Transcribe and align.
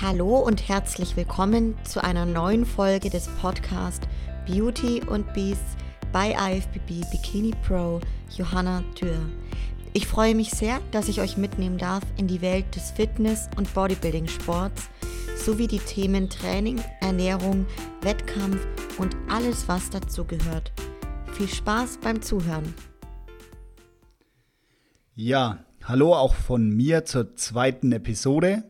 Hallo 0.00 0.38
und 0.38 0.68
herzlich 0.68 1.16
willkommen 1.16 1.74
zu 1.82 2.04
einer 2.04 2.24
neuen 2.24 2.64
Folge 2.64 3.10
des 3.10 3.26
Podcasts 3.42 4.06
Beauty 4.46 5.02
und 5.02 5.34
Beasts 5.34 5.76
bei 6.12 6.36
IFBB 6.38 7.04
Bikini 7.10 7.52
Pro 7.66 7.98
Johanna 8.30 8.84
Dürr. 9.00 9.18
Ich 9.94 10.06
freue 10.06 10.36
mich 10.36 10.50
sehr, 10.50 10.78
dass 10.92 11.08
ich 11.08 11.20
euch 11.20 11.36
mitnehmen 11.36 11.78
darf 11.78 12.04
in 12.16 12.28
die 12.28 12.40
Welt 12.42 12.76
des 12.76 12.92
Fitness- 12.92 13.50
und 13.56 13.74
Bodybuilding-Sports 13.74 14.88
sowie 15.36 15.66
die 15.66 15.80
Themen 15.80 16.30
Training, 16.30 16.80
Ernährung, 17.00 17.66
Wettkampf 18.02 18.64
und 18.98 19.16
alles, 19.28 19.66
was 19.66 19.90
dazu 19.90 20.24
gehört. 20.24 20.70
Viel 21.32 21.48
Spaß 21.48 21.98
beim 22.00 22.22
Zuhören. 22.22 22.72
Ja, 25.16 25.64
hallo 25.82 26.14
auch 26.14 26.36
von 26.36 26.70
mir 26.70 27.04
zur 27.04 27.34
zweiten 27.34 27.90
Episode. 27.90 28.62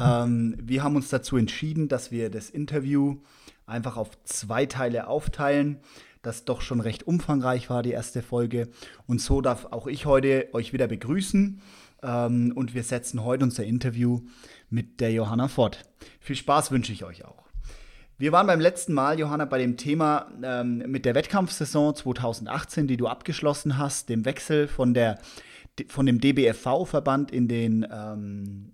Ähm, 0.00 0.56
wir 0.60 0.82
haben 0.82 0.96
uns 0.96 1.08
dazu 1.08 1.36
entschieden, 1.36 1.88
dass 1.88 2.10
wir 2.10 2.30
das 2.30 2.50
Interview 2.50 3.18
einfach 3.66 3.96
auf 3.96 4.10
zwei 4.24 4.66
Teile 4.66 5.06
aufteilen, 5.06 5.78
das 6.22 6.44
doch 6.44 6.60
schon 6.60 6.80
recht 6.80 7.06
umfangreich 7.06 7.70
war, 7.70 7.82
die 7.82 7.92
erste 7.92 8.22
Folge. 8.22 8.68
Und 9.06 9.20
so 9.20 9.40
darf 9.40 9.66
auch 9.66 9.86
ich 9.86 10.06
heute 10.06 10.48
euch 10.52 10.72
wieder 10.72 10.86
begrüßen. 10.86 11.60
Ähm, 12.02 12.52
und 12.54 12.74
wir 12.74 12.82
setzen 12.82 13.24
heute 13.24 13.44
unser 13.44 13.64
Interview 13.64 14.20
mit 14.70 15.00
der 15.00 15.12
Johanna 15.12 15.48
fort. 15.48 15.82
Viel 16.20 16.36
Spaß 16.36 16.70
wünsche 16.70 16.92
ich 16.92 17.04
euch 17.04 17.24
auch. 17.24 17.44
Wir 18.16 18.30
waren 18.30 18.46
beim 18.46 18.60
letzten 18.60 18.92
Mal, 18.94 19.18
Johanna, 19.18 19.44
bei 19.44 19.58
dem 19.58 19.76
Thema 19.76 20.30
ähm, 20.42 20.78
mit 20.86 21.04
der 21.04 21.16
Wettkampfsaison 21.16 21.96
2018, 21.96 22.86
die 22.86 22.96
du 22.96 23.08
abgeschlossen 23.08 23.76
hast, 23.76 24.08
dem 24.08 24.24
Wechsel 24.24 24.68
von, 24.68 24.94
der, 24.94 25.18
von 25.88 26.06
dem 26.06 26.20
DBFV-Verband 26.20 27.32
in 27.32 27.48
den 27.48 27.86
ähm, 27.90 28.72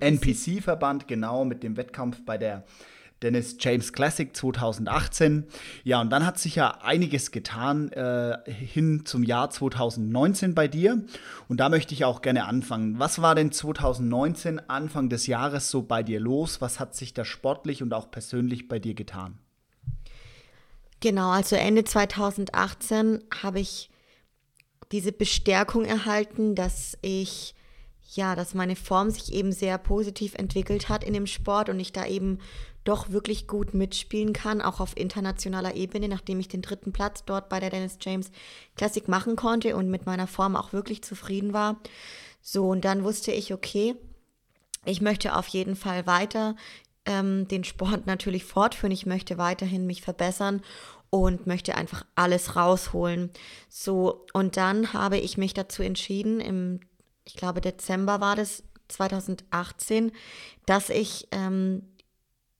NPC-Verband, 0.00 1.08
genau, 1.08 1.44
mit 1.44 1.62
dem 1.62 1.76
Wettkampf 1.76 2.24
bei 2.24 2.38
der 2.38 2.64
Dennis 3.22 3.56
James 3.58 3.92
Classic 3.92 4.34
2018. 4.34 5.46
Ja, 5.84 6.00
und 6.00 6.10
dann 6.10 6.26
hat 6.26 6.38
sich 6.38 6.56
ja 6.56 6.78
einiges 6.82 7.30
getan 7.30 7.90
äh, 7.92 8.38
hin 8.50 9.06
zum 9.06 9.22
Jahr 9.22 9.50
2019 9.50 10.54
bei 10.54 10.68
dir. 10.68 11.04
Und 11.48 11.58
da 11.58 11.68
möchte 11.68 11.94
ich 11.94 12.04
auch 12.04 12.20
gerne 12.20 12.44
anfangen. 12.44 12.98
Was 12.98 13.22
war 13.22 13.34
denn 13.34 13.52
2019, 13.52 14.68
Anfang 14.68 15.08
des 15.08 15.26
Jahres, 15.26 15.70
so 15.70 15.82
bei 15.82 16.02
dir 16.02 16.20
los? 16.20 16.60
Was 16.60 16.80
hat 16.80 16.94
sich 16.94 17.14
da 17.14 17.24
sportlich 17.24 17.82
und 17.82 17.94
auch 17.94 18.10
persönlich 18.10 18.68
bei 18.68 18.78
dir 18.78 18.94
getan? 18.94 19.38
Genau, 21.00 21.30
also 21.30 21.56
Ende 21.56 21.84
2018 21.84 23.24
habe 23.42 23.60
ich 23.60 23.90
diese 24.92 25.10
Bestärkung 25.10 25.84
erhalten, 25.84 26.54
dass 26.54 26.96
ich 27.00 27.54
ja, 28.16 28.34
dass 28.34 28.54
meine 28.54 28.76
Form 28.76 29.10
sich 29.10 29.32
eben 29.32 29.52
sehr 29.52 29.78
positiv 29.78 30.34
entwickelt 30.34 30.88
hat 30.88 31.04
in 31.04 31.14
dem 31.14 31.26
Sport 31.26 31.68
und 31.68 31.80
ich 31.80 31.92
da 31.92 32.06
eben 32.06 32.38
doch 32.84 33.10
wirklich 33.10 33.46
gut 33.46 33.74
mitspielen 33.74 34.32
kann, 34.32 34.60
auch 34.60 34.80
auf 34.80 34.96
internationaler 34.96 35.76
Ebene, 35.76 36.08
nachdem 36.08 36.40
ich 36.40 36.48
den 36.48 36.62
dritten 36.62 36.92
Platz 36.92 37.24
dort 37.24 37.48
bei 37.48 37.60
der 37.60 37.70
Dennis 37.70 37.98
James 38.00 38.30
Classic 38.76 39.06
machen 39.08 39.36
konnte 39.36 39.76
und 39.76 39.88
mit 39.88 40.04
meiner 40.04 40.26
Form 40.26 40.56
auch 40.56 40.72
wirklich 40.72 41.02
zufrieden 41.02 41.52
war. 41.52 41.80
So, 42.40 42.68
und 42.68 42.84
dann 42.84 43.04
wusste 43.04 43.30
ich, 43.32 43.54
okay, 43.54 43.94
ich 44.84 45.00
möchte 45.00 45.36
auf 45.36 45.46
jeden 45.48 45.76
Fall 45.76 46.06
weiter 46.06 46.56
ähm, 47.06 47.46
den 47.46 47.62
Sport 47.62 48.06
natürlich 48.06 48.44
fortführen. 48.44 48.92
Ich 48.92 49.06
möchte 49.06 49.38
weiterhin 49.38 49.86
mich 49.86 50.02
verbessern 50.02 50.60
und 51.08 51.46
möchte 51.46 51.76
einfach 51.76 52.04
alles 52.16 52.56
rausholen. 52.56 53.30
So, 53.68 54.26
und 54.32 54.56
dann 54.56 54.92
habe 54.92 55.18
ich 55.18 55.38
mich 55.38 55.54
dazu 55.54 55.82
entschieden, 55.82 56.40
im 56.40 56.80
ich 57.24 57.34
glaube 57.34 57.60
Dezember 57.60 58.20
war 58.20 58.36
das 58.36 58.62
2018, 58.88 60.12
dass 60.66 60.90
ich 60.90 61.28
ähm, 61.30 61.82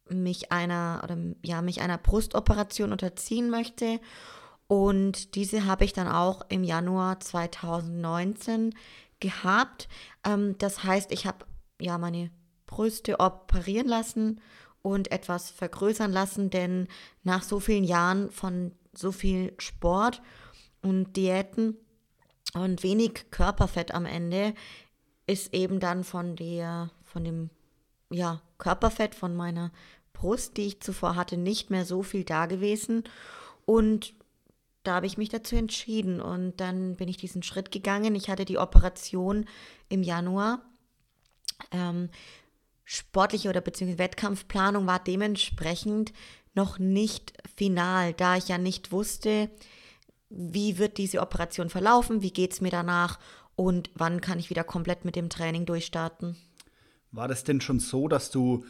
mich 0.08 0.52
einer 0.52 1.00
oder 1.04 1.16
ja 1.42 1.62
mich 1.62 1.80
einer 1.80 1.98
Brustoperation 1.98 2.92
unterziehen 2.92 3.50
möchte 3.50 4.00
und 4.72 5.34
diese 5.34 5.66
habe 5.66 5.84
ich 5.84 5.92
dann 5.92 6.08
auch 6.08 6.46
im 6.48 6.64
Januar 6.64 7.20
2019 7.20 8.74
gehabt. 9.20 9.86
Ähm, 10.24 10.56
das 10.56 10.82
heißt, 10.82 11.12
ich 11.12 11.26
habe 11.26 11.44
ja 11.78 11.98
meine 11.98 12.30
Brüste 12.64 13.20
operieren 13.20 13.86
lassen 13.86 14.40
und 14.80 15.12
etwas 15.12 15.50
vergrößern 15.50 16.10
lassen, 16.10 16.48
denn 16.48 16.88
nach 17.22 17.42
so 17.42 17.60
vielen 17.60 17.84
Jahren 17.84 18.30
von 18.30 18.72
so 18.94 19.12
viel 19.12 19.52
Sport 19.58 20.22
und 20.80 21.16
Diäten 21.16 21.76
und 22.54 22.82
wenig 22.82 23.30
Körperfett 23.30 23.94
am 23.94 24.06
Ende 24.06 24.54
ist 25.26 25.54
eben 25.54 25.80
dann 25.80 26.04
von 26.04 26.36
der, 26.36 26.90
von 27.04 27.24
dem, 27.24 27.50
ja, 28.10 28.42
Körperfett 28.58 29.14
von 29.14 29.34
meiner 29.34 29.72
Brust, 30.12 30.56
die 30.56 30.66
ich 30.66 30.80
zuvor 30.80 31.16
hatte, 31.16 31.36
nicht 31.36 31.70
mehr 31.70 31.84
so 31.84 32.02
viel 32.02 32.24
da 32.24 32.46
gewesen. 32.46 33.04
Und 33.64 34.14
da 34.82 34.96
habe 34.96 35.06
ich 35.06 35.16
mich 35.16 35.28
dazu 35.28 35.56
entschieden 35.56 36.20
und 36.20 36.60
dann 36.60 36.96
bin 36.96 37.08
ich 37.08 37.16
diesen 37.16 37.42
Schritt 37.42 37.70
gegangen. 37.70 38.14
Ich 38.14 38.28
hatte 38.28 38.44
die 38.44 38.58
Operation 38.58 39.46
im 39.88 40.02
Januar. 40.02 40.62
Ähm, 41.70 42.10
sportliche 42.84 43.48
oder 43.48 43.60
beziehungsweise 43.60 43.98
Wettkampfplanung 43.98 44.86
war 44.86 44.98
dementsprechend 44.98 46.12
noch 46.54 46.78
nicht 46.78 47.32
final, 47.56 48.12
da 48.12 48.36
ich 48.36 48.48
ja 48.48 48.58
nicht 48.58 48.92
wusste, 48.92 49.48
wie 50.34 50.78
wird 50.78 50.98
diese 50.98 51.20
Operation 51.20 51.68
verlaufen, 51.68 52.22
wie 52.22 52.32
geht 52.32 52.52
es 52.52 52.60
mir 52.60 52.70
danach 52.70 53.18
und 53.54 53.90
wann 53.94 54.20
kann 54.20 54.38
ich 54.38 54.50
wieder 54.50 54.64
komplett 54.64 55.04
mit 55.04 55.16
dem 55.16 55.28
Training 55.28 55.66
durchstarten. 55.66 56.36
War 57.10 57.28
das 57.28 57.44
denn 57.44 57.60
schon 57.60 57.80
so, 57.80 58.08
dass 58.08 58.30
du 58.30 58.64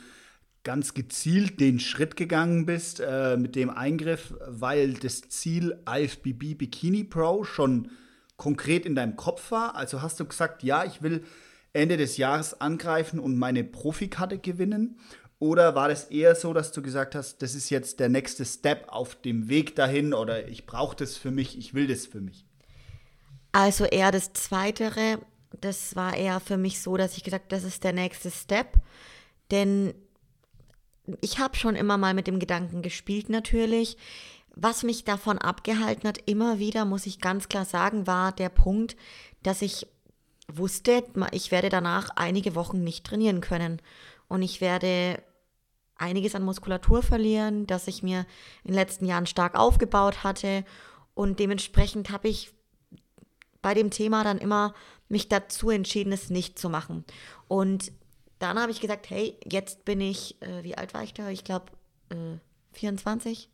ganz 0.64 0.94
gezielt 0.94 1.60
den 1.60 1.80
Schritt 1.80 2.16
gegangen 2.16 2.66
bist 2.66 3.00
äh, 3.00 3.36
mit 3.36 3.56
dem 3.56 3.70
Eingriff, 3.70 4.34
weil 4.46 4.94
das 4.94 5.22
Ziel 5.22 5.78
IFBB 5.88 6.54
Bikini 6.56 7.04
Pro 7.04 7.44
schon 7.44 7.90
konkret 8.36 8.86
in 8.86 8.94
deinem 8.94 9.16
Kopf 9.16 9.50
war? 9.50 9.76
Also 9.76 10.02
hast 10.02 10.20
du 10.20 10.24
gesagt, 10.24 10.62
ja, 10.62 10.84
ich 10.84 11.02
will 11.02 11.24
Ende 11.72 11.96
des 11.96 12.16
Jahres 12.16 12.60
angreifen 12.60 13.18
und 13.18 13.38
meine 13.38 13.64
Profikarte 13.64 14.38
gewinnen? 14.38 14.98
Oder 15.42 15.74
war 15.74 15.88
das 15.88 16.04
eher 16.04 16.36
so, 16.36 16.52
dass 16.52 16.70
du 16.70 16.82
gesagt 16.82 17.16
hast, 17.16 17.42
das 17.42 17.56
ist 17.56 17.68
jetzt 17.68 17.98
der 17.98 18.08
nächste 18.08 18.44
Step 18.44 18.84
auf 18.86 19.16
dem 19.16 19.48
Weg 19.48 19.74
dahin 19.74 20.14
oder 20.14 20.46
ich 20.46 20.66
brauche 20.66 20.94
das 20.94 21.16
für 21.16 21.32
mich, 21.32 21.58
ich 21.58 21.74
will 21.74 21.88
das 21.88 22.06
für 22.06 22.20
mich? 22.20 22.46
Also 23.50 23.84
eher 23.84 24.12
das 24.12 24.32
Zweitere. 24.34 25.18
Das 25.60 25.96
war 25.96 26.16
eher 26.16 26.38
für 26.38 26.56
mich 26.56 26.80
so, 26.80 26.96
dass 26.96 27.16
ich 27.16 27.24
gesagt, 27.24 27.50
das 27.50 27.64
ist 27.64 27.82
der 27.82 27.92
nächste 27.92 28.30
Step. 28.30 28.74
Denn 29.50 29.94
ich 31.20 31.40
habe 31.40 31.56
schon 31.56 31.74
immer 31.74 31.98
mal 31.98 32.14
mit 32.14 32.28
dem 32.28 32.38
Gedanken 32.38 32.80
gespielt 32.80 33.28
natürlich. 33.28 33.96
Was 34.54 34.84
mich 34.84 35.02
davon 35.02 35.38
abgehalten 35.38 36.06
hat, 36.06 36.18
immer 36.24 36.60
wieder, 36.60 36.84
muss 36.84 37.04
ich 37.04 37.20
ganz 37.20 37.48
klar 37.48 37.64
sagen, 37.64 38.06
war 38.06 38.30
der 38.30 38.48
Punkt, 38.48 38.94
dass 39.42 39.60
ich 39.60 39.88
wusste, 40.46 41.02
ich 41.32 41.50
werde 41.50 41.68
danach 41.68 42.10
einige 42.14 42.54
Wochen 42.54 42.84
nicht 42.84 43.04
trainieren 43.04 43.40
können. 43.40 43.82
Und 44.28 44.42
ich 44.42 44.60
werde 44.60 45.20
einiges 46.02 46.34
an 46.34 46.42
Muskulatur 46.42 47.02
verlieren, 47.02 47.66
das 47.66 47.86
ich 47.86 48.02
mir 48.02 48.26
in 48.64 48.72
den 48.72 48.74
letzten 48.74 49.06
Jahren 49.06 49.26
stark 49.26 49.58
aufgebaut 49.58 50.24
hatte. 50.24 50.64
Und 51.14 51.38
dementsprechend 51.38 52.10
habe 52.10 52.28
ich 52.28 52.52
bei 53.62 53.74
dem 53.74 53.90
Thema 53.90 54.24
dann 54.24 54.38
immer 54.38 54.74
mich 55.08 55.28
dazu 55.28 55.70
entschieden, 55.70 56.12
es 56.12 56.30
nicht 56.30 56.58
zu 56.58 56.68
machen. 56.68 57.04
Und 57.48 57.92
dann 58.38 58.58
habe 58.58 58.72
ich 58.72 58.80
gesagt, 58.80 59.08
hey, 59.08 59.38
jetzt 59.48 59.84
bin 59.84 60.00
ich, 60.00 60.40
äh, 60.42 60.64
wie 60.64 60.76
alt 60.76 60.94
war 60.94 61.04
ich 61.04 61.14
da? 61.14 61.28
Ich 61.28 61.44
glaube, 61.44 61.66
äh, 62.10 62.38
24. 62.72 63.48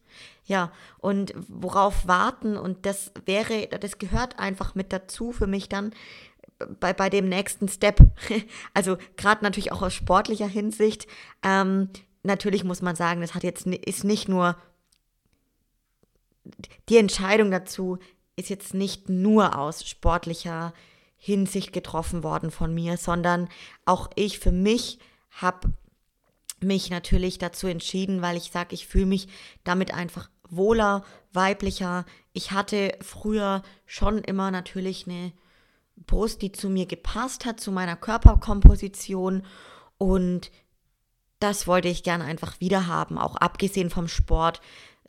Ja, 0.46 0.72
und 0.98 1.34
worauf 1.48 2.06
warten? 2.06 2.56
Und 2.56 2.86
das 2.86 3.12
wäre, 3.26 3.66
das 3.66 3.98
gehört 3.98 4.38
einfach 4.38 4.74
mit 4.74 4.92
dazu 4.92 5.32
für 5.32 5.46
mich 5.46 5.68
dann 5.68 5.92
bei, 6.80 6.92
bei 6.92 7.10
dem 7.10 7.28
nächsten 7.28 7.68
Step. 7.68 8.00
also 8.74 8.96
gerade 9.16 9.44
natürlich 9.44 9.72
auch 9.72 9.82
aus 9.82 9.94
sportlicher 9.94 10.48
Hinsicht. 10.48 11.06
Ähm, 11.42 11.90
natürlich 12.28 12.62
muss 12.62 12.82
man 12.82 12.94
sagen, 12.94 13.20
das 13.20 13.34
hat 13.34 13.42
jetzt 13.42 13.66
ist 13.66 14.04
nicht 14.04 14.28
nur 14.28 14.56
die 16.88 16.96
Entscheidung 16.96 17.50
dazu 17.50 17.98
ist 18.36 18.50
jetzt 18.50 18.72
nicht 18.72 19.08
nur 19.08 19.58
aus 19.58 19.86
sportlicher 19.86 20.72
Hinsicht 21.16 21.72
getroffen 21.72 22.22
worden 22.22 22.52
von 22.52 22.72
mir, 22.72 22.96
sondern 22.96 23.48
auch 23.84 24.08
ich 24.14 24.38
für 24.38 24.52
mich 24.52 25.00
habe 25.32 25.72
mich 26.60 26.90
natürlich 26.90 27.38
dazu 27.38 27.66
entschieden, 27.66 28.22
weil 28.22 28.36
ich 28.36 28.52
sage, 28.52 28.74
ich 28.74 28.86
fühle 28.86 29.06
mich 29.06 29.28
damit 29.64 29.92
einfach 29.92 30.30
wohler, 30.48 31.04
weiblicher. 31.32 32.04
Ich 32.32 32.52
hatte 32.52 32.96
früher 33.00 33.62
schon 33.86 34.18
immer 34.18 34.50
natürlich 34.50 35.06
eine 35.06 35.32
Brust, 35.96 36.42
die 36.42 36.52
zu 36.52 36.68
mir 36.68 36.86
gepasst 36.86 37.44
hat, 37.44 37.60
zu 37.60 37.72
meiner 37.72 37.96
Körperkomposition 37.96 39.44
und 39.98 40.50
das 41.40 41.66
wollte 41.66 41.88
ich 41.88 42.02
gerne 42.02 42.24
einfach 42.24 42.60
wieder 42.60 42.86
haben, 42.86 43.18
auch 43.18 43.36
abgesehen 43.36 43.90
vom 43.90 44.08
Sport. 44.08 44.60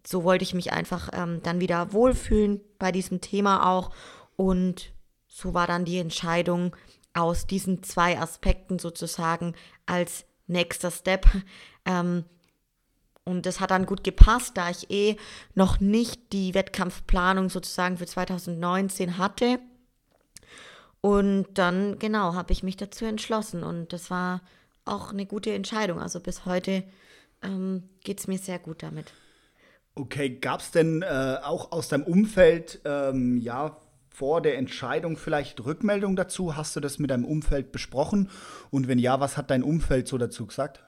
So 0.05 0.23
wollte 0.23 0.43
ich 0.43 0.53
mich 0.53 0.71
einfach 0.71 1.09
ähm, 1.13 1.41
dann 1.43 1.59
wieder 1.59 1.93
wohlfühlen 1.93 2.61
bei 2.77 2.91
diesem 2.91 3.21
Thema 3.21 3.69
auch. 3.69 3.91
Und 4.35 4.93
so 5.27 5.53
war 5.53 5.67
dann 5.67 5.85
die 5.85 5.97
Entscheidung 5.97 6.75
aus 7.13 7.47
diesen 7.47 7.83
zwei 7.83 8.19
Aspekten 8.19 8.79
sozusagen 8.79 9.55
als 9.85 10.25
nächster 10.47 10.91
Step. 10.91 11.25
Ähm, 11.85 12.25
und 13.25 13.45
das 13.45 13.59
hat 13.59 13.71
dann 13.71 13.85
gut 13.85 14.03
gepasst, 14.03 14.57
da 14.57 14.69
ich 14.69 14.89
eh 14.89 15.17
noch 15.53 15.79
nicht 15.79 16.33
die 16.33 16.53
Wettkampfplanung 16.53 17.49
sozusagen 17.49 17.97
für 17.97 18.07
2019 18.07 19.17
hatte. 19.17 19.59
Und 21.01 21.47
dann, 21.53 21.99
genau, 21.99 22.33
habe 22.33 22.51
ich 22.51 22.63
mich 22.63 22.75
dazu 22.75 23.05
entschlossen. 23.05 23.63
Und 23.63 23.93
das 23.93 24.09
war 24.09 24.41
auch 24.89 25.12
eine 25.12 25.25
gute 25.25 25.53
Entscheidung. 25.53 26.00
Also 26.00 26.19
bis 26.19 26.45
heute 26.45 26.83
ähm, 27.44 27.83
geht 28.03 28.19
es 28.19 28.27
mir 28.27 28.38
sehr 28.38 28.59
gut 28.59 28.83
damit. 28.83 29.13
Okay, 29.95 30.30
gab 30.30 30.62
es 30.62 30.71
denn 30.71 31.01
äh, 31.01 31.38
auch 31.44 31.71
aus 31.71 31.89
deinem 31.89 32.03
Umfeld, 32.03 32.80
ähm, 32.86 33.38
ja, 33.38 33.77
vor 34.09 34.41
der 34.41 34.57
Entscheidung 34.57 35.15
vielleicht 35.15 35.63
Rückmeldung 35.63 36.18
dazu? 36.18 36.57
Hast 36.57 36.75
du 36.75 36.81
das 36.81 37.00
mit 37.00 37.09
deinem 37.09 37.24
Umfeld 37.24 37.71
besprochen? 37.71 38.30
Und 38.69 38.89
wenn 38.89 39.00
ja, 39.00 39.21
was 39.21 39.38
hat 39.38 39.50
dein 39.50 39.63
Umfeld 39.63 40.09
so 40.09 40.18
dazu 40.18 40.45
gesagt? 40.45 40.83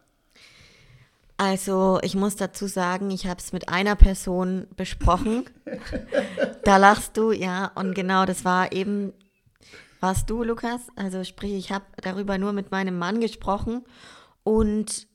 Also 1.38 2.00
ich 2.04 2.14
muss 2.14 2.36
dazu 2.36 2.68
sagen, 2.68 3.10
ich 3.10 3.28
habe 3.28 3.40
es 3.40 3.54
mit 3.54 3.70
einer 3.70 3.96
Person 3.96 4.68
besprochen. 4.76 5.46
da 6.66 6.78
lachst 6.78 7.16
du, 7.16 7.32
ja. 7.32 7.72
Und 7.74 7.96
genau, 7.96 8.26
das 8.26 8.44
war 8.44 8.74
eben, 8.74 9.14
warst 10.02 10.30
du, 10.30 10.44
Lukas. 10.44 10.82
Also 10.96 11.24
sprich, 11.24 11.54
ich 11.54 11.72
habe 11.72 11.86
darüber 12.02 12.38
nur 12.38 12.54
mit 12.54 12.72
meinem 12.72 12.98
Mann 12.98 13.22
gesprochen. 13.22 13.84
Und 14.44 15.08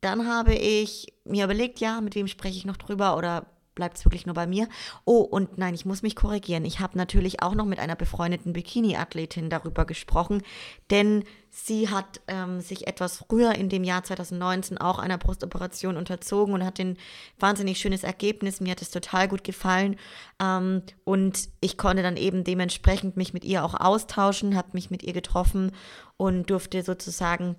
dann 0.00 0.26
habe 0.28 0.54
ich 0.54 1.12
mir 1.24 1.44
überlegt, 1.44 1.80
ja, 1.80 2.00
mit 2.00 2.14
wem 2.14 2.28
spreche 2.28 2.56
ich 2.56 2.64
noch 2.64 2.76
drüber 2.76 3.16
oder 3.16 3.46
bleibt 3.74 3.98
es 3.98 4.04
wirklich 4.04 4.26
nur 4.26 4.34
bei 4.34 4.46
mir. 4.46 4.68
Oh, 5.04 5.20
und 5.20 5.58
nein, 5.58 5.74
ich 5.74 5.84
muss 5.84 6.02
mich 6.02 6.16
korrigieren. 6.16 6.64
Ich 6.64 6.80
habe 6.80 6.96
natürlich 6.96 7.42
auch 7.42 7.54
noch 7.54 7.64
mit 7.64 7.78
einer 7.78 7.96
befreundeten 7.96 8.52
Bikini-Athletin 8.52 9.50
darüber 9.50 9.84
gesprochen, 9.84 10.42
denn 10.90 11.24
sie 11.50 11.88
hat 11.88 12.20
ähm, 12.28 12.60
sich 12.60 12.86
etwas 12.86 13.18
früher 13.18 13.54
in 13.54 13.68
dem 13.68 13.84
Jahr 13.84 14.02
2019 14.02 14.78
auch 14.78 14.98
einer 14.98 15.18
Brustoperation 15.18 15.96
unterzogen 15.96 16.54
und 16.54 16.64
hat 16.64 16.80
ein 16.80 16.96
wahnsinnig 17.38 17.78
schönes 17.78 18.04
Ergebnis. 18.04 18.60
Mir 18.60 18.72
hat 18.72 18.82
es 18.82 18.90
total 18.90 19.28
gut 19.28 19.44
gefallen 19.44 19.96
ähm, 20.40 20.82
und 21.04 21.48
ich 21.60 21.78
konnte 21.78 22.02
dann 22.02 22.16
eben 22.16 22.44
dementsprechend 22.44 23.16
mich 23.16 23.34
mit 23.34 23.44
ihr 23.44 23.64
auch 23.64 23.74
austauschen, 23.74 24.56
habe 24.56 24.68
mich 24.72 24.90
mit 24.90 25.02
ihr 25.02 25.12
getroffen 25.12 25.72
und 26.16 26.50
durfte 26.50 26.82
sozusagen 26.82 27.56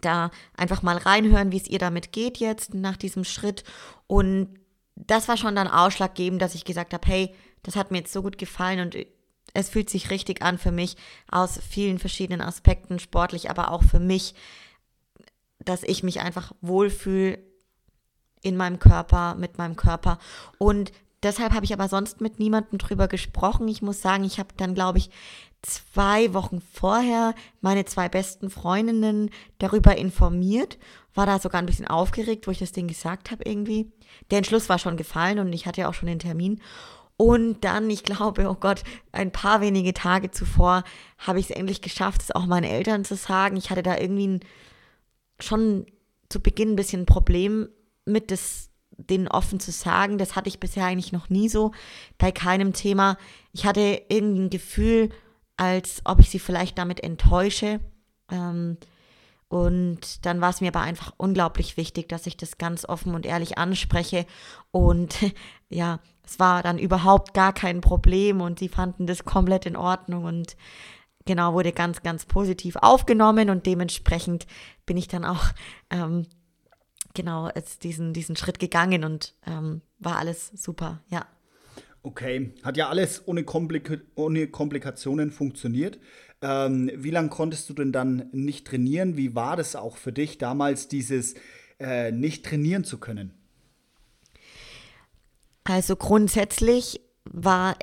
da 0.00 0.30
einfach 0.56 0.82
mal 0.82 0.96
reinhören, 0.96 1.52
wie 1.52 1.56
es 1.56 1.68
ihr 1.68 1.78
damit 1.78 2.12
geht 2.12 2.38
jetzt 2.38 2.74
nach 2.74 2.96
diesem 2.96 3.24
Schritt 3.24 3.64
und 4.06 4.57
das 5.06 5.28
war 5.28 5.36
schon 5.36 5.54
dann 5.54 5.68
ausschlaggebend, 5.68 6.42
dass 6.42 6.54
ich 6.54 6.64
gesagt 6.64 6.92
habe, 6.92 7.06
hey, 7.06 7.34
das 7.62 7.76
hat 7.76 7.90
mir 7.90 7.98
jetzt 7.98 8.12
so 8.12 8.22
gut 8.22 8.38
gefallen 8.38 8.80
und 8.80 8.96
es 9.54 9.70
fühlt 9.70 9.90
sich 9.90 10.10
richtig 10.10 10.42
an 10.42 10.58
für 10.58 10.72
mich 10.72 10.96
aus 11.30 11.58
vielen 11.68 11.98
verschiedenen 11.98 12.40
Aspekten, 12.40 12.98
sportlich, 12.98 13.50
aber 13.50 13.70
auch 13.70 13.82
für 13.82 14.00
mich, 14.00 14.34
dass 15.58 15.82
ich 15.82 16.02
mich 16.02 16.20
einfach 16.20 16.52
wohlfühle 16.60 17.38
in 18.42 18.56
meinem 18.56 18.78
Körper, 18.78 19.34
mit 19.34 19.58
meinem 19.58 19.76
Körper. 19.76 20.18
Und 20.58 20.92
deshalb 21.22 21.52
habe 21.52 21.64
ich 21.64 21.72
aber 21.72 21.88
sonst 21.88 22.20
mit 22.20 22.38
niemandem 22.38 22.78
drüber 22.78 23.08
gesprochen. 23.08 23.66
Ich 23.68 23.82
muss 23.82 24.00
sagen, 24.00 24.24
ich 24.24 24.38
habe 24.38 24.50
dann, 24.56 24.74
glaube 24.74 24.98
ich, 24.98 25.10
zwei 25.62 26.32
Wochen 26.34 26.60
vorher 26.60 27.34
meine 27.60 27.84
zwei 27.84 28.08
besten 28.08 28.50
Freundinnen 28.50 29.30
darüber 29.58 29.96
informiert, 29.96 30.78
war 31.14 31.26
da 31.26 31.38
sogar 31.38 31.60
ein 31.60 31.66
bisschen 31.66 31.88
aufgeregt, 31.88 32.46
wo 32.46 32.50
ich 32.50 32.58
das 32.58 32.72
Ding 32.72 32.88
gesagt 32.88 33.30
habe 33.30 33.44
irgendwie. 33.44 33.90
Der 34.30 34.38
Entschluss 34.38 34.68
war 34.68 34.78
schon 34.78 34.96
gefallen 34.96 35.38
und 35.38 35.52
ich 35.52 35.66
hatte 35.66 35.82
ja 35.82 35.88
auch 35.88 35.94
schon 35.94 36.08
den 36.08 36.18
Termin. 36.18 36.60
Und 37.16 37.64
dann, 37.64 37.90
ich 37.90 38.04
glaube, 38.04 38.48
oh 38.48 38.54
Gott, 38.54 38.84
ein 39.10 39.32
paar 39.32 39.60
wenige 39.60 39.92
Tage 39.92 40.30
zuvor 40.30 40.84
habe 41.18 41.40
ich 41.40 41.50
es 41.50 41.56
endlich 41.56 41.82
geschafft, 41.82 42.22
es 42.22 42.30
auch 42.30 42.46
meinen 42.46 42.70
Eltern 42.70 43.04
zu 43.04 43.16
sagen. 43.16 43.56
Ich 43.56 43.70
hatte 43.70 43.82
da 43.82 43.98
irgendwie 43.98 44.28
ein, 44.28 44.40
schon 45.40 45.86
zu 46.28 46.40
Beginn 46.40 46.72
ein 46.72 46.76
bisschen 46.76 47.02
ein 47.02 47.06
Problem 47.06 47.68
mit, 48.04 48.30
das 48.30 48.70
denen 48.98 49.28
offen 49.28 49.58
zu 49.60 49.72
sagen. 49.72 50.18
Das 50.18 50.36
hatte 50.36 50.48
ich 50.48 50.60
bisher 50.60 50.84
eigentlich 50.84 51.12
noch 51.12 51.28
nie 51.28 51.48
so 51.48 51.72
bei 52.18 52.32
keinem 52.32 52.72
Thema. 52.72 53.16
Ich 53.52 53.64
hatte 53.64 54.02
irgendwie 54.08 54.42
ein 54.42 54.50
Gefühl, 54.50 55.10
als 55.56 56.02
ob 56.04 56.20
ich 56.20 56.30
sie 56.30 56.38
vielleicht 56.38 56.78
damit 56.78 57.02
enttäusche. 57.02 57.80
Ähm, 58.30 58.76
und 59.48 60.26
dann 60.26 60.40
war 60.42 60.50
es 60.50 60.60
mir 60.60 60.68
aber 60.68 60.82
einfach 60.82 61.14
unglaublich 61.16 61.76
wichtig, 61.76 62.08
dass 62.08 62.26
ich 62.26 62.36
das 62.36 62.58
ganz 62.58 62.84
offen 62.84 63.14
und 63.14 63.24
ehrlich 63.24 63.56
anspreche. 63.56 64.26
Und 64.70 65.16
ja, 65.70 66.00
es 66.24 66.38
war 66.38 66.62
dann 66.62 66.78
überhaupt 66.78 67.32
gar 67.32 67.54
kein 67.54 67.80
Problem 67.80 68.40
und 68.40 68.58
sie 68.58 68.68
fanden 68.68 69.06
das 69.06 69.24
komplett 69.24 69.64
in 69.64 69.76
Ordnung 69.76 70.24
und 70.24 70.56
genau 71.24 71.54
wurde 71.54 71.72
ganz, 71.72 72.02
ganz 72.02 72.26
positiv 72.26 72.76
aufgenommen 72.76 73.48
und 73.48 73.64
dementsprechend 73.64 74.46
bin 74.84 74.96
ich 74.98 75.08
dann 75.08 75.24
auch 75.24 75.44
ähm, 75.90 76.26
genau 77.14 77.50
jetzt 77.54 77.84
diesen, 77.84 78.12
diesen 78.12 78.36
Schritt 78.36 78.58
gegangen 78.58 79.04
und 79.04 79.34
ähm, 79.46 79.80
war 79.98 80.16
alles 80.16 80.48
super, 80.48 81.00
ja. 81.08 81.26
Okay, 82.08 82.54
hat 82.62 82.78
ja 82.78 82.88
alles 82.88 83.28
ohne, 83.28 83.44
Komplik 83.44 84.00
ohne 84.14 84.48
Komplikationen 84.48 85.30
funktioniert. 85.30 85.98
Ähm, 86.40 86.90
wie 86.94 87.10
lange 87.10 87.28
konntest 87.28 87.68
du 87.68 87.74
denn 87.74 87.92
dann 87.92 88.30
nicht 88.32 88.66
trainieren? 88.66 89.18
Wie 89.18 89.34
war 89.34 89.56
das 89.56 89.76
auch 89.76 89.98
für 89.98 90.10
dich 90.10 90.38
damals, 90.38 90.88
dieses 90.88 91.34
äh, 91.78 92.10
nicht 92.10 92.46
trainieren 92.46 92.84
zu 92.84 92.96
können? 92.96 93.34
Also 95.64 95.96
grundsätzlich 95.96 97.02
war 97.24 97.76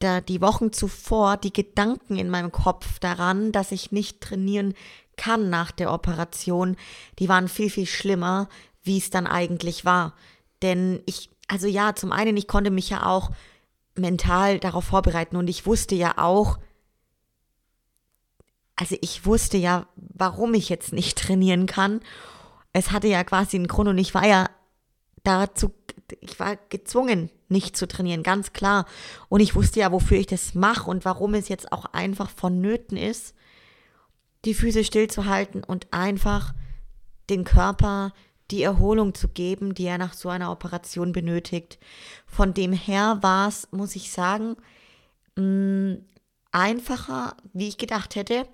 da 0.00 0.20
die 0.20 0.40
Wochen 0.40 0.72
zuvor 0.72 1.36
die 1.36 1.52
Gedanken 1.52 2.16
in 2.16 2.28
meinem 2.28 2.50
Kopf 2.50 2.98
daran, 2.98 3.52
dass 3.52 3.70
ich 3.70 3.92
nicht 3.92 4.20
trainieren 4.20 4.74
kann 5.16 5.48
nach 5.48 5.70
der 5.70 5.92
Operation, 5.92 6.76
die 7.20 7.28
waren 7.28 7.46
viel, 7.46 7.70
viel 7.70 7.86
schlimmer, 7.86 8.48
wie 8.82 8.98
es 8.98 9.10
dann 9.10 9.28
eigentlich 9.28 9.84
war. 9.84 10.12
Denn 10.60 11.04
ich 11.06 11.30
also 11.48 11.66
ja, 11.66 11.94
zum 11.94 12.12
einen, 12.12 12.36
ich 12.36 12.48
konnte 12.48 12.70
mich 12.70 12.90
ja 12.90 13.06
auch 13.06 13.30
mental 13.94 14.58
darauf 14.58 14.84
vorbereiten 14.84 15.36
und 15.36 15.48
ich 15.48 15.66
wusste 15.66 15.94
ja 15.94 16.18
auch, 16.18 16.58
also 18.74 18.96
ich 19.00 19.24
wusste 19.24 19.56
ja, 19.56 19.86
warum 19.96 20.54
ich 20.54 20.68
jetzt 20.68 20.92
nicht 20.92 21.18
trainieren 21.26 21.66
kann. 21.66 22.00
Es 22.72 22.90
hatte 22.90 23.08
ja 23.08 23.24
quasi 23.24 23.56
einen 23.56 23.68
Grund 23.68 23.88
und 23.88 23.98
ich 23.98 24.14
war 24.14 24.26
ja 24.26 24.50
dazu, 25.24 25.72
ich 26.20 26.38
war 26.38 26.56
gezwungen, 26.68 27.30
nicht 27.48 27.76
zu 27.76 27.88
trainieren, 27.88 28.22
ganz 28.22 28.52
klar. 28.52 28.86
Und 29.28 29.40
ich 29.40 29.54
wusste 29.54 29.80
ja, 29.80 29.92
wofür 29.92 30.18
ich 30.18 30.26
das 30.26 30.54
mache 30.54 30.90
und 30.90 31.04
warum 31.04 31.34
es 31.34 31.48
jetzt 31.48 31.72
auch 31.72 31.86
einfach 31.86 32.30
vonnöten 32.30 32.96
ist, 32.96 33.34
die 34.44 34.54
Füße 34.54 34.84
stillzuhalten 34.84 35.64
und 35.64 35.92
einfach 35.92 36.54
den 37.30 37.44
Körper 37.44 38.12
die 38.50 38.62
Erholung 38.62 39.14
zu 39.14 39.28
geben, 39.28 39.74
die 39.74 39.86
er 39.86 39.98
nach 39.98 40.14
so 40.14 40.28
einer 40.28 40.50
Operation 40.50 41.12
benötigt. 41.12 41.78
Von 42.26 42.54
dem 42.54 42.72
her 42.72 43.18
war 43.20 43.48
es, 43.48 43.68
muss 43.72 43.96
ich 43.96 44.12
sagen, 44.12 44.56
mm, 45.36 45.94
einfacher, 46.52 47.36
wie 47.52 47.68
ich 47.68 47.78
gedacht 47.78 48.14
hätte. 48.14 48.46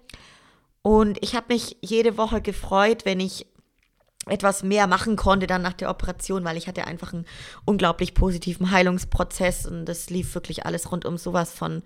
Und 0.83 1.23
ich 1.23 1.35
habe 1.35 1.53
mich 1.53 1.77
jede 1.81 2.17
Woche 2.17 2.41
gefreut, 2.41 3.05
wenn 3.05 3.21
ich 3.21 3.47
etwas 4.27 4.63
mehr 4.63 4.87
machen 4.87 5.17
konnte 5.17 5.47
dann 5.47 5.63
nach 5.63 5.73
der 5.73 5.91
Operation, 5.91 6.45
weil 6.45 6.57
ich 6.57 6.69
hatte 6.69 6.87
einfach 6.87 7.13
einen 7.13 7.27
unglaublich 7.65 8.15
positiven 8.15 8.71
Heilungsprozess 8.71 9.67
und 9.67 9.85
das 9.85 10.11
lief 10.11 10.35
wirklich 10.35 10.65
alles 10.65 10.93
rund 10.93 11.05
um 11.05 11.19
sowas 11.19 11.53
von 11.53 11.83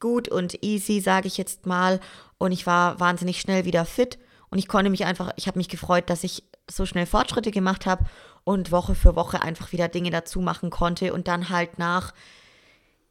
gut 0.00 0.28
und 0.28 0.62
easy, 0.62 1.00
sage 1.00 1.28
ich 1.28 1.38
jetzt 1.38 1.66
mal. 1.66 2.00
Und 2.36 2.52
ich 2.52 2.66
war 2.66 3.00
wahnsinnig 3.00 3.40
schnell 3.40 3.64
wieder 3.64 3.84
fit 3.84 4.18
und 4.50 4.58
ich 4.58 4.68
konnte 4.68 4.90
mich 4.90 5.04
einfach, 5.04 5.32
ich 5.36 5.46
habe 5.46 5.58
mich 5.58 5.68
gefreut, 5.68 6.10
dass 6.10 6.24
ich 6.24 6.44
so 6.70 6.86
schnell 6.86 7.06
Fortschritte 7.06 7.50
gemacht 7.50 7.86
habe 7.86 8.04
und 8.44 8.72
Woche 8.72 8.94
für 8.94 9.16
Woche 9.16 9.42
einfach 9.42 9.72
wieder 9.72 9.88
Dinge 9.88 10.10
dazu 10.10 10.40
machen 10.40 10.70
konnte 10.70 11.12
und 11.12 11.28
dann 11.28 11.48
halt 11.50 11.78
nach, 11.78 12.14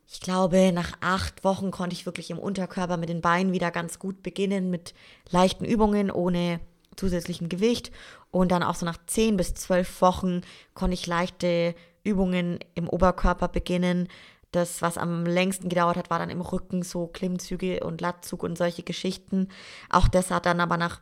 ich 0.07 0.21
glaube, 0.21 0.71
nach 0.71 0.93
acht 1.01 1.43
Wochen 1.43 1.71
konnte 1.71 1.93
ich 1.95 2.05
wirklich 2.05 2.31
im 2.31 2.39
Unterkörper 2.39 2.97
mit 2.97 3.09
den 3.09 3.21
Beinen 3.21 3.51
wieder 3.51 3.71
ganz 3.71 3.99
gut 3.99 4.23
beginnen 4.23 4.69
mit 4.69 4.93
leichten 5.29 5.65
Übungen 5.65 6.11
ohne 6.11 6.59
zusätzlichen 6.95 7.49
Gewicht 7.49 7.91
und 8.31 8.51
dann 8.51 8.63
auch 8.63 8.75
so 8.75 8.85
nach 8.85 8.97
zehn 9.05 9.37
bis 9.37 9.53
zwölf 9.53 10.01
Wochen 10.01 10.41
konnte 10.73 10.95
ich 10.95 11.05
leichte 11.07 11.75
Übungen 12.03 12.59
im 12.73 12.87
Oberkörper 12.87 13.47
beginnen. 13.47 14.07
Das, 14.51 14.81
was 14.81 14.97
am 14.97 15.25
längsten 15.25 15.69
gedauert 15.69 15.97
hat, 15.97 16.09
war 16.09 16.19
dann 16.19 16.29
im 16.29 16.41
Rücken 16.41 16.81
so 16.81 17.07
Klimmzüge 17.07 17.81
und 17.81 18.01
Latzug 18.01 18.43
und 18.43 18.57
solche 18.57 18.83
Geschichten. 18.83 19.49
Auch 19.89 20.07
das 20.07 20.31
hat 20.31 20.45
dann 20.45 20.61
aber 20.61 20.77
nach 20.77 21.01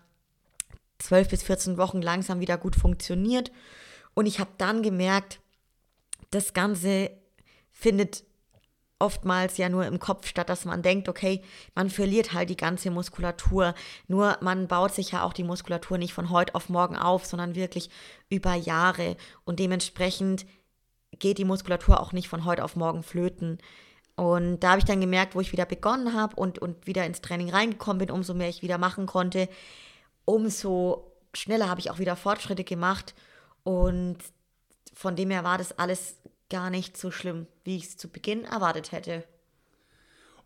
12 1.00 1.30
bis 1.30 1.44
14 1.44 1.78
Wochen 1.78 2.02
langsam 2.02 2.40
wieder 2.40 2.58
gut 2.58 2.76
funktioniert. 2.76 3.52
Und 4.14 4.26
ich 4.26 4.40
habe 4.40 4.52
dann 4.58 4.82
gemerkt, 4.82 5.40
das 6.32 6.54
Ganze 6.54 7.12
findet 7.72 8.24
oftmals 8.98 9.58
ja 9.58 9.68
nur 9.68 9.86
im 9.86 10.00
Kopf 10.00 10.28
statt, 10.28 10.50
dass 10.50 10.66
man 10.66 10.82
denkt, 10.82 11.10
okay, 11.10 11.42
man 11.76 11.90
verliert 11.90 12.34
halt 12.34 12.50
die 12.50 12.58
ganze 12.58 12.92
Muskulatur. 12.92 13.76
Nur 14.08 14.38
man 14.42 14.68
baut 14.68 14.94
sich 14.94 15.12
ja 15.12 15.24
auch 15.24 15.34
die 15.34 15.44
Muskulatur 15.44 15.98
nicht 15.98 16.14
von 16.14 16.30
heute 16.30 16.56
auf 16.56 16.70
morgen 16.70 16.96
auf, 16.96 17.26
sondern 17.26 17.56
wirklich 17.56 17.90
über 18.30 18.54
Jahre. 18.54 19.18
Und 19.44 19.60
dementsprechend 19.60 20.46
geht 21.12 21.38
die 21.38 21.46
Muskulatur 21.46 22.00
auch 22.00 22.14
nicht 22.14 22.30
von 22.30 22.46
heute 22.46 22.64
auf 22.64 22.76
morgen 22.76 23.04
flöten. 23.04 23.60
Und 24.16 24.62
da 24.62 24.70
habe 24.72 24.80
ich 24.80 24.86
dann 24.86 25.02
gemerkt, 25.02 25.36
wo 25.36 25.42
ich 25.42 25.52
wieder 25.52 25.66
begonnen 25.66 26.14
habe 26.14 26.38
und, 26.38 26.60
und 26.60 26.88
wieder 26.88 27.06
ins 27.06 27.20
Training 27.22 27.50
reingekommen 27.50 28.00
bin, 28.00 28.12
umso 28.12 28.34
mehr 28.34 28.48
ich 28.48 28.62
wieder 28.62 28.78
machen 28.78 29.08
konnte, 29.08 29.50
umso 30.26 31.12
schneller 31.34 31.70
habe 31.70 31.80
ich 31.80 31.90
auch 31.90 32.00
wieder 32.00 32.16
Fortschritte 32.16 32.64
gemacht 32.64 33.14
und 33.64 34.18
von 34.94 35.16
dem 35.16 35.32
her 35.32 35.44
war 35.44 35.58
das 35.58 35.78
alles 35.78 36.16
gar 36.50 36.70
nicht 36.70 36.98
so 36.98 37.12
schlimm, 37.12 37.48
wie 37.64 37.78
ich 37.78 37.86
es 37.86 37.98
zu 37.98 38.08
Beginn 38.08 38.46
erwartet 38.46 38.92
hätte. 38.92 39.24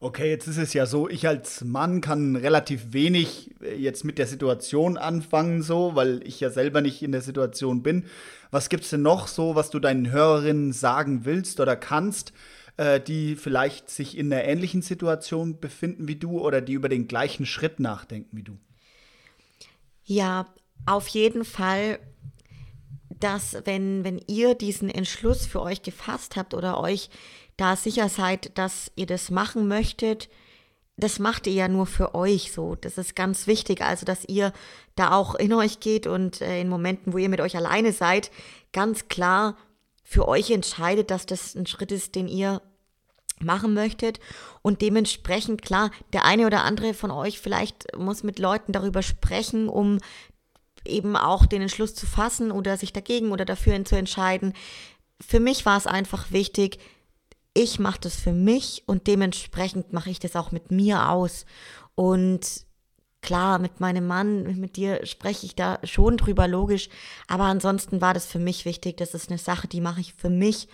Okay, 0.01 0.29
jetzt 0.29 0.47
ist 0.47 0.57
es 0.57 0.73
ja 0.73 0.85
so, 0.85 1.09
ich 1.09 1.27
als 1.27 1.61
Mann 1.65 1.99
kann 1.99 2.37
relativ 2.37 2.93
wenig 2.93 3.53
äh, 3.61 3.75
jetzt 3.75 4.05
mit 4.05 4.17
der 4.17 4.27
Situation 4.27 4.97
anfangen, 4.97 5.61
so, 5.61 5.93
weil 5.93 6.21
ich 6.25 6.39
ja 6.39 6.49
selber 6.49 6.79
nicht 6.79 7.01
in 7.03 7.11
der 7.11 7.19
Situation 7.21 7.83
bin. 7.83 8.05
Was 8.49 8.69
gibt 8.69 8.85
es 8.85 8.91
denn 8.91 9.01
noch 9.01 9.27
so, 9.27 9.55
was 9.55 9.69
du 9.69 9.79
deinen 9.79 10.09
Hörerinnen 10.09 10.71
sagen 10.71 11.25
willst 11.25 11.59
oder 11.59 11.75
kannst, 11.75 12.31
äh, 12.77 13.01
die 13.01 13.35
vielleicht 13.35 13.89
sich 13.89 14.17
in 14.17 14.31
einer 14.31 14.45
ähnlichen 14.45 14.81
Situation 14.81 15.59
befinden 15.59 16.07
wie 16.07 16.15
du 16.15 16.39
oder 16.39 16.61
die 16.61 16.73
über 16.73 16.87
den 16.87 17.09
gleichen 17.09 17.45
Schritt 17.45 17.81
nachdenken 17.81 18.37
wie 18.37 18.43
du? 18.43 18.57
Ja, 20.09 20.47
auf 20.87 21.07
jeden 21.09 21.45
Fall, 21.45 21.99
dass 23.11 23.55
wenn, 23.65 24.03
wenn 24.03 24.19
ihr 24.25 24.55
diesen 24.55 24.89
Entschluss 24.89 25.45
für 25.45 25.61
euch 25.61 25.83
gefasst 25.83 26.35
habt 26.35 26.55
oder 26.55 26.79
euch 26.79 27.11
da 27.57 27.75
sicher 27.75 28.09
seid, 28.09 28.57
dass 28.57 28.91
ihr 28.95 29.05
das 29.05 29.29
machen 29.29 29.67
möchtet, 29.67 30.27
das 30.97 31.19
macht 31.19 31.45
ihr 31.45 31.53
ja 31.53 31.67
nur 31.67 31.85
für 31.85 32.15
euch 32.15 32.51
so. 32.51 32.73
Das 32.73 32.97
ist 32.97 33.15
ganz 33.15 33.45
wichtig, 33.45 33.83
also 33.83 34.03
dass 34.03 34.25
ihr 34.25 34.51
da 34.95 35.11
auch 35.11 35.35
in 35.35 35.53
euch 35.53 35.79
geht 35.79 36.07
und 36.07 36.41
äh, 36.41 36.59
in 36.59 36.69
Momenten, 36.69 37.13
wo 37.13 37.19
ihr 37.19 37.29
mit 37.29 37.39
euch 37.39 37.55
alleine 37.55 37.93
seid, 37.93 38.31
ganz 38.73 39.09
klar 39.09 39.57
für 40.03 40.27
euch 40.27 40.49
entscheidet, 40.49 41.11
dass 41.11 41.27
das 41.27 41.53
ein 41.53 41.67
Schritt 41.67 41.91
ist, 41.91 42.15
den 42.15 42.27
ihr 42.27 42.63
machen 43.43 43.73
möchtet 43.73 44.19
und 44.61 44.81
dementsprechend 44.81 45.61
klar, 45.61 45.91
der 46.13 46.25
eine 46.25 46.45
oder 46.45 46.63
andere 46.63 46.93
von 46.93 47.11
euch 47.11 47.39
vielleicht 47.39 47.97
muss 47.97 48.23
mit 48.23 48.39
Leuten 48.39 48.71
darüber 48.71 49.01
sprechen, 49.01 49.69
um 49.69 49.99
eben 50.85 51.15
auch 51.15 51.45
den 51.45 51.61
Entschluss 51.61 51.93
zu 51.95 52.05
fassen 52.05 52.51
oder 52.51 52.77
sich 52.77 52.93
dagegen 52.93 53.31
oder 53.31 53.45
dafür 53.45 53.83
zu 53.85 53.95
entscheiden. 53.95 54.53
Für 55.21 55.39
mich 55.39 55.65
war 55.65 55.77
es 55.77 55.87
einfach 55.87 56.31
wichtig, 56.31 56.79
ich 57.53 57.79
mache 57.79 57.99
das 58.01 58.15
für 58.15 58.31
mich 58.31 58.83
und 58.85 59.07
dementsprechend 59.07 59.91
mache 59.91 60.09
ich 60.09 60.19
das 60.19 60.35
auch 60.35 60.51
mit 60.51 60.71
mir 60.71 61.09
aus. 61.09 61.45
Und 61.95 62.65
klar, 63.21 63.59
mit 63.59 63.79
meinem 63.79 64.07
Mann, 64.07 64.59
mit 64.59 64.77
dir 64.77 65.05
spreche 65.05 65.45
ich 65.45 65.55
da 65.55 65.79
schon 65.83 66.17
drüber, 66.17 66.47
logisch. 66.47 66.89
Aber 67.27 67.45
ansonsten 67.45 68.01
war 68.01 68.13
das 68.13 68.25
für 68.25 68.39
mich 68.39 68.65
wichtig. 68.65 68.97
Das 68.97 69.13
ist 69.13 69.29
eine 69.29 69.39
Sache, 69.39 69.67
die 69.67 69.81
mache 69.81 69.99
ich 69.99 70.13
für 70.13 70.29
mich. 70.29 70.67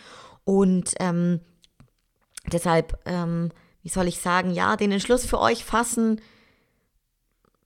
Und 0.43 0.93
ähm, 0.99 1.39
deshalb, 2.51 2.99
ähm, 3.05 3.51
wie 3.81 3.89
soll 3.89 4.07
ich 4.07 4.19
sagen, 4.19 4.51
ja, 4.51 4.75
den 4.75 4.91
Entschluss 4.91 5.25
für 5.25 5.39
euch 5.39 5.65
fassen, 5.65 6.21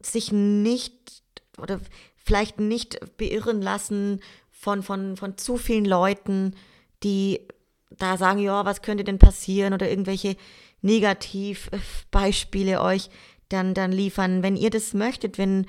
sich 0.02 0.32
nicht 0.32 1.24
oder 1.58 1.80
vielleicht 2.16 2.60
nicht 2.60 3.18
beirren 3.18 3.62
lassen 3.62 4.22
von, 4.52 4.84
von, 4.84 5.18
von 5.18 5.38
zu 5.38 5.58
vielen 5.58 5.86
Leuten, 5.86 6.56
die 7.04 7.48
da 7.90 8.18
sagen, 8.18 8.40
ja, 8.40 8.66
was 8.66 8.82
könnte 8.82 9.04
denn 9.04 9.20
passieren 9.20 9.74
oder 9.74 9.90
irgendwelche 9.90 10.36
Negativbeispiele 10.82 12.82
euch 12.82 13.10
dann, 13.50 13.74
dann 13.74 13.92
liefern. 13.92 14.44
Wenn 14.44 14.56
ihr 14.56 14.70
das 14.70 14.94
möchtet, 14.94 15.38
wenn 15.38 15.66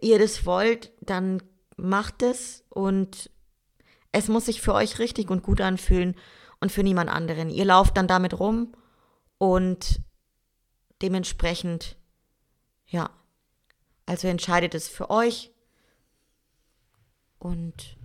ihr 0.00 0.18
das 0.18 0.46
wollt, 0.46 0.90
dann 1.00 1.42
macht 1.76 2.22
es 2.22 2.64
und 2.70 3.30
es 4.10 4.28
muss 4.28 4.46
sich 4.46 4.60
für 4.60 4.74
euch 4.74 4.98
richtig 4.98 5.30
und 5.30 5.42
gut 5.42 5.60
anfühlen 5.60 6.16
und 6.62 6.70
für 6.70 6.84
niemand 6.84 7.10
anderen. 7.10 7.50
Ihr 7.50 7.64
lauft 7.64 7.96
dann 7.96 8.06
damit 8.06 8.38
rum 8.38 8.72
und 9.36 10.00
dementsprechend, 11.02 11.96
ja, 12.86 13.10
also 14.06 14.28
entscheidet 14.28 14.72
es 14.76 14.86
für 14.86 15.10
euch 15.10 15.50
und 17.40 17.96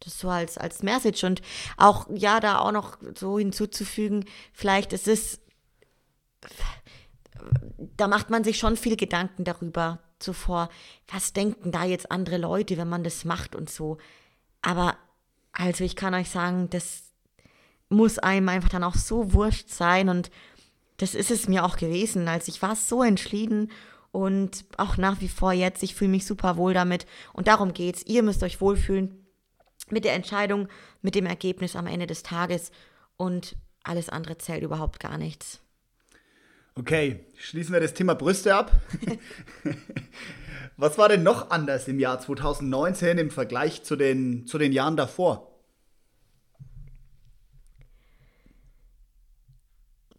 das 0.00 0.18
so 0.18 0.28
als, 0.28 0.58
als 0.58 0.82
Message 0.82 1.24
und 1.24 1.40
auch, 1.78 2.06
ja, 2.12 2.40
da 2.40 2.58
auch 2.58 2.72
noch 2.72 2.98
so 3.14 3.38
hinzuzufügen, 3.38 4.26
vielleicht 4.52 4.92
ist 4.92 5.08
es, 5.08 5.40
da 7.96 8.06
macht 8.06 8.28
man 8.28 8.44
sich 8.44 8.58
schon 8.58 8.76
viel 8.76 8.96
Gedanken 8.96 9.44
darüber 9.44 10.00
zuvor, 10.18 10.68
was 11.08 11.32
denken 11.32 11.72
da 11.72 11.84
jetzt 11.84 12.10
andere 12.10 12.36
Leute, 12.36 12.76
wenn 12.76 12.88
man 12.88 13.02
das 13.02 13.24
macht 13.24 13.54
und 13.54 13.70
so. 13.70 13.96
Aber 14.60 14.98
also 15.52 15.84
ich 15.84 15.96
kann 15.96 16.12
euch 16.12 16.28
sagen, 16.28 16.68
das 16.68 17.09
muss 17.90 18.18
einem 18.18 18.48
einfach 18.48 18.70
dann 18.70 18.84
auch 18.84 18.94
so 18.94 19.34
wurscht 19.34 19.68
sein 19.68 20.08
und 20.08 20.30
das 20.96 21.14
ist 21.14 21.30
es 21.30 21.48
mir 21.48 21.64
auch 21.64 21.76
gewesen. 21.76 22.28
Also 22.28 22.50
ich 22.50 22.62
war 22.62 22.76
so 22.76 23.02
entschieden 23.02 23.70
und 24.12 24.64
auch 24.76 24.96
nach 24.96 25.20
wie 25.20 25.28
vor 25.28 25.52
jetzt, 25.52 25.82
ich 25.82 25.94
fühle 25.94 26.10
mich 26.10 26.26
super 26.26 26.56
wohl 26.56 26.72
damit 26.72 27.06
und 27.32 27.48
darum 27.48 27.72
geht's. 27.72 28.02
Ihr 28.06 28.22
müsst 28.22 28.42
euch 28.42 28.60
wohlfühlen 28.60 29.26
mit 29.90 30.04
der 30.04 30.14
Entscheidung, 30.14 30.68
mit 31.02 31.14
dem 31.14 31.26
Ergebnis 31.26 31.76
am 31.76 31.86
Ende 31.86 32.06
des 32.06 32.22
Tages 32.22 32.70
und 33.16 33.56
alles 33.82 34.08
andere 34.08 34.38
zählt 34.38 34.62
überhaupt 34.62 35.00
gar 35.00 35.18
nichts. 35.18 35.60
Okay, 36.76 37.26
schließen 37.36 37.72
wir 37.72 37.80
das 37.80 37.94
Thema 37.94 38.14
Brüste 38.14 38.54
ab. 38.54 38.72
Was 40.76 40.96
war 40.96 41.08
denn 41.08 41.22
noch 41.22 41.50
anders 41.50 41.88
im 41.88 41.98
Jahr 41.98 42.20
2019 42.20 43.18
im 43.18 43.30
Vergleich 43.30 43.82
zu 43.82 43.96
den, 43.96 44.46
zu 44.46 44.56
den 44.56 44.72
Jahren 44.72 44.96
davor? 44.96 45.49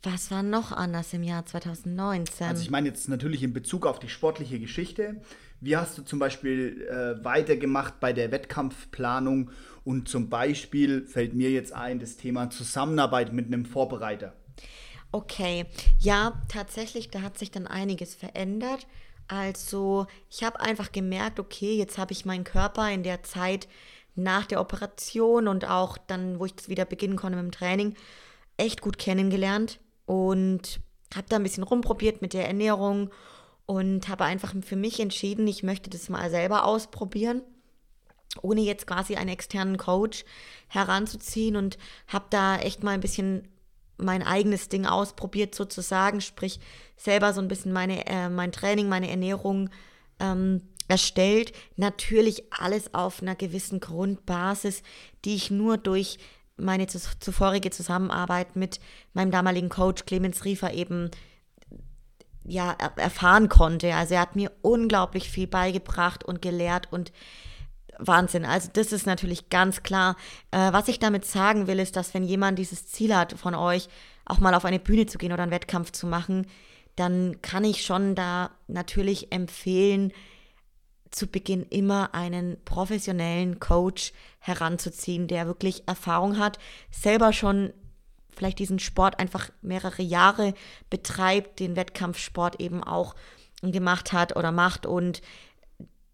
Was 0.03 0.31
war 0.31 0.41
noch 0.41 0.71
anders 0.71 1.13
im 1.13 1.21
Jahr 1.21 1.45
2019? 1.45 2.47
Also 2.47 2.63
ich 2.63 2.71
meine 2.71 2.87
jetzt 2.87 3.07
natürlich 3.07 3.43
in 3.43 3.53
Bezug 3.53 3.85
auf 3.85 3.99
die 3.99 4.09
sportliche 4.09 4.59
Geschichte. 4.59 5.21
Wie 5.59 5.77
hast 5.77 5.95
du 5.95 6.01
zum 6.01 6.17
Beispiel 6.17 6.87
äh, 6.89 7.23
weitergemacht 7.23 7.99
bei 7.99 8.11
der 8.11 8.31
Wettkampfplanung? 8.31 9.51
Und 9.83 10.09
zum 10.09 10.27
Beispiel 10.29 11.05
fällt 11.05 11.35
mir 11.35 11.51
jetzt 11.51 11.73
ein 11.73 11.99
das 11.99 12.17
Thema 12.17 12.49
Zusammenarbeit 12.49 13.31
mit 13.31 13.45
einem 13.45 13.65
Vorbereiter. 13.65 14.33
Okay, 15.11 15.65
ja, 15.99 16.41
tatsächlich, 16.49 17.11
da 17.11 17.21
hat 17.21 17.37
sich 17.37 17.51
dann 17.51 17.67
einiges 17.67 18.15
verändert. 18.15 18.87
Also 19.27 20.07
ich 20.31 20.43
habe 20.43 20.61
einfach 20.61 20.91
gemerkt, 20.91 21.39
okay, 21.39 21.77
jetzt 21.77 21.99
habe 21.99 22.13
ich 22.13 22.25
meinen 22.25 22.43
Körper 22.43 22.89
in 22.89 23.03
der 23.03 23.21
Zeit 23.21 23.67
nach 24.15 24.47
der 24.47 24.59
Operation 24.59 25.47
und 25.47 25.69
auch 25.69 25.99
dann, 25.99 26.39
wo 26.39 26.45
ich 26.45 26.53
wieder 26.67 26.85
beginnen 26.85 27.17
konnte 27.17 27.37
mit 27.37 27.45
dem 27.45 27.51
Training, 27.51 27.95
echt 28.57 28.81
gut 28.81 28.97
kennengelernt 28.97 29.79
und 30.11 30.81
habe 31.15 31.27
da 31.29 31.37
ein 31.37 31.43
bisschen 31.43 31.63
rumprobiert 31.63 32.21
mit 32.21 32.33
der 32.33 32.45
Ernährung 32.45 33.11
und 33.65 34.09
habe 34.09 34.25
einfach 34.25 34.53
für 34.61 34.75
mich 34.75 34.99
entschieden, 34.99 35.47
ich 35.47 35.63
möchte 35.63 35.89
das 35.89 36.09
mal 36.09 36.29
selber 36.29 36.65
ausprobieren, 36.65 37.41
ohne 38.41 38.59
jetzt 38.59 38.87
quasi 38.87 39.15
einen 39.15 39.29
externen 39.29 39.77
Coach 39.77 40.25
heranzuziehen 40.67 41.55
und 41.55 41.77
habe 42.07 42.25
da 42.29 42.57
echt 42.57 42.83
mal 42.83 42.91
ein 42.91 42.99
bisschen 42.99 43.47
mein 43.95 44.21
eigenes 44.21 44.67
Ding 44.67 44.85
ausprobiert 44.85 45.55
sozusagen, 45.55 46.19
sprich 46.19 46.59
selber 46.97 47.31
so 47.31 47.39
ein 47.39 47.47
bisschen 47.47 47.71
meine, 47.71 48.05
äh, 48.05 48.27
mein 48.27 48.51
Training, 48.51 48.89
meine 48.89 49.09
Ernährung 49.09 49.69
ähm, 50.19 50.61
erstellt. 50.89 51.53
Natürlich 51.77 52.51
alles 52.51 52.93
auf 52.93 53.21
einer 53.21 53.35
gewissen 53.35 53.79
Grundbasis, 53.79 54.83
die 55.23 55.35
ich 55.35 55.51
nur 55.51 55.77
durch 55.77 56.17
meine 56.61 56.87
zuvorige 56.87 57.71
Zusammenarbeit 57.71 58.55
mit 58.55 58.79
meinem 59.13 59.31
damaligen 59.31 59.69
Coach 59.69 60.05
Clemens 60.05 60.45
Riefer 60.45 60.73
eben 60.73 61.11
ja 62.43 62.75
erfahren 62.95 63.49
konnte. 63.49 63.93
Also 63.95 64.15
er 64.15 64.21
hat 64.21 64.35
mir 64.35 64.51
unglaublich 64.61 65.29
viel 65.29 65.47
beigebracht 65.47 66.23
und 66.23 66.41
gelehrt 66.41 66.91
und 66.91 67.11
Wahnsinn. 67.97 68.45
Also 68.45 68.69
das 68.73 68.91
ist 68.91 69.05
natürlich 69.05 69.49
ganz 69.49 69.83
klar. 69.83 70.15
Äh, 70.51 70.73
was 70.73 70.87
ich 70.87 70.99
damit 70.99 71.25
sagen 71.25 71.67
will, 71.67 71.79
ist, 71.79 71.95
dass 71.95 72.13
wenn 72.13 72.23
jemand 72.23 72.57
dieses 72.57 72.87
Ziel 72.87 73.15
hat 73.15 73.33
von 73.33 73.55
euch, 73.55 73.89
auch 74.25 74.39
mal 74.39 74.55
auf 74.55 74.65
eine 74.65 74.79
Bühne 74.79 75.05
zu 75.05 75.17
gehen 75.17 75.33
oder 75.33 75.43
einen 75.43 75.51
Wettkampf 75.51 75.91
zu 75.91 76.07
machen, 76.07 76.47
dann 76.95 77.41
kann 77.41 77.63
ich 77.63 77.85
schon 77.85 78.15
da 78.15 78.51
natürlich 78.67 79.31
empfehlen, 79.31 80.11
zu 81.11 81.27
Beginn 81.27 81.65
immer 81.69 82.13
einen 82.13 82.57
professionellen 82.63 83.59
Coach 83.59 84.13
heranzuziehen, 84.39 85.27
der 85.27 85.45
wirklich 85.45 85.83
Erfahrung 85.87 86.37
hat, 86.37 86.57
selber 86.89 87.33
schon 87.33 87.73
vielleicht 88.35 88.59
diesen 88.59 88.79
Sport 88.79 89.19
einfach 89.19 89.49
mehrere 89.61 90.01
Jahre 90.01 90.53
betreibt, 90.89 91.59
den 91.59 91.75
Wettkampfsport 91.75 92.59
eben 92.61 92.83
auch 92.83 93.15
gemacht 93.61 94.13
hat 94.13 94.35
oder 94.35 94.51
macht 94.51 94.85
und 94.85 95.21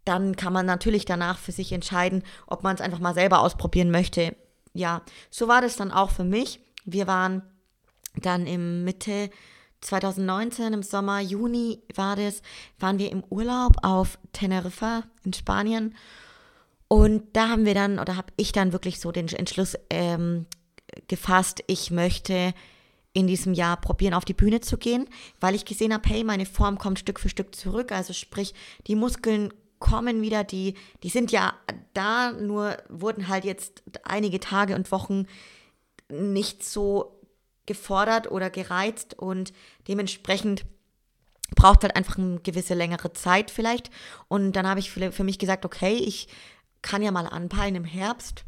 dann 0.03 0.35
kann 0.35 0.53
man 0.53 0.65
natürlich 0.65 1.05
danach 1.05 1.37
für 1.37 1.51
sich 1.51 1.71
entscheiden, 1.71 2.23
ob 2.47 2.63
man 2.63 2.75
es 2.75 2.81
einfach 2.81 2.99
mal 2.99 3.13
selber 3.13 3.41
ausprobieren 3.41 3.91
möchte. 3.91 4.35
Ja, 4.73 5.01
so 5.29 5.47
war 5.47 5.61
das 5.61 5.75
dann 5.75 5.91
auch 5.91 6.11
für 6.11 6.23
mich. 6.23 6.61
Wir 6.85 7.07
waren 7.07 7.41
dann 8.15 8.47
im 8.47 8.83
Mitte 8.85 9.29
2019 9.81 10.73
im 10.73 10.83
Sommer, 10.83 11.19
Juni 11.19 11.81
war 11.93 12.15
das, 12.15 12.41
waren 12.79 12.99
wir 12.99 13.11
im 13.11 13.23
Urlaub 13.29 13.73
auf 13.83 14.17
Teneriffa 14.33 15.03
in 15.23 15.33
Spanien. 15.33 15.95
Und 16.87 17.23
da 17.33 17.49
haben 17.49 17.65
wir 17.65 17.73
dann, 17.73 17.99
oder 17.99 18.15
habe 18.15 18.33
ich 18.37 18.51
dann 18.51 18.71
wirklich 18.71 18.99
so 18.99 19.11
den 19.11 19.27
Entschluss 19.27 19.75
ähm, 19.89 20.45
gefasst, 21.07 21.63
ich 21.67 21.91
möchte 21.91 22.53
in 23.13 23.27
diesem 23.27 23.53
Jahr 23.53 23.77
probieren, 23.77 24.13
auf 24.13 24.25
die 24.25 24.33
Bühne 24.33 24.61
zu 24.61 24.77
gehen, 24.77 25.07
weil 25.39 25.55
ich 25.55 25.65
gesehen 25.65 25.93
habe, 25.93 26.07
hey, 26.07 26.23
meine 26.23 26.45
Form 26.45 26.77
kommt 26.77 26.99
Stück 26.99 27.19
für 27.19 27.29
Stück 27.29 27.55
zurück. 27.55 27.91
Also 27.91 28.13
sprich, 28.13 28.53
die 28.85 28.95
Muskeln 28.95 29.51
kommen 29.79 30.21
wieder, 30.21 30.43
die, 30.43 30.75
die 31.03 31.09
sind 31.09 31.31
ja 31.31 31.53
da, 31.93 32.31
nur 32.31 32.77
wurden 32.89 33.27
halt 33.27 33.43
jetzt 33.43 33.83
einige 34.03 34.39
Tage 34.39 34.75
und 34.75 34.91
Wochen 34.91 35.25
nicht 36.09 36.63
so 36.63 37.16
gefordert 37.67 38.31
oder 38.31 38.49
gereizt 38.49 39.13
und 39.13 39.53
dementsprechend 39.87 40.65
braucht 41.55 41.83
halt 41.83 41.95
einfach 41.95 42.17
eine 42.17 42.39
gewisse 42.39 42.73
längere 42.73 43.13
Zeit 43.13 43.51
vielleicht. 43.51 43.91
Und 44.27 44.53
dann 44.53 44.67
habe 44.67 44.79
ich 44.79 44.91
für, 44.91 45.23
mich 45.23 45.39
gesagt, 45.39 45.65
okay, 45.65 45.93
ich 45.93 46.27
kann 46.81 47.01
ja 47.01 47.11
mal 47.11 47.27
anpeilen 47.27 47.75
im 47.75 47.85
Herbst, 47.85 48.43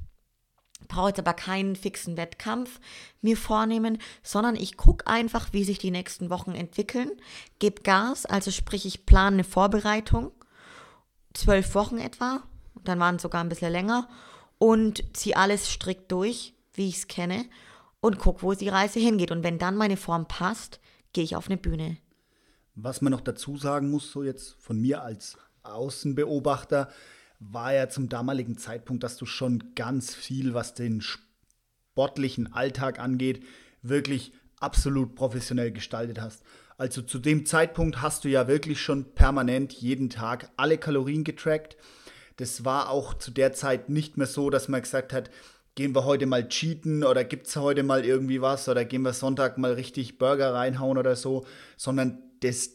brauche 0.88 1.09
jetzt 1.09 1.19
aber 1.19 1.33
keinen 1.33 1.75
fixen 1.75 2.17
Wettkampf 2.17 2.79
mir 3.21 3.38
vornehmen, 3.38 3.99
sondern 4.23 4.55
ich 4.55 4.77
gucke 4.77 5.07
einfach, 5.07 5.53
wie 5.53 5.63
sich 5.63 5.77
die 5.77 5.91
nächsten 5.91 6.29
Wochen 6.29 6.51
entwickeln, 6.51 7.11
gebe 7.59 7.81
Gas, 7.83 8.25
also 8.25 8.51
sprich, 8.51 8.85
ich 8.85 9.05
plane 9.05 9.35
eine 9.38 9.43
Vorbereitung, 9.43 10.31
zwölf 11.33 11.75
Wochen 11.75 11.97
etwa, 11.97 12.43
dann 12.83 12.99
waren 12.99 13.17
es 13.17 13.21
sogar 13.21 13.43
ein 13.43 13.49
bisschen 13.49 13.71
länger 13.71 14.07
und 14.57 15.03
ziehe 15.15 15.35
alles 15.35 15.69
strikt 15.69 16.11
durch, 16.11 16.53
wie 16.73 16.89
ich 16.89 16.97
es 16.97 17.07
kenne 17.07 17.45
und 18.01 18.17
gucke, 18.19 18.43
wo 18.43 18.53
die 18.53 18.69
Reise 18.69 18.99
hingeht. 18.99 19.31
Und 19.31 19.43
wenn 19.43 19.59
dann 19.59 19.75
meine 19.75 19.97
Form 19.97 20.27
passt, 20.27 20.79
gehe 21.13 21.23
ich 21.23 21.35
auf 21.35 21.47
eine 21.47 21.57
Bühne. 21.57 21.97
Was 22.75 23.01
man 23.01 23.11
noch 23.11 23.21
dazu 23.21 23.57
sagen 23.57 23.89
muss, 23.89 24.11
so 24.11 24.23
jetzt 24.23 24.55
von 24.59 24.79
mir 24.79 25.01
als 25.01 25.37
Außenbeobachter, 25.63 26.89
war 27.39 27.73
ja 27.73 27.89
zum 27.89 28.09
damaligen 28.09 28.57
Zeitpunkt, 28.57 29.03
dass 29.03 29.17
du 29.17 29.25
schon 29.25 29.73
ganz 29.75 30.13
viel, 30.13 30.53
was 30.53 30.73
den 30.73 31.01
sportlichen 31.01 32.53
Alltag 32.53 32.99
angeht, 32.99 33.45
wirklich 33.81 34.33
absolut 34.59 35.15
professionell 35.15 35.71
gestaltet 35.71 36.19
hast. 36.19 36.43
Also 36.77 37.01
zu 37.01 37.19
dem 37.19 37.45
Zeitpunkt 37.45 38.01
hast 38.01 38.23
du 38.23 38.29
ja 38.29 38.47
wirklich 38.47 38.81
schon 38.81 39.13
permanent 39.13 39.73
jeden 39.73 40.09
Tag 40.09 40.49
alle 40.57 40.77
Kalorien 40.77 41.23
getrackt. 41.23 41.77
Das 42.37 42.63
war 42.63 42.89
auch 42.89 43.13
zu 43.13 43.31
der 43.31 43.53
Zeit 43.53 43.89
nicht 43.89 44.15
mehr 44.17 44.27
so, 44.27 44.49
dass 44.49 44.67
man 44.69 44.81
gesagt 44.81 45.11
hat, 45.11 45.29
gehen 45.75 45.95
wir 45.95 46.05
heute 46.05 46.25
mal 46.25 46.47
cheaten 46.47 47.03
oder 47.03 47.23
gibt 47.23 47.47
es 47.47 47.55
heute 47.55 47.83
mal 47.83 48.05
irgendwie 48.05 48.41
was 48.41 48.67
oder 48.67 48.85
gehen 48.85 49.01
wir 49.01 49.13
Sonntag 49.13 49.57
mal 49.57 49.73
richtig 49.73 50.17
Burger 50.17 50.53
reinhauen 50.53 50.97
oder 50.97 51.15
so, 51.15 51.45
sondern 51.77 52.19
das, 52.41 52.71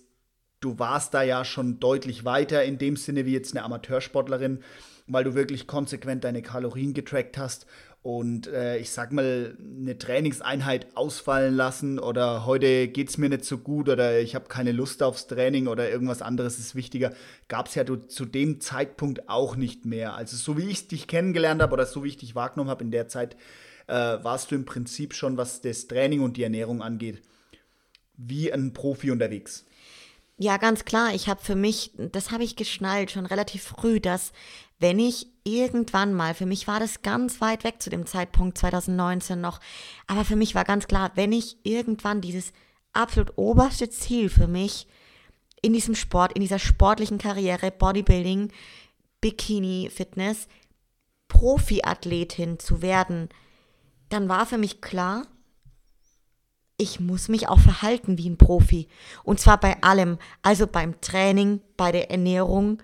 du 0.60 0.78
warst 0.78 1.14
da 1.14 1.22
ja 1.22 1.44
schon 1.44 1.80
deutlich 1.80 2.24
weiter 2.24 2.64
in 2.64 2.78
dem 2.78 2.96
Sinne 2.96 3.26
wie 3.26 3.32
jetzt 3.32 3.54
eine 3.54 3.64
Amateursportlerin, 3.64 4.60
weil 5.06 5.24
du 5.24 5.34
wirklich 5.34 5.66
konsequent 5.66 6.24
deine 6.24 6.42
Kalorien 6.42 6.94
getrackt 6.94 7.36
hast 7.36 7.66
und 8.04 8.48
äh, 8.48 8.76
ich 8.76 8.90
sag 8.90 9.12
mal, 9.12 9.56
eine 9.58 9.96
Trainingseinheit 9.96 10.94
ausfallen 10.94 11.56
lassen 11.56 11.98
oder 11.98 12.44
heute 12.44 12.86
geht 12.88 13.08
es 13.08 13.16
mir 13.16 13.30
nicht 13.30 13.46
so 13.46 13.56
gut 13.56 13.88
oder 13.88 14.20
ich 14.20 14.34
habe 14.34 14.46
keine 14.46 14.72
Lust 14.72 15.02
aufs 15.02 15.26
Training 15.26 15.68
oder 15.68 15.88
irgendwas 15.88 16.20
anderes 16.20 16.58
ist 16.58 16.74
wichtiger, 16.74 17.14
gab 17.48 17.68
es 17.68 17.76
ja 17.76 17.82
du, 17.82 17.96
zu 17.96 18.26
dem 18.26 18.60
Zeitpunkt 18.60 19.30
auch 19.30 19.56
nicht 19.56 19.86
mehr. 19.86 20.14
Also 20.16 20.36
so 20.36 20.58
wie 20.58 20.68
ich 20.68 20.86
dich 20.86 21.06
kennengelernt 21.06 21.62
habe 21.62 21.72
oder 21.72 21.86
so 21.86 22.04
wie 22.04 22.08
ich 22.08 22.18
dich 22.18 22.34
wahrgenommen 22.34 22.68
habe 22.68 22.84
in 22.84 22.90
der 22.90 23.08
Zeit, 23.08 23.36
äh, 23.86 23.94
warst 23.94 24.50
du 24.50 24.54
im 24.54 24.66
Prinzip 24.66 25.14
schon, 25.14 25.38
was 25.38 25.62
das 25.62 25.86
Training 25.86 26.20
und 26.20 26.36
die 26.36 26.42
Ernährung 26.42 26.82
angeht, 26.82 27.22
wie 28.18 28.52
ein 28.52 28.74
Profi 28.74 29.12
unterwegs. 29.12 29.64
Ja, 30.36 30.56
ganz 30.56 30.84
klar. 30.84 31.14
Ich 31.14 31.28
habe 31.28 31.40
für 31.42 31.54
mich, 31.54 31.92
das 31.96 32.30
habe 32.32 32.42
ich 32.42 32.56
geschnallt 32.56 33.12
schon 33.12 33.26
relativ 33.26 33.62
früh, 33.62 34.00
dass 34.00 34.32
wenn 34.80 34.98
ich 34.98 35.28
irgendwann 35.44 36.12
mal, 36.12 36.34
für 36.34 36.46
mich 36.46 36.66
war 36.66 36.80
das 36.80 37.02
ganz 37.02 37.40
weit 37.40 37.62
weg 37.62 37.80
zu 37.80 37.90
dem 37.90 38.06
Zeitpunkt 38.06 38.58
2019 38.58 39.40
noch, 39.40 39.60
aber 40.06 40.24
für 40.24 40.36
mich 40.36 40.54
war 40.54 40.64
ganz 40.64 40.88
klar, 40.88 41.12
wenn 41.14 41.32
ich 41.32 41.58
irgendwann 41.64 42.20
dieses 42.20 42.52
absolut 42.92 43.32
oberste 43.36 43.88
Ziel 43.90 44.28
für 44.28 44.48
mich 44.48 44.88
in 45.62 45.72
diesem 45.72 45.94
Sport, 45.94 46.32
in 46.32 46.42
dieser 46.42 46.58
sportlichen 46.58 47.18
Karriere, 47.18 47.70
Bodybuilding, 47.70 48.52
Bikini, 49.20 49.88
Fitness, 49.94 50.48
Profiathletin 51.28 52.58
zu 52.58 52.82
werden, 52.82 53.28
dann 54.08 54.28
war 54.28 54.46
für 54.46 54.58
mich 54.58 54.80
klar, 54.80 55.26
ich 56.76 57.00
muss 57.00 57.28
mich 57.28 57.48
auch 57.48 57.60
verhalten 57.60 58.18
wie 58.18 58.28
ein 58.28 58.38
Profi. 58.38 58.88
Und 59.22 59.40
zwar 59.40 59.58
bei 59.58 59.82
allem. 59.82 60.18
Also 60.42 60.66
beim 60.66 61.00
Training, 61.00 61.60
bei 61.76 61.92
der 61.92 62.10
Ernährung, 62.10 62.82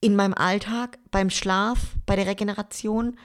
in 0.00 0.16
meinem 0.16 0.34
Alltag, 0.34 0.98
beim 1.10 1.30
Schlaf, 1.30 1.96
bei 2.04 2.16
der 2.16 2.26
Regeneration. 2.26 3.18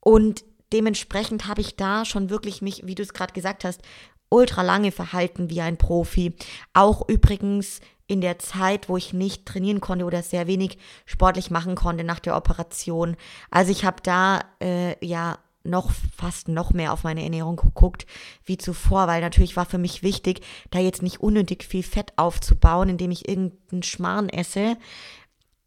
Und 0.00 0.44
dementsprechend 0.72 1.46
habe 1.46 1.62
ich 1.62 1.76
da 1.76 2.04
schon 2.04 2.30
wirklich 2.30 2.60
mich, 2.62 2.86
wie 2.86 2.94
du 2.94 3.02
es 3.02 3.14
gerade 3.14 3.32
gesagt 3.32 3.64
hast, 3.64 3.80
ultra 4.28 4.62
lange 4.62 4.92
verhalten 4.92 5.48
wie 5.48 5.62
ein 5.62 5.78
Profi. 5.78 6.34
Auch 6.74 7.08
übrigens 7.08 7.80
in 8.06 8.20
der 8.20 8.38
Zeit, 8.38 8.88
wo 8.88 8.96
ich 8.96 9.12
nicht 9.12 9.46
trainieren 9.46 9.80
konnte 9.80 10.04
oder 10.04 10.22
sehr 10.22 10.46
wenig 10.46 10.78
sportlich 11.04 11.50
machen 11.50 11.74
konnte 11.74 12.04
nach 12.04 12.20
der 12.20 12.36
Operation. 12.36 13.16
Also 13.50 13.70
ich 13.70 13.84
habe 13.84 14.02
da 14.02 14.40
äh, 14.62 15.04
ja 15.04 15.38
noch 15.64 15.90
fast 16.16 16.48
noch 16.48 16.72
mehr 16.72 16.92
auf 16.92 17.04
meine 17.04 17.22
Ernährung 17.22 17.56
geguckt 17.56 18.06
wie 18.44 18.58
zuvor, 18.58 19.06
weil 19.06 19.20
natürlich 19.20 19.56
war 19.56 19.66
für 19.66 19.78
mich 19.78 20.02
wichtig, 20.02 20.40
da 20.70 20.78
jetzt 20.78 21.02
nicht 21.02 21.20
unnötig 21.20 21.64
viel 21.64 21.82
Fett 21.82 22.12
aufzubauen, 22.16 22.88
indem 22.88 23.10
ich 23.10 23.28
irgendeinen 23.28 23.82
Schmarrn 23.82 24.28
esse, 24.28 24.76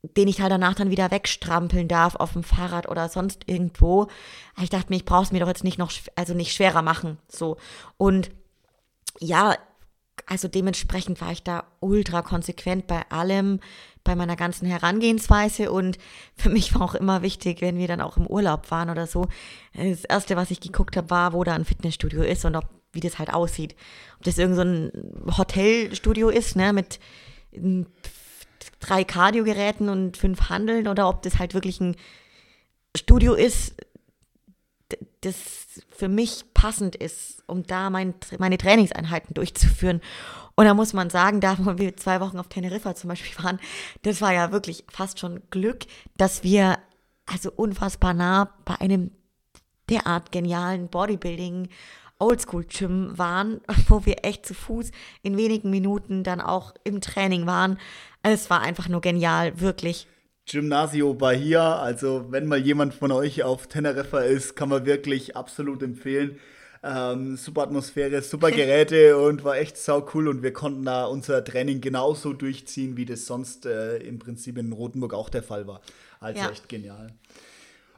den 0.01 0.27
ich 0.27 0.41
halt 0.41 0.51
danach 0.51 0.75
dann 0.75 0.89
wieder 0.89 1.11
wegstrampeln 1.11 1.87
darf 1.87 2.15
auf 2.15 2.33
dem 2.33 2.43
Fahrrad 2.43 2.89
oder 2.89 3.07
sonst 3.09 3.43
irgendwo. 3.45 4.07
Ich 4.61 4.69
dachte 4.69 4.87
mir, 4.89 4.95
ich 4.95 5.05
brauche 5.05 5.23
es 5.23 5.31
mir 5.31 5.39
doch 5.39 5.47
jetzt 5.47 5.63
nicht 5.63 5.77
noch, 5.77 5.91
also 6.15 6.33
nicht 6.33 6.53
schwerer 6.53 6.81
machen, 6.81 7.19
so. 7.27 7.57
Und 7.97 8.31
ja, 9.19 9.55
also 10.25 10.47
dementsprechend 10.47 11.21
war 11.21 11.31
ich 11.31 11.43
da 11.43 11.65
ultra 11.79 12.21
konsequent 12.21 12.87
bei 12.87 13.03
allem, 13.09 13.59
bei 14.03 14.15
meiner 14.15 14.35
ganzen 14.35 14.65
Herangehensweise 14.65 15.71
und 15.71 15.97
für 16.35 16.49
mich 16.49 16.73
war 16.73 16.81
auch 16.81 16.95
immer 16.95 17.21
wichtig, 17.21 17.61
wenn 17.61 17.77
wir 17.77 17.87
dann 17.87 18.01
auch 18.01 18.17
im 18.17 18.27
Urlaub 18.27 18.71
waren 18.71 18.89
oder 18.89 19.07
so, 19.07 19.27
das 19.73 20.05
erste, 20.05 20.35
was 20.35 20.51
ich 20.51 20.59
geguckt 20.59 20.97
habe, 20.97 21.09
war, 21.09 21.33
wo 21.33 21.43
da 21.43 21.53
ein 21.53 21.65
Fitnessstudio 21.65 22.23
ist 22.23 22.45
und 22.45 22.55
ob, 22.55 22.65
wie 22.93 22.99
das 22.99 23.19
halt 23.19 23.33
aussieht. 23.33 23.75
Ob 24.17 24.23
das 24.23 24.37
irgendein 24.37 24.91
so 25.25 25.37
Hotelstudio 25.37 26.29
ist, 26.29 26.55
ne, 26.55 26.73
mit 26.73 26.99
drei 28.79 29.03
Kardiogeräten 29.03 29.89
und 29.89 30.17
fünf 30.17 30.49
Handeln 30.49 30.87
oder 30.87 31.07
ob 31.07 31.21
das 31.21 31.39
halt 31.39 31.53
wirklich 31.53 31.79
ein 31.79 31.95
Studio 32.95 33.33
ist, 33.33 33.75
das 35.21 35.35
für 35.89 36.07
mich 36.07 36.45
passend 36.53 36.95
ist, 36.95 37.43
um 37.47 37.63
da 37.63 37.89
mein, 37.89 38.13
meine 38.39 38.57
Trainingseinheiten 38.57 39.33
durchzuführen. 39.33 40.01
Und 40.55 40.65
da 40.65 40.73
muss 40.73 40.93
man 40.93 41.09
sagen, 41.09 41.39
da 41.41 41.57
wo 41.59 41.77
wir 41.77 41.97
zwei 41.97 42.19
Wochen 42.21 42.37
auf 42.37 42.47
Teneriffa 42.47 42.95
zum 42.95 43.09
Beispiel 43.09 43.43
waren, 43.43 43.59
das 44.03 44.21
war 44.21 44.33
ja 44.33 44.51
wirklich 44.51 44.85
fast 44.91 45.19
schon 45.19 45.41
Glück, 45.49 45.85
dass 46.17 46.43
wir 46.43 46.77
also 47.25 47.51
unfassbar 47.51 48.13
nah 48.13 48.53
bei 48.65 48.79
einem 48.79 49.11
derart 49.89 50.31
genialen 50.31 50.87
Bodybuilding 50.87 51.69
Oldschool-Gym 52.19 53.17
waren, 53.17 53.61
wo 53.87 54.05
wir 54.05 54.23
echt 54.23 54.45
zu 54.45 54.53
Fuß 54.53 54.91
in 55.23 55.37
wenigen 55.37 55.69
Minuten 55.69 56.23
dann 56.23 56.39
auch 56.41 56.73
im 56.83 57.01
Training 57.01 57.47
waren. 57.47 57.77
Es 58.23 58.49
war 58.49 58.61
einfach 58.61 58.87
nur 58.87 59.01
genial, 59.01 59.59
wirklich. 59.59 60.07
Gymnasio 60.49 61.13
Bahia. 61.13 61.79
Also, 61.79 62.27
wenn 62.29 62.45
mal 62.45 62.59
jemand 62.59 62.93
von 62.93 63.11
euch 63.11 63.43
auf 63.43 63.67
Teneriffa 63.67 64.21
ist, 64.21 64.55
kann 64.55 64.69
man 64.69 64.85
wirklich 64.85 65.35
absolut 65.35 65.83
empfehlen. 65.83 66.39
Ähm, 66.83 67.37
super 67.37 67.61
Atmosphäre, 67.61 68.21
super 68.21 68.49
Geräte 68.51 69.17
und 69.17 69.43
war 69.43 69.57
echt 69.57 69.77
sau 69.77 70.07
cool 70.13 70.27
und 70.27 70.41
wir 70.41 70.51
konnten 70.51 70.83
da 70.83 71.05
unser 71.05 71.43
Training 71.43 71.79
genauso 71.79 72.33
durchziehen, 72.33 72.97
wie 72.97 73.05
das 73.05 73.27
sonst 73.27 73.67
äh, 73.67 73.97
im 73.97 74.17
Prinzip 74.17 74.57
in 74.57 74.71
Rotenburg 74.73 75.13
auch 75.13 75.29
der 75.29 75.43
Fall 75.43 75.67
war. 75.67 75.81
Also 76.19 76.39
ja. 76.39 76.49
echt 76.49 76.67
genial. 76.69 77.13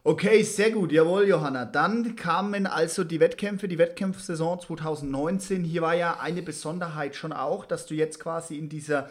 Okay, 0.06 0.44
sehr 0.44 0.72
gut, 0.72 0.92
jawohl, 0.92 1.30
Johanna. 1.30 1.64
Dann 1.64 2.18
kamen 2.18 2.68
also 2.68 3.06
die 3.06 3.22
Wettkämpfe, 3.22 3.70
die 3.70 3.78
Wettkampfsaison 3.78 4.60
2019. 4.60 5.64
Hier 5.64 5.82
war 5.82 5.96
ja 5.96 6.20
eine 6.20 6.42
Besonderheit 6.42 7.16
schon 7.16 7.32
auch, 7.32 7.66
dass 7.66 7.86
du 7.86 7.94
jetzt 7.96 8.20
quasi 8.20 8.58
in 8.58 8.68
dieser 8.68 9.10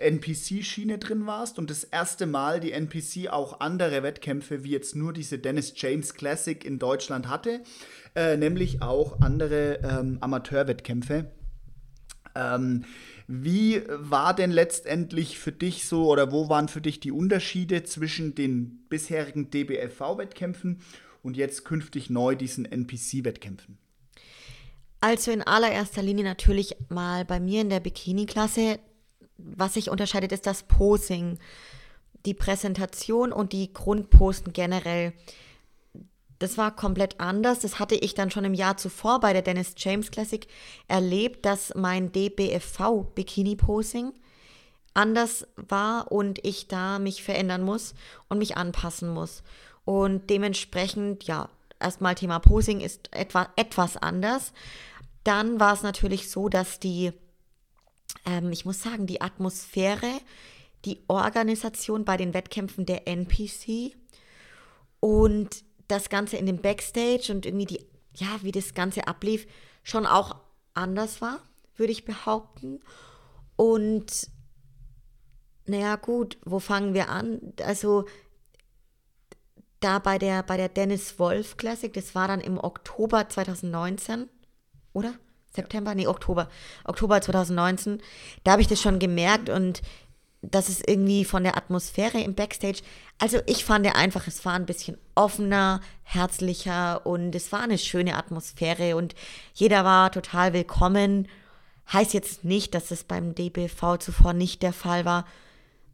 NPC-Schiene 0.00 0.98
drin 0.98 1.26
warst 1.26 1.58
und 1.58 1.70
das 1.70 1.84
erste 1.84 2.26
Mal 2.26 2.60
die 2.60 2.72
NPC 2.72 3.28
auch 3.30 3.60
andere 3.60 4.02
Wettkämpfe 4.02 4.64
wie 4.64 4.70
jetzt 4.70 4.96
nur 4.96 5.12
diese 5.12 5.38
Dennis 5.38 5.74
James 5.76 6.14
Classic 6.14 6.64
in 6.64 6.78
Deutschland 6.78 7.28
hatte, 7.28 7.62
äh, 8.14 8.36
nämlich 8.36 8.82
auch 8.82 9.20
andere 9.20 9.80
ähm, 9.82 10.18
Amateurwettkämpfe. 10.20 11.30
Ähm, 12.34 12.84
wie 13.26 13.82
war 13.88 14.34
denn 14.34 14.50
letztendlich 14.50 15.38
für 15.38 15.52
dich 15.52 15.86
so 15.86 16.10
oder 16.10 16.32
wo 16.32 16.48
waren 16.48 16.68
für 16.68 16.80
dich 16.80 17.00
die 17.00 17.12
Unterschiede 17.12 17.84
zwischen 17.84 18.34
den 18.34 18.86
bisherigen 18.88 19.50
DBFV-Wettkämpfen 19.50 20.80
und 21.22 21.36
jetzt 21.36 21.64
künftig 21.64 22.10
neu 22.10 22.34
diesen 22.34 22.64
NPC-Wettkämpfen? 22.64 23.78
Also 25.00 25.30
in 25.30 25.42
allererster 25.42 26.02
Linie 26.02 26.24
natürlich 26.24 26.76
mal 26.88 27.24
bei 27.24 27.40
mir 27.40 27.62
in 27.62 27.70
der 27.70 27.80
Bikini-Klasse 27.80 28.78
was 29.44 29.74
sich 29.74 29.90
unterscheidet, 29.90 30.32
ist 30.32 30.46
das 30.46 30.62
Posing, 30.62 31.38
die 32.26 32.34
Präsentation 32.34 33.32
und 33.32 33.52
die 33.52 33.72
Grundposten 33.72 34.52
generell. 34.52 35.12
Das 36.38 36.56
war 36.56 36.74
komplett 36.74 37.20
anders. 37.20 37.60
Das 37.60 37.78
hatte 37.78 37.94
ich 37.94 38.14
dann 38.14 38.30
schon 38.30 38.44
im 38.44 38.54
Jahr 38.54 38.76
zuvor 38.76 39.20
bei 39.20 39.32
der 39.32 39.42
Dennis 39.42 39.74
James 39.76 40.10
Classic 40.10 40.46
erlebt, 40.88 41.44
dass 41.44 41.74
mein 41.74 42.12
DBFV 42.12 43.04
Bikini 43.14 43.56
Posing 43.56 44.12
anders 44.94 45.46
war 45.56 46.10
und 46.10 46.44
ich 46.44 46.66
da 46.66 46.98
mich 46.98 47.22
verändern 47.22 47.62
muss 47.62 47.94
und 48.28 48.38
mich 48.38 48.56
anpassen 48.56 49.10
muss. 49.10 49.42
Und 49.84 50.30
dementsprechend, 50.30 51.24
ja, 51.24 51.48
erstmal 51.78 52.14
Thema 52.14 52.38
Posing 52.38 52.80
ist 52.80 53.14
etwa, 53.14 53.48
etwas 53.56 53.96
anders. 53.96 54.52
Dann 55.24 55.60
war 55.60 55.74
es 55.74 55.82
natürlich 55.82 56.30
so, 56.30 56.48
dass 56.48 56.80
die, 56.80 57.12
ähm, 58.24 58.52
ich 58.52 58.64
muss 58.64 58.82
sagen, 58.82 59.06
die 59.06 59.20
Atmosphäre, 59.20 60.20
die 60.84 61.00
Organisation 61.08 62.04
bei 62.04 62.16
den 62.16 62.34
Wettkämpfen 62.34 62.86
der 62.86 63.06
NPC 63.06 63.96
und 65.00 65.64
das 65.88 66.08
Ganze 66.08 66.36
in 66.36 66.46
dem 66.46 66.60
Backstage 66.60 67.32
und 67.32 67.46
irgendwie 67.46 67.66
die, 67.66 67.86
ja, 68.14 68.28
wie 68.42 68.52
das 68.52 68.74
Ganze 68.74 69.06
ablief, 69.08 69.46
schon 69.82 70.06
auch 70.06 70.36
anders 70.74 71.20
war, 71.20 71.40
würde 71.76 71.92
ich 71.92 72.04
behaupten. 72.04 72.80
Und 73.56 74.28
naja, 75.66 75.96
gut, 75.96 76.38
wo 76.44 76.58
fangen 76.58 76.94
wir 76.94 77.08
an? 77.08 77.40
Also 77.62 78.06
da 79.80 79.98
bei 79.98 80.18
der, 80.18 80.42
bei 80.42 80.56
der 80.56 80.68
Dennis 80.68 81.18
Wolf 81.18 81.56
Classic, 81.56 81.92
das 81.92 82.14
war 82.14 82.28
dann 82.28 82.40
im 82.40 82.58
Oktober 82.58 83.28
2019, 83.28 84.28
oder? 84.92 85.14
September? 85.50 85.94
Nee, 85.94 86.06
Oktober. 86.06 86.48
Oktober 86.84 87.20
2019. 87.20 88.00
Da 88.44 88.52
habe 88.52 88.62
ich 88.62 88.68
das 88.68 88.80
schon 88.80 88.98
gemerkt 88.98 89.48
und 89.48 89.82
das 90.42 90.68
ist 90.68 90.88
irgendwie 90.88 91.24
von 91.24 91.42
der 91.44 91.56
Atmosphäre 91.56 92.20
im 92.20 92.34
Backstage. 92.34 92.80
Also 93.18 93.40
ich 93.46 93.64
fand 93.64 93.86
einfach, 93.94 94.26
es 94.26 94.44
war 94.44 94.54
ein 94.54 94.66
bisschen 94.66 94.96
offener, 95.14 95.80
herzlicher 96.02 97.04
und 97.06 97.34
es 97.34 97.52
war 97.52 97.60
eine 97.60 97.78
schöne 97.78 98.16
Atmosphäre 98.16 98.96
und 98.96 99.14
jeder 99.52 99.84
war 99.84 100.10
total 100.10 100.52
willkommen. 100.52 101.28
Heißt 101.92 102.14
jetzt 102.14 102.44
nicht, 102.44 102.74
dass 102.74 102.90
es 102.90 103.04
beim 103.04 103.34
DBV 103.34 103.98
zuvor 103.98 104.32
nicht 104.32 104.62
der 104.62 104.72
Fall 104.72 105.04
war. 105.04 105.26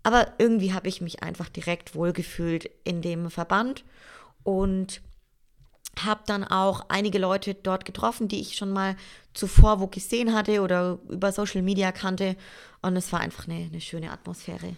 Aber 0.05 0.35
irgendwie 0.39 0.73
habe 0.73 0.89
ich 0.89 1.01
mich 1.01 1.25
einfach 1.25 1.49
direkt 1.49 1.97
wohlgefühlt 1.97 2.71
in 2.85 3.03
dem 3.03 3.31
Verband 3.31 3.85
und 4.45 5.01
habe 6.05 6.23
dann 6.27 6.45
auch 6.45 6.87
einige 6.89 7.19
Leute 7.19 7.55
dort 7.55 7.85
getroffen, 7.85 8.29
die 8.29 8.41
ich 8.41 8.57
schon 8.57 8.71
mal 8.71 8.97
zuvor 9.35 9.81
wo 9.81 9.87
gesehen 9.87 10.35
hatte 10.35 10.61
oder 10.63 10.99
über 11.09 11.33
Social 11.33 11.63
Media 11.63 11.93
kannte. 11.93 12.37
Und 12.83 12.97
es 12.97 13.13
war 13.13 13.21
einfach 13.21 13.49
eine, 13.49 13.67
eine 13.67 13.81
schöne 13.81 14.11
Atmosphäre. 14.11 14.77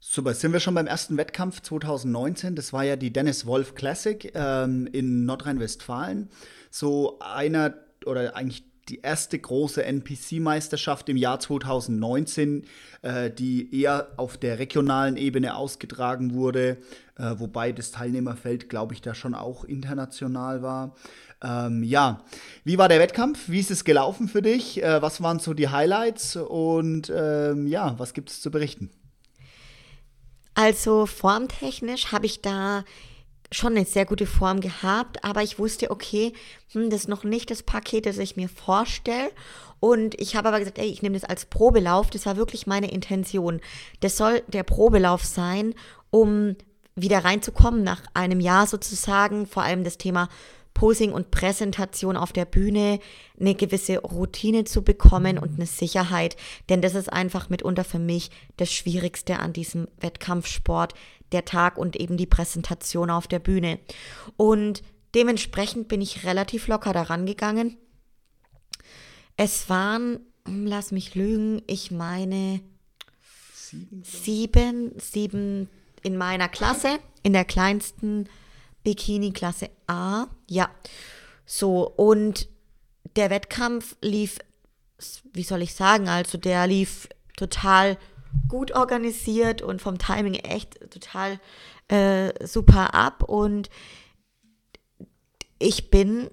Super, 0.00 0.34
sind 0.34 0.52
wir 0.52 0.60
schon 0.60 0.74
beim 0.74 0.86
ersten 0.86 1.16
Wettkampf 1.16 1.62
2019. 1.62 2.56
Das 2.56 2.72
war 2.72 2.84
ja 2.84 2.96
die 2.96 3.12
Dennis 3.12 3.46
Wolf 3.46 3.74
Classic 3.74 4.30
ähm, 4.34 4.86
in 4.92 5.24
Nordrhein-Westfalen. 5.24 6.28
So 6.70 7.18
einer 7.20 7.74
oder 8.04 8.36
eigentlich 8.36 8.64
die 8.88 9.00
erste 9.00 9.38
große 9.38 9.84
NPC-Meisterschaft 9.84 11.08
im 11.08 11.16
Jahr 11.16 11.40
2019, 11.40 12.64
äh, 13.02 13.30
die 13.30 13.80
eher 13.80 14.08
auf 14.16 14.36
der 14.36 14.58
regionalen 14.58 15.16
Ebene 15.16 15.56
ausgetragen 15.56 16.34
wurde, 16.34 16.78
äh, 17.16 17.34
wobei 17.36 17.72
das 17.72 17.90
Teilnehmerfeld, 17.90 18.68
glaube 18.68 18.94
ich, 18.94 19.00
da 19.00 19.14
schon 19.14 19.34
auch 19.34 19.64
international 19.64 20.62
war. 20.62 20.94
Ähm, 21.42 21.82
ja, 21.82 22.24
wie 22.64 22.78
war 22.78 22.88
der 22.88 23.00
Wettkampf? 23.00 23.48
Wie 23.48 23.60
ist 23.60 23.70
es 23.70 23.84
gelaufen 23.84 24.28
für 24.28 24.42
dich? 24.42 24.82
Äh, 24.82 25.02
was 25.02 25.22
waren 25.22 25.38
so 25.38 25.54
die 25.54 25.68
Highlights? 25.68 26.36
Und 26.36 27.12
ähm, 27.14 27.66
ja, 27.66 27.98
was 27.98 28.14
gibt 28.14 28.30
es 28.30 28.40
zu 28.40 28.50
berichten? 28.50 28.90
Also 30.54 31.06
formtechnisch 31.06 32.12
habe 32.12 32.26
ich 32.26 32.40
da 32.40 32.84
schon 33.54 33.76
eine 33.76 33.84
sehr 33.84 34.04
gute 34.04 34.26
Form 34.26 34.60
gehabt, 34.60 35.22
aber 35.24 35.42
ich 35.42 35.58
wusste, 35.58 35.90
okay, 35.90 36.32
hm, 36.72 36.90
das 36.90 37.02
ist 37.02 37.08
noch 37.08 37.24
nicht 37.24 37.50
das 37.50 37.62
Paket, 37.62 38.06
das 38.06 38.18
ich 38.18 38.36
mir 38.36 38.48
vorstelle. 38.48 39.30
Und 39.80 40.18
ich 40.20 40.34
habe 40.34 40.48
aber 40.48 40.58
gesagt, 40.58 40.78
ey, 40.78 40.86
ich 40.86 41.02
nehme 41.02 41.18
das 41.18 41.28
als 41.28 41.44
Probelauf. 41.44 42.10
Das 42.10 42.26
war 42.26 42.36
wirklich 42.36 42.66
meine 42.66 42.90
Intention. 42.90 43.60
Das 44.00 44.16
soll 44.16 44.42
der 44.48 44.62
Probelauf 44.62 45.24
sein, 45.24 45.74
um 46.10 46.56
wieder 46.96 47.24
reinzukommen 47.24 47.82
nach 47.82 48.02
einem 48.14 48.40
Jahr 48.40 48.66
sozusagen. 48.66 49.46
Vor 49.46 49.62
allem 49.62 49.84
das 49.84 49.98
Thema 49.98 50.28
Posing 50.74 51.12
und 51.12 51.30
Präsentation 51.30 52.16
auf 52.16 52.32
der 52.32 52.44
Bühne, 52.44 52.98
eine 53.40 53.54
gewisse 53.54 53.98
Routine 53.98 54.64
zu 54.64 54.82
bekommen 54.82 55.38
und 55.38 55.54
eine 55.54 55.66
Sicherheit. 55.66 56.36
Denn 56.68 56.82
das 56.82 56.94
ist 56.94 57.12
einfach 57.12 57.48
mitunter 57.48 57.84
für 57.84 58.00
mich 58.00 58.30
das 58.56 58.72
Schwierigste 58.72 59.38
an 59.38 59.52
diesem 59.52 59.88
Wettkampfsport, 60.00 60.94
der 61.32 61.44
Tag 61.44 61.78
und 61.78 61.96
eben 61.96 62.16
die 62.16 62.26
Präsentation 62.26 63.10
auf 63.10 63.26
der 63.26 63.38
Bühne. 63.38 63.78
Und 64.36 64.82
dementsprechend 65.14 65.88
bin 65.88 66.00
ich 66.00 66.24
relativ 66.24 66.66
locker 66.66 66.92
daran 66.92 67.24
gegangen. 67.24 67.76
Es 69.36 69.68
waren, 69.68 70.20
lass 70.46 70.92
mich 70.92 71.14
lügen, 71.14 71.62
ich 71.66 71.90
meine 71.90 72.60
sieben, 73.52 74.02
sieben, 74.04 74.92
sieben 74.98 75.68
in 76.02 76.16
meiner 76.16 76.48
Klasse, 76.48 76.98
in 77.22 77.32
der 77.32 77.44
kleinsten 77.44 78.28
Bikini-Klasse 78.84 79.70
A. 79.86 80.26
Ja, 80.48 80.70
so 81.46 81.88
und 81.88 82.48
der 83.16 83.30
Wettkampf 83.30 83.96
lief, 84.00 84.38
wie 85.32 85.42
soll 85.42 85.62
ich 85.62 85.74
sagen, 85.74 86.08
also 86.08 86.38
der 86.38 86.66
lief 86.66 87.08
total 87.36 87.98
gut 88.48 88.72
organisiert 88.72 89.62
und 89.62 89.80
vom 89.80 89.98
Timing 89.98 90.34
echt 90.34 90.78
total 90.90 91.40
äh, 91.88 92.46
super 92.46 92.94
ab. 92.94 93.22
Und 93.22 93.70
ich 95.58 95.90
bin, 95.90 96.30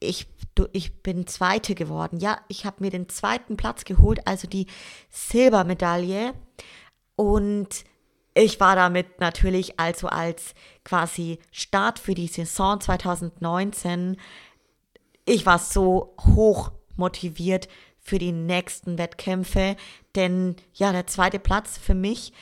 ich, 0.00 0.26
ich 0.72 1.02
bin 1.02 1.26
Zweite 1.26 1.74
geworden. 1.74 2.18
Ja, 2.18 2.40
ich 2.48 2.64
habe 2.64 2.76
mir 2.80 2.90
den 2.90 3.08
zweiten 3.08 3.56
Platz 3.56 3.84
geholt, 3.84 4.26
also 4.26 4.46
die 4.48 4.66
Silbermedaille. 5.10 6.34
Und 7.16 7.84
ich 8.38 8.60
war 8.60 8.76
damit 8.76 9.18
natürlich 9.18 9.80
also 9.80 10.06
als 10.06 10.54
quasi 10.84 11.40
Start 11.50 11.98
für 11.98 12.14
die 12.14 12.28
Saison 12.28 12.80
2019. 12.80 14.16
Ich 15.24 15.44
war 15.44 15.58
so 15.58 16.14
hoch 16.20 16.70
motiviert 16.94 17.68
für 17.98 18.20
die 18.20 18.30
nächsten 18.30 18.96
Wettkämpfe. 18.96 19.74
Denn 20.14 20.54
ja, 20.72 20.92
der 20.92 21.08
zweite 21.08 21.40
Platz 21.40 21.78
für 21.78 21.96
mich 21.96 22.32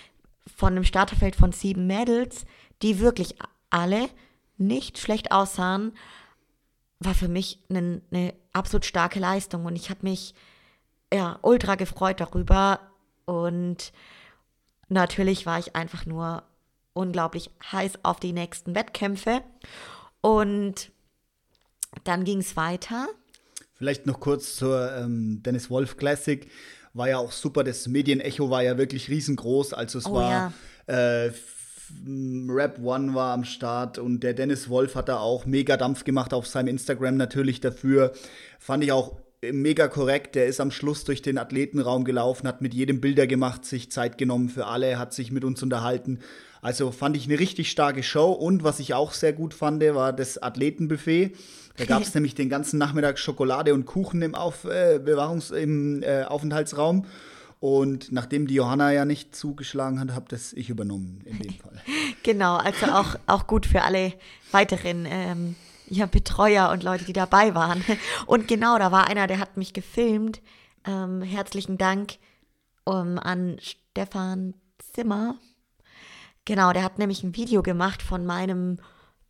von 0.55 0.75
einem 0.75 0.85
Starterfeld 0.85 1.35
von 1.35 1.53
sieben 1.53 1.87
Mädels, 1.87 2.45
die 2.83 3.01
wirklich 3.01 3.37
alle 3.71 4.11
nicht 4.59 4.99
schlecht 4.99 5.33
aussahen, 5.33 5.97
war 7.01 7.15
für 7.15 7.29
mich 7.29 7.59
eine, 7.71 8.03
eine 8.11 8.35
absolut 8.53 8.85
starke 8.85 9.19
Leistung. 9.19 9.65
Und 9.65 9.77
ich 9.77 9.89
habe 9.89 10.01
mich 10.03 10.35
ja 11.11 11.39
ultra 11.41 11.75
gefreut 11.75 12.21
darüber. 12.21 12.81
Und 13.25 13.95
natürlich 14.89 15.47
war 15.47 15.59
ich 15.59 15.77
einfach 15.77 16.07
nur 16.07 16.43
unglaublich 16.93 17.51
heiß 17.71 18.01
auf 18.03 18.21
die 18.21 18.33
nächsten 18.33 18.75
Wettkämpfe. 18.75 19.43
Und 20.21 20.91
dann 22.05 22.25
ging 22.25 22.39
es 22.39 22.57
weiter. 22.57 23.09
Vielleicht 23.75 24.07
noch 24.07 24.21
kurz 24.21 24.57
zur 24.57 24.93
ähm, 24.97 25.43
Dennis 25.43 25.71
Wolf 25.71 25.97
Classic. 25.97 26.51
War 26.95 27.09
ja 27.09 27.19
auch 27.19 27.33
super. 27.33 27.63
Das 27.63 27.87
Medienecho 27.89 28.49
war 28.49 28.63
ja 28.63 28.79
wirklich 28.79 29.11
riesengroß. 29.11 29.75
Also 29.75 29.99
es 29.99 30.07
oh, 30.07 30.15
war 30.15 30.53
ja. 30.89 31.25
äh, 31.27 31.33
Rap 32.49 32.81
One 32.83 33.15
war 33.15 33.35
am 33.35 33.45
Start 33.45 33.99
und 33.99 34.21
der 34.21 34.35
Dennis 34.35 34.69
Wolf 34.69 34.95
hat 34.95 35.09
da 35.09 35.19
auch 35.19 35.47
mega 35.47 35.77
Dampf 35.77 36.05
gemacht 36.05 36.35
auf 36.35 36.47
seinem 36.47 36.69
Instagram 36.69 37.17
natürlich 37.17 37.61
dafür. 37.61 38.13
Fand 38.59 38.83
ich 38.83 38.93
auch 38.93 39.21
mega 39.43 39.89
korrekt. 39.89 40.35
Der 40.35 40.47
ist 40.47 40.61
am 40.61 40.71
Schluss 40.71 41.05
durch 41.05 41.23
den 41.23 41.39
Athletenraum 41.39 42.05
gelaufen, 42.05 42.47
hat 42.49 42.63
mit 42.63 42.75
jedem 42.75 43.01
Bilder 43.01 43.27
gemacht, 43.27 43.65
sich 43.65 43.91
Zeit 43.91 44.19
genommen 44.19 44.49
für 44.49 44.67
alle, 44.67 44.99
hat 44.99 45.15
sich 45.15 45.31
mit 45.31 45.45
uns 45.45 45.63
unterhalten. 45.63 46.21
Also 46.63 46.91
fand 46.91 47.17
ich 47.17 47.27
eine 47.27 47.39
richtig 47.39 47.71
starke 47.71 48.03
Show. 48.03 48.33
Und 48.33 48.65
was 48.65 48.81
ich 48.81 48.95
auch 48.95 49.13
sehr 49.13 49.33
gut 49.33 49.55
fand, 49.55 49.83
war 49.83 50.13
das 50.13 50.43
Athletenbuffet. 50.43 51.33
Da 51.77 51.85
gab 51.87 52.03
es 52.03 52.15
nämlich 52.15 52.35
den 52.35 52.49
ganzen 52.49 52.79
Nachmittag 52.79 53.19
Schokolade 53.19 53.75
und 53.75 53.87
Kuchen 53.87 54.23
im, 54.23 54.35
Auf, 54.35 54.65
äh, 54.65 54.99
Bewahrungs-, 54.99 55.55
im 55.55 56.03
äh, 56.03 56.25
Aufenthaltsraum. 56.25 57.07
Und 57.59 58.13
nachdem 58.13 58.47
die 58.47 58.55
Johanna 58.55 58.93
ja 58.93 59.05
nicht 59.05 59.35
zugeschlagen 59.35 59.99
hat, 59.99 60.13
habe 60.13 60.27
das 60.29 60.53
ich 60.53 60.69
übernommen 60.69 61.21
in 61.25 61.39
dem 61.39 61.55
Fall. 61.63 61.81
Genau, 62.23 62.57
also 62.57 62.87
auch, 62.87 63.17
auch 63.27 63.47
gut 63.47 63.67
für 63.67 63.83
alle 63.83 64.13
weiteren 64.51 65.07
ähm, 65.09 65.57
ja, 65.89 66.07
Betreuer 66.07 66.71
und 66.71 66.83
Leute, 66.83 67.05
die 67.05 67.13
dabei 67.13 67.55
waren. 67.55 67.85
Und 68.27 68.49
genau, 68.49 68.79
da 68.79 68.93
war 68.93 69.09
einer, 69.09 69.27
der 69.27 69.39
hat 69.39 69.57
mich 69.57 69.73
gefilmt. 69.73 70.41
Ähm, 70.85 71.23
herzlichen 71.23 71.79
Dank 71.79 72.19
um, 72.85 73.19
an 73.19 73.59
Stefan 73.61 74.55
Zimmer. 74.79 75.37
Genau, 76.45 76.73
der 76.73 76.85
hat 76.85 76.99
nämlich 76.99 77.23
ein 77.23 77.35
Video 77.37 77.63
gemacht 77.63 78.03
von 78.03 78.25
meinem 78.25 78.79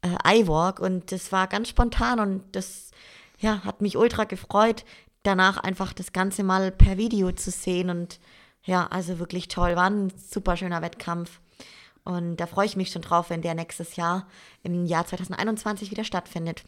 äh, 0.03 0.41
iWalk 0.41 0.81
und 0.81 1.13
das 1.13 1.33
war 1.33 1.47
ganz 1.47 1.69
spontan 1.69 2.21
und 2.21 2.43
das 2.53 2.91
ja, 3.39 3.65
hat 3.65 3.81
mich 3.81 3.97
ultra 3.97 4.25
gefreut, 4.25 4.85
danach 5.23 5.57
einfach 5.57 5.93
das 5.93 6.13
Ganze 6.13 6.43
mal 6.43 6.71
per 6.71 6.97
Video 6.99 7.33
zu 7.33 7.51
sehen 7.51 7.91
und 7.91 8.21
ja, 8.63 8.87
also 8.87 9.19
wirklich 9.19 9.49
toll, 9.49 9.77
war 9.77 9.89
ein 9.89 10.13
super 10.17 10.57
schöner 10.57 10.83
Wettkampf 10.83 11.41
und 12.07 12.37
da 12.37 12.47
freue 12.47 12.67
ich 12.67 12.77
mich 12.77 12.91
schon 12.91 13.03
drauf, 13.03 13.31
wenn 13.31 13.43
der 13.43 13.55
nächstes 13.55 13.97
Jahr 13.97 14.29
im 14.63 14.87
Jahr 14.87 15.07
2021 15.07 15.91
wieder 15.91 16.05
stattfindet. 16.05 16.65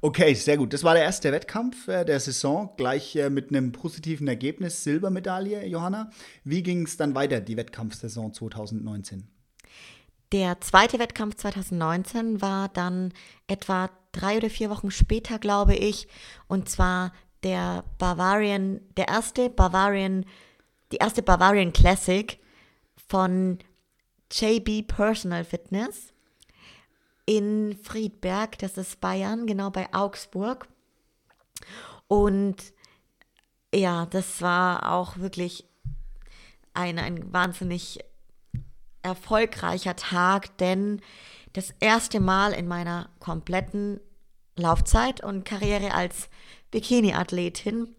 Okay, 0.00 0.34
sehr 0.34 0.56
gut. 0.56 0.72
Das 0.72 0.84
war 0.84 0.94
der 0.94 1.04
erste 1.04 1.32
Wettkampf 1.32 1.88
äh, 1.88 2.04
der 2.04 2.20
Saison, 2.20 2.70
gleich 2.76 3.16
äh, 3.16 3.30
mit 3.30 3.50
einem 3.50 3.72
positiven 3.72 4.28
Ergebnis, 4.28 4.84
Silbermedaille, 4.84 5.64
Johanna. 5.66 6.10
Wie 6.44 6.62
ging 6.62 6.84
es 6.84 6.96
dann 6.96 7.14
weiter, 7.14 7.40
die 7.40 7.56
Wettkampfsaison 7.56 8.34
2019? 8.34 9.26
Der 10.32 10.60
zweite 10.60 10.98
Wettkampf 10.98 11.36
2019 11.36 12.42
war 12.42 12.68
dann 12.68 13.12
etwa 13.46 13.90
drei 14.12 14.36
oder 14.36 14.50
vier 14.50 14.68
Wochen 14.68 14.90
später, 14.90 15.38
glaube 15.38 15.76
ich, 15.76 16.08
und 16.48 16.68
zwar 16.68 17.12
der 17.44 17.84
Bavarian, 17.98 18.80
der 18.96 19.08
erste 19.08 19.48
Bavarian, 19.48 20.26
die 20.90 20.96
erste 20.96 21.22
Bavarian 21.22 21.72
Classic 21.72 22.38
von 23.08 23.58
JB 24.30 24.86
Personal 24.88 25.44
Fitness 25.44 26.12
in 27.26 27.76
Friedberg, 27.82 28.58
das 28.58 28.78
ist 28.78 29.00
Bayern, 29.00 29.46
genau 29.46 29.70
bei 29.70 29.92
Augsburg. 29.92 30.68
Und 32.08 32.56
ja, 33.74 34.06
das 34.06 34.40
war 34.40 34.92
auch 34.92 35.16
wirklich 35.16 35.64
ein, 36.72 36.98
ein 36.98 37.32
wahnsinnig 37.32 37.98
erfolgreicher 39.02 39.96
Tag, 39.96 40.56
denn 40.58 41.00
das 41.52 41.72
erste 41.80 42.20
Mal 42.20 42.52
in 42.52 42.68
meiner 42.68 43.08
kompletten 43.18 44.00
Laufzeit 44.56 45.22
und 45.22 45.44
Karriere 45.44 45.92
als 45.94 46.28
Bikini-Athletin 46.70 47.94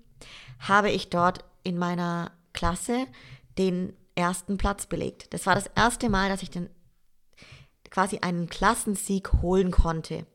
habe 0.59 0.89
ich 0.89 1.09
dort 1.09 1.43
in 1.63 1.77
meiner 1.77 2.31
Klasse 2.53 3.07
den 3.57 3.93
ersten 4.17 4.57
Platz 4.57 4.85
belegt. 4.85 5.33
Das 5.33 5.45
war 5.45 5.55
das 5.55 5.69
erste 5.75 6.09
Mal, 6.09 6.29
dass 6.29 6.43
ich 6.43 6.49
den 6.49 6.69
quasi 7.89 8.19
einen 8.19 8.49
Klassensieg 8.49 9.31
holen 9.41 9.71
konnte. 9.71 10.25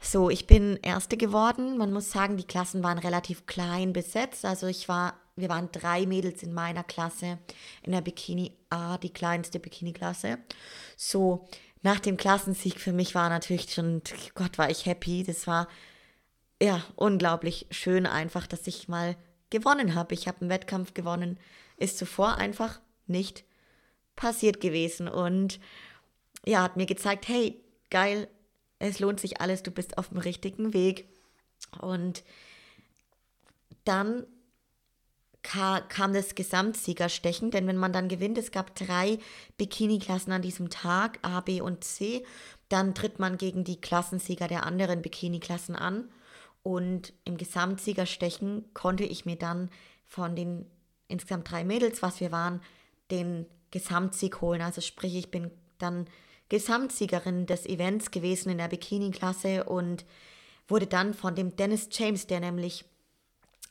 So, 0.00 0.30
ich 0.30 0.46
bin 0.46 0.78
Erste 0.82 1.16
geworden. 1.16 1.78
Man 1.78 1.92
muss 1.92 2.10
sagen, 2.10 2.36
die 2.36 2.46
Klassen 2.46 2.82
waren 2.82 2.98
relativ 2.98 3.46
klein 3.46 3.92
besetzt. 3.92 4.44
Also 4.44 4.66
ich 4.66 4.88
war, 4.88 5.14
wir 5.36 5.48
waren 5.48 5.70
drei 5.72 6.06
Mädels 6.06 6.42
in 6.42 6.54
meiner 6.54 6.84
Klasse, 6.84 7.38
in 7.82 7.92
der 7.92 8.02
Bikini 8.02 8.52
A, 8.70 8.98
die 8.98 9.12
kleinste 9.12 9.58
Bikini-Klasse. 9.58 10.38
So, 10.96 11.46
nach 11.82 12.00
dem 12.00 12.16
Klassensieg 12.16 12.80
für 12.80 12.92
mich 12.92 13.14
war 13.14 13.28
natürlich 13.28 13.72
schon, 13.72 14.02
Gott, 14.34 14.58
war 14.58 14.70
ich 14.70 14.86
happy. 14.86 15.22
Das 15.24 15.46
war 15.46 15.68
ja 16.62 16.82
unglaublich 16.94 17.66
schön 17.70 18.06
einfach, 18.06 18.46
dass 18.46 18.66
ich 18.66 18.88
mal 18.88 19.16
gewonnen 19.50 19.94
habe. 19.94 20.14
Ich 20.14 20.28
habe 20.28 20.40
einen 20.40 20.50
Wettkampf 20.50 20.94
gewonnen, 20.94 21.38
ist 21.76 21.98
zuvor 21.98 22.36
einfach 22.36 22.80
nicht 23.06 23.44
passiert 24.14 24.60
gewesen. 24.60 25.08
Und 25.08 25.60
ja, 26.44 26.62
hat 26.62 26.76
mir 26.76 26.86
gezeigt, 26.86 27.28
hey, 27.28 27.62
geil, 27.90 28.28
es 28.78 28.98
lohnt 28.98 29.20
sich 29.20 29.40
alles, 29.40 29.62
du 29.62 29.70
bist 29.70 29.98
auf 29.98 30.08
dem 30.08 30.18
richtigen 30.18 30.72
Weg. 30.72 31.08
Und 31.80 32.24
dann 33.84 34.26
kam 35.42 36.12
das 36.12 36.34
Gesamtsiegerstechen, 36.34 37.52
denn 37.52 37.68
wenn 37.68 37.76
man 37.76 37.92
dann 37.92 38.08
gewinnt, 38.08 38.36
es 38.36 38.50
gab 38.50 38.74
drei 38.74 39.20
Bikini-Klassen 39.58 40.32
an 40.32 40.42
diesem 40.42 40.70
Tag, 40.70 41.20
A, 41.22 41.40
B 41.40 41.60
und 41.60 41.84
C, 41.84 42.24
dann 42.68 42.96
tritt 42.96 43.20
man 43.20 43.38
gegen 43.38 43.62
die 43.62 43.80
Klassensieger 43.80 44.48
der 44.48 44.66
anderen 44.66 45.02
Bikini-Klassen 45.02 45.76
an. 45.76 46.10
Und 46.64 47.12
im 47.24 47.36
Gesamtsiegerstechen 47.36 48.64
konnte 48.74 49.04
ich 49.04 49.24
mir 49.24 49.36
dann 49.36 49.70
von 50.04 50.34
den 50.34 50.66
insgesamt 51.08 51.50
drei 51.50 51.64
Mädels, 51.64 52.02
was 52.02 52.20
wir 52.20 52.32
waren, 52.32 52.60
den 53.10 53.46
Gesamtsieg 53.70 54.40
holen. 54.40 54.62
Also 54.62 54.80
sprich, 54.80 55.14
ich 55.14 55.30
bin 55.30 55.50
dann 55.78 56.06
Gesamtsiegerin 56.48 57.46
des 57.46 57.66
Events 57.66 58.10
gewesen 58.10 58.50
in 58.50 58.58
der 58.58 58.68
Bikini-Klasse 58.68 59.64
und 59.64 60.04
wurde 60.68 60.86
dann 60.86 61.14
von 61.14 61.34
dem 61.34 61.56
Dennis 61.56 61.88
James, 61.90 62.26
der 62.26 62.40
nämlich 62.40 62.84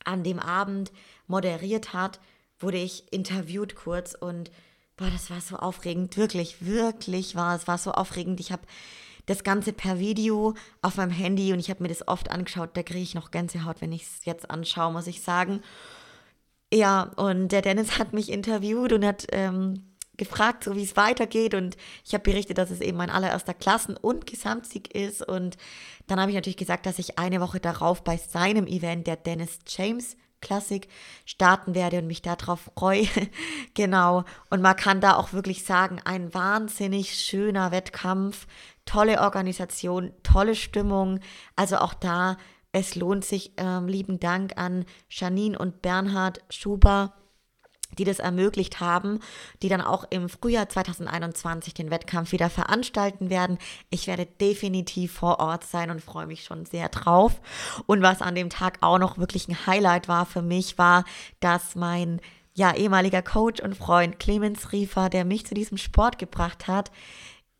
an 0.04 0.24
dem 0.24 0.39
Abend 0.39 0.91
moderiert 1.28 1.93
hat, 1.93 2.19
wurde 2.60 2.78
ich 2.78 3.12
interviewt 3.12 3.76
kurz 3.76 4.13
und 4.13 4.52
boah, 4.98 5.10
das 5.10 5.30
war 5.30 5.41
so 5.41 5.58
aufregend, 5.58 6.15
wirklich, 6.17 6.65
wirklich 6.65 7.36
war 7.36 7.56
es, 7.56 7.67
war 7.67 7.78
so 7.78 7.91
aufregend. 7.91 8.39
Ich 8.39 8.52
habe 8.52 8.63
das 9.26 9.43
Ganze 9.43 9.74
per 9.74 10.00
Video 10.00 10.54
auf 10.82 10.98
meinem 10.98 11.12
Handy 11.12 11.52
und 11.52 11.60
ich 11.60 11.69
habe 11.69 11.84
mir 11.84 11.89
das 11.89 12.08
oft 12.08 12.30
angeschaut, 12.30 12.71
da 12.74 12.84
kriege 12.84 13.02
ich 13.02 13.15
noch 13.15 13.32
Gänsehaut, 13.32 13.82
wenn 13.82 13.91
ich 13.91 14.04
es 14.04 14.26
jetzt 14.26 14.50
anschaue, 14.50 14.93
muss 14.93 15.08
ich 15.08 15.21
sagen. 15.21 15.62
Ja, 16.73 17.12
und 17.15 17.49
der 17.49 17.62
Dennis 17.62 17.99
hat 17.99 18.13
mich 18.13 18.32
interviewt 18.32 18.91
und 18.91 19.06
hat 19.06 19.28
ähm, 19.32 19.95
gefragt, 20.17 20.63
so 20.63 20.75
wie 20.75 20.84
es 20.84 20.95
weitergeht 20.95 21.54
und 21.54 21.78
ich 22.04 22.13
habe 22.13 22.23
berichtet, 22.23 22.58
dass 22.58 22.71
es 22.71 22.82
eben 22.82 22.97
mein 22.97 23.10
allererster 23.10 23.54
Klassen- 23.54 23.97
und 23.97 24.25
Gesamtsieg 24.25 24.93
ist 24.95 25.21
und 25.21 25.58
dann 26.08 26.19
habe 26.19 26.32
ich 26.32 26.36
natürlich 26.36 26.58
gesagt, 26.58 26.86
dass 26.86 26.99
ich 26.99 27.17
eine 27.19 27.41
Woche 27.41 27.60
darauf 27.60 28.04
bei 28.04 28.17
seinem 28.17 28.67
Event, 28.67 29.08
der 29.08 29.17
Dennis 29.17 29.60
James 29.67 30.15
Classic, 30.41 30.88
starten 31.25 31.73
werde 31.73 31.99
und 31.99 32.08
mich 32.08 32.21
darauf 32.21 32.69
freue. 32.78 33.08
genau. 33.73 34.25
Und 34.51 34.62
man 34.62 34.75
kann 34.75 35.01
da 35.01 35.15
auch 35.15 35.34
wirklich 35.34 35.63
sagen, 35.63 35.99
ein 36.06 36.34
wahnsinnig 36.36 37.15
schöner 37.15 37.71
Wettkampf, 37.71 38.45
tolle 38.86 39.21
Organisation, 39.21 40.13
tolle 40.21 40.54
Stimmung. 40.54 41.19
Also 41.56 41.78
auch 41.78 41.95
da, 41.95 42.38
es 42.76 42.96
lohnt 42.96 43.24
sich. 43.24 43.54
Ähm, 43.56 43.88
lieben 43.88 44.20
Dank 44.20 44.58
an 44.58 44.84
Janine 45.10 45.58
und 45.58 45.82
Bernhard 45.82 46.42
Schuber 46.50 47.14
die 47.98 48.04
das 48.04 48.20
ermöglicht 48.20 48.82
haben, 48.82 49.20
die 49.62 49.70
dann 49.70 49.80
auch 49.80 50.04
im 50.10 50.28
Frühjahr 50.28 50.68
2021 50.68 51.74
den 51.74 51.92
Wettkampf 51.92 52.34
wieder 52.34 52.50
veranstalten 52.50 53.30
werden. 53.30 53.58
Ich 53.90 54.08
werde 54.08 54.26
definitiv 54.26 55.14
vor 55.14 55.40
Ort 55.40 55.64
sein 55.64 55.92
und 55.92 56.02
freue 56.02 56.26
mich 56.26 56.44
schon 56.44 56.66
sehr 56.66 56.90
drauf. 56.90 57.40
Und 57.86 58.02
was 58.02 58.22
an 58.22 58.36
dem 58.36 58.50
Tag 58.50 58.80
auch 58.82 58.98
noch 58.98 59.18
wirklich 59.18 59.48
ein 59.48 59.66
Highlight 59.66 60.10
war 60.10 60.26
für 60.26 60.42
mich, 60.42 60.78
war, 60.78 61.06
dass 61.40 61.76
mein 61.76 62.20
ja, 62.54 62.76
ehemaliger 62.76 63.22
Coach 63.22 63.62
und 63.62 63.78
Freund 63.78 64.20
Clemens 64.20 64.74
Riefer, 64.74 65.10
der 65.10 65.24
mich 65.24 65.46
zu 65.46 65.54
diesem 65.54 65.78
Sport 65.78 66.18
gebracht 66.18 66.68
hat, 66.68 66.92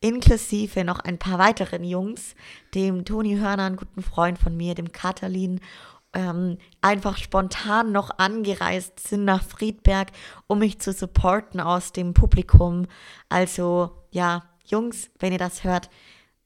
inklusive 0.06 0.84
noch 0.84 1.00
ein 1.00 1.18
paar 1.18 1.40
weiteren 1.40 1.84
Jungs, 1.84 2.36
dem 2.76 3.06
Toni 3.06 3.38
Hörner, 3.38 3.64
einen 3.64 3.76
guten 3.76 4.04
Freund 4.04 4.38
von 4.38 4.56
mir, 4.56 4.76
dem 4.76 4.92
Katalin 4.92 5.60
ähm, 6.14 6.60
einfach 6.80 7.18
spontan 7.18 7.92
noch 7.92 8.12
angereist 8.20 9.00
sind 9.00 9.26
nach 9.26 9.44
Friedberg, 9.44 10.10
um 10.46 10.60
mich 10.60 10.78
zu 10.78 10.94
supporten 10.94 11.60
aus 11.60 11.92
dem 11.92 12.14
Publikum. 12.14 12.86
Also 13.30 13.90
ja, 14.12 14.44
Jungs, 14.64 15.10
wenn 15.18 15.34
ihr 15.34 15.40
das 15.40 15.64
hört, 15.64 15.90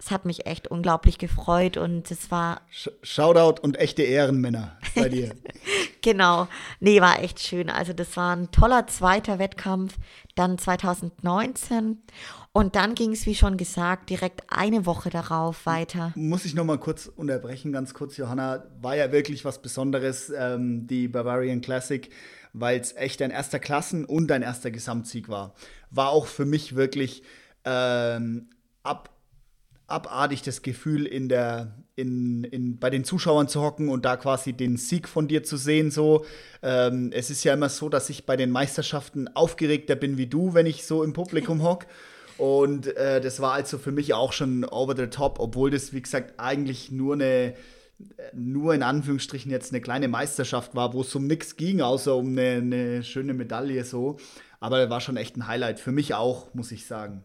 es 0.02 0.12
hat 0.12 0.24
mich 0.24 0.46
echt 0.46 0.70
unglaublich 0.70 1.18
gefreut 1.18 1.76
und 1.76 2.10
es 2.10 2.32
war. 2.32 2.62
Shoutout 3.04 3.62
und 3.62 3.78
echte 3.78 4.02
Ehrenmänner 4.04 4.78
bei 4.96 5.10
dir. 5.10 5.36
genau. 6.02 6.48
Nee, 6.80 7.02
war 7.02 7.22
echt 7.22 7.42
schön. 7.42 7.70
Also, 7.70 7.92
das 7.92 8.16
war 8.16 8.34
ein 8.34 8.50
toller 8.52 8.88
zweiter 8.88 9.40
Wettkampf. 9.40 9.98
Dann 10.36 10.58
2019. 10.58 12.02
Und 12.54 12.76
dann 12.76 12.96
ging 12.96 13.12
es, 13.12 13.26
wie 13.26 13.36
schon 13.36 13.58
gesagt, 13.58 14.10
direkt 14.10 14.44
eine 14.48 14.86
Woche 14.86 15.10
darauf 15.10 15.66
weiter. 15.66 16.14
Muss 16.16 16.46
ich 16.46 16.56
nochmal 16.56 16.80
kurz 16.80 17.08
unterbrechen, 17.08 17.74
ganz 17.74 17.94
kurz, 17.94 18.16
Johanna. 18.16 18.64
War 18.82 18.96
ja 18.96 19.12
wirklich 19.12 19.44
was 19.44 19.62
Besonderes, 19.62 20.32
ähm, 20.36 20.88
die 20.88 21.10
Bavarian 21.10 21.60
Classic, 21.60 22.10
weil 22.54 22.80
es 22.80 22.96
echt 22.96 23.22
ein 23.22 23.32
erster 23.32 23.60
Klassen- 23.60 24.06
und 24.06 24.32
ein 24.32 24.44
erster 24.44 24.72
Gesamtsieg 24.72 25.28
war. 25.28 25.54
War 25.92 26.10
auch 26.10 26.26
für 26.26 26.46
mich 26.46 26.76
wirklich 26.76 27.24
ähm, 27.66 28.50
ab 28.82 29.10
abartig 29.91 30.41
das 30.41 30.62
Gefühl, 30.62 31.06
in 31.06 31.30
der, 31.30 31.75
in, 31.95 32.43
in, 32.43 32.80
bei 32.80 32.89
den 32.89 33.04
Zuschauern 33.04 33.47
zu 33.47 33.62
hocken 33.62 33.89
und 33.89 34.06
da 34.06 34.17
quasi 34.17 34.54
den 34.54 34.78
Sieg 34.78 35.08
von 35.08 35.28
dir 35.28 35.43
zu 35.43 35.58
sehen. 35.58 35.91
So. 35.91 36.25
Ähm, 36.62 37.12
es 37.13 37.30
ist 37.30 37.43
ja 37.43 37.54
immer 37.54 37.69
so, 37.69 37.89
dass 37.89 38.10
ich 38.10 38.25
bei 38.25 38.38
den 38.38 38.52
Meisterschaften 38.52 39.28
aufgeregter 39.28 39.95
bin 39.95 40.17
wie 40.17 40.28
du, 40.28 40.54
wenn 40.54 40.65
ich 40.65 40.86
so 40.86 41.04
im 41.04 41.13
Publikum 41.13 41.63
hocke. 41.63 41.88
Und 42.38 42.95
äh, 42.95 43.19
das 43.19 43.41
war 43.41 43.52
also 43.54 43.78
für 43.78 43.91
mich 43.91 44.13
auch 44.13 44.32
schon 44.32 44.63
over 44.63 44.95
the 44.95 45.08
top, 45.08 45.39
obwohl 45.39 45.71
das, 45.71 45.91
wie 45.91 46.02
gesagt, 46.02 46.39
eigentlich 46.39 46.89
nur 46.89 47.15
eine, 47.15 47.54
nur 48.34 48.73
in 48.73 48.82
Anführungsstrichen 48.82 49.52
jetzt 49.52 49.73
eine 49.73 49.82
kleine 49.82 50.08
Meisterschaft 50.08 50.73
war, 50.73 50.93
wo 50.93 51.02
es 51.02 51.13
um 51.15 51.28
nichts 51.28 51.58
ging, 51.58 51.82
außer 51.82 52.15
um 52.15 52.30
eine, 52.30 52.62
eine 52.62 53.04
schöne 53.04 53.34
Medaille 53.34 53.84
so. 53.84 54.17
Aber 54.62 54.89
war 54.89 55.02
schon 55.02 55.17
echt 55.17 55.36
ein 55.36 55.47
Highlight 55.47 55.80
für 55.82 55.91
mich 55.91 56.13
auch, 56.13 56.54
muss 56.54 56.71
ich 56.71 56.86
sagen. 56.86 57.23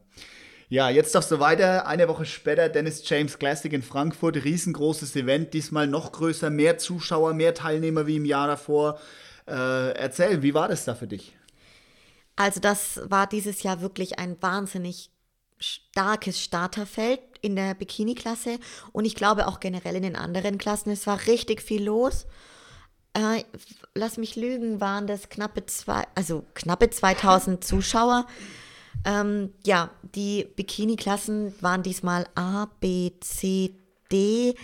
Ja, 0.75 0.89
jetzt 0.89 1.15
darfst 1.15 1.31
du 1.31 1.39
weiter. 1.39 1.87
Eine 1.87 2.09
Woche 2.09 2.27
später 2.27 2.69
Dennis 2.69 3.09
James 3.09 3.39
Classic 3.39 3.73
in 3.73 3.85
Frankfurt. 3.85 4.43
Riesengroßes 4.43 5.15
Event, 5.15 5.55
diesmal 5.55 5.87
noch 5.87 6.11
größer, 6.11 6.51
mehr 6.51 6.79
Zuschauer, 6.79 7.33
mehr 7.33 7.55
Teilnehmer 7.55 8.09
wie 8.09 8.17
im 8.17 8.25
Jahr 8.25 8.49
davor. 8.49 8.99
Äh, 9.47 9.93
erzähl, 9.93 10.43
wie 10.43 10.53
war 10.53 10.67
das 10.67 10.85
da 10.85 10.97
für 10.97 11.07
dich? 11.07 11.37
Also 12.35 12.59
das 12.59 13.01
war 13.05 13.29
dieses 13.29 13.63
Jahr 13.63 13.83
wirklich 13.83 14.19
ein 14.19 14.37
wahnsinnig 14.41 15.11
starkes 15.61 16.43
Starterfeld 16.43 17.21
in 17.41 17.55
der 17.55 17.75
Bikini-Klasse 17.75 18.59
und 18.91 19.05
ich 19.05 19.15
glaube 19.15 19.47
auch 19.47 19.61
generell 19.61 19.95
in 19.95 20.03
den 20.03 20.17
anderen 20.17 20.59
Klassen. 20.59 20.91
Es 20.91 21.07
war 21.07 21.25
richtig 21.29 21.63
viel 21.63 21.85
los. 21.85 22.27
Äh, 23.13 23.45
lass 23.95 24.17
mich 24.17 24.35
lügen, 24.35 24.81
waren 24.81 25.07
das 25.07 25.29
knappe 25.29 25.67
zwei, 25.67 26.03
also 26.17 26.45
knappe 26.55 26.91
2000 26.91 27.63
Zuschauer. 27.63 28.27
Ähm, 29.05 29.53
ja, 29.65 29.91
die 30.15 30.47
Bikini-Klassen 30.57 31.55
waren 31.61 31.83
diesmal 31.83 32.27
A, 32.35 32.67
B, 32.81 33.13
C, 33.21 33.75
D 34.11 34.55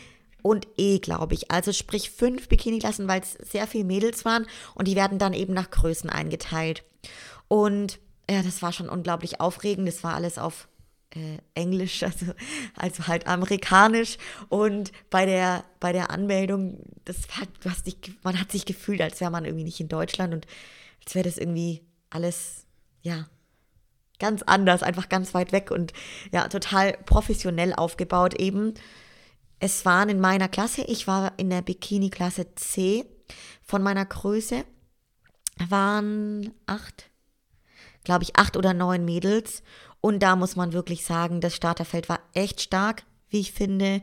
und 0.43 0.67
E, 0.77 0.99
glaube 0.99 1.35
ich. 1.35 1.51
Also 1.51 1.73
sprich 1.73 2.11
fünf 2.11 2.49
Bikini-Klassen, 2.49 3.09
weil 3.09 3.21
es 3.21 3.33
sehr 3.33 3.67
viele 3.67 3.85
Mädels 3.85 4.25
waren 4.25 4.47
und 4.75 4.89
die 4.89 4.97
werden 4.97 5.19
dann 5.19 5.35
eben 5.35 5.53
nach 5.55 5.71
Größen 5.71 6.11
eingeteilt. 6.11 6.85
Und 7.49 7.99
ja, 8.31 8.43
das 8.43 8.63
war 8.63 8.73
schon 8.73 8.89
unglaublich 8.89 9.41
aufregend. 9.41 9.89
Das 9.89 10.05
war 10.05 10.15
alles 10.15 10.39
auf 10.39 10.69
äh, 11.15 11.39
Englisch, 11.55 12.03
also, 12.05 12.27
also 12.77 13.07
halt 13.07 13.27
amerikanisch. 13.27 14.17
Und 14.49 14.93
bei 15.11 15.27
der, 15.27 15.65
bei 15.81 15.93
der 15.93 16.11
Anmeldung, 16.11 16.79
das 17.05 17.29
war, 17.29 17.47
du 17.63 17.71
hast 17.71 17.87
dich, 17.87 17.97
man 18.23 18.39
hat 18.41 18.53
sich 18.53 18.65
gefühlt, 18.65 19.03
als 19.03 19.21
wäre 19.21 19.31
man 19.31 19.45
irgendwie 19.45 19.65
nicht 19.65 19.81
in 19.81 19.89
Deutschland 19.89 20.33
und 20.33 20.47
als 21.05 21.15
wäre 21.15 21.25
das 21.25 21.39
irgendwie 21.39 21.83
alles, 22.11 22.67
ja, 23.03 23.27
ganz 24.21 24.43
anders, 24.43 24.85
einfach 24.85 25.09
ganz 25.09 25.35
weit 25.35 25.51
weg 25.51 25.73
und 25.73 25.93
ja, 26.31 26.47
total 26.47 26.93
professionell 27.05 27.75
aufgebaut 27.75 28.35
eben. 28.35 28.75
Es 29.59 29.85
waren 29.85 30.09
in 30.09 30.21
meiner 30.21 30.49
Klasse, 30.49 30.83
ich 30.83 31.07
war 31.09 31.33
in 31.37 31.51
der 31.51 31.63
Bikini-Klasse 31.63 32.55
C 32.55 33.05
von 33.63 33.83
meiner 33.83 34.07
Größe, 34.07 34.65
waren 35.69 36.53
acht, 36.67 37.11
glaube 38.05 38.23
ich, 38.23 38.37
acht 38.37 38.57
oder 38.57 38.73
neun 38.73 39.05
Mädels. 39.05 39.63
Und 40.01 40.23
da 40.23 40.37
muss 40.37 40.57
man 40.57 40.73
wirklich 40.73 41.05
sagen, 41.05 41.41
das 41.41 41.55
Starterfeld 41.55 42.09
war 42.09 42.21
echt 42.33 42.63
stark, 42.63 43.03
wie 43.29 43.41
ich 43.41 43.53
finde. 43.53 44.03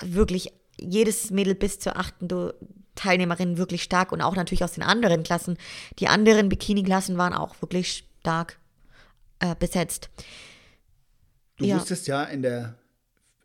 Wirklich 0.00 0.52
jedes 0.78 1.30
Mädel 1.30 1.54
bis 1.54 1.80
zur 1.80 1.96
achten 1.96 2.28
Teilnehmerin 2.94 3.58
wirklich 3.58 3.82
stark 3.82 4.12
und 4.12 4.22
auch 4.22 4.36
natürlich 4.36 4.62
aus 4.62 4.72
den 4.72 4.84
anderen 4.84 5.24
Klassen. 5.24 5.58
Die 5.98 6.06
anderen 6.06 6.48
Bikini-Klassen 6.48 7.18
waren 7.18 7.34
auch 7.34 7.60
wirklich 7.60 8.04
stark 8.20 8.58
äh, 9.40 9.54
besetzt. 9.58 10.10
Du 11.56 11.66
ja. 11.66 11.76
wusstest 11.76 12.06
ja, 12.06 12.24
in 12.24 12.42
der, 12.42 12.76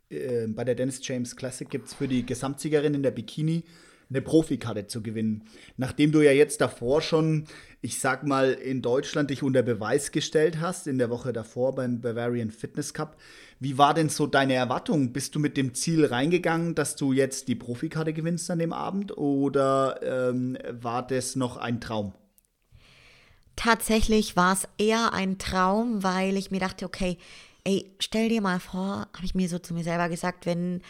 äh, 0.08 0.46
bei 0.48 0.64
der 0.64 0.74
Dennis 0.74 1.00
James 1.02 1.36
Classic 1.36 1.68
gibt 1.68 1.88
es 1.88 1.94
für 1.94 2.08
die 2.08 2.26
Gesamtsiegerin 2.26 2.94
in 2.94 3.02
der 3.02 3.12
Bikini 3.12 3.64
eine 4.10 4.20
Profikarte 4.20 4.86
zu 4.86 5.02
gewinnen. 5.02 5.44
Nachdem 5.76 6.12
du 6.12 6.20
ja 6.20 6.32
jetzt 6.32 6.60
davor 6.60 7.00
schon, 7.00 7.44
ich 7.80 8.00
sag 8.00 8.26
mal, 8.26 8.52
in 8.52 8.82
Deutschland 8.82 9.30
dich 9.30 9.42
unter 9.42 9.62
Beweis 9.62 10.10
gestellt 10.10 10.60
hast, 10.60 10.86
in 10.86 10.98
der 10.98 11.10
Woche 11.10 11.32
davor 11.32 11.74
beim 11.74 12.00
Bavarian 12.00 12.50
Fitness 12.50 12.92
Cup, 12.92 13.16
wie 13.60 13.78
war 13.78 13.94
denn 13.94 14.08
so 14.08 14.26
deine 14.26 14.54
Erwartung? 14.54 15.12
Bist 15.12 15.34
du 15.34 15.38
mit 15.38 15.56
dem 15.56 15.74
Ziel 15.74 16.06
reingegangen, 16.06 16.74
dass 16.74 16.96
du 16.96 17.12
jetzt 17.12 17.46
die 17.46 17.54
Profikarte 17.54 18.12
gewinnst 18.12 18.50
an 18.50 18.58
dem 18.58 18.72
Abend 18.72 19.16
oder 19.16 20.00
ähm, 20.02 20.58
war 20.70 21.06
das 21.06 21.36
noch 21.36 21.56
ein 21.56 21.80
Traum? 21.80 22.12
Tatsächlich 23.60 24.36
war 24.36 24.54
es 24.54 24.66
eher 24.78 25.12
ein 25.12 25.36
Traum, 25.36 26.02
weil 26.02 26.38
ich 26.38 26.50
mir 26.50 26.60
dachte, 26.60 26.86
okay, 26.86 27.18
ey, 27.64 27.94
stell 27.98 28.30
dir 28.30 28.40
mal 28.40 28.58
vor, 28.58 29.06
habe 29.12 29.24
ich 29.24 29.34
mir 29.34 29.50
so 29.50 29.58
zu 29.58 29.74
mir 29.74 29.84
selber 29.84 30.08
gesagt, 30.08 30.46
wenn 30.46 30.80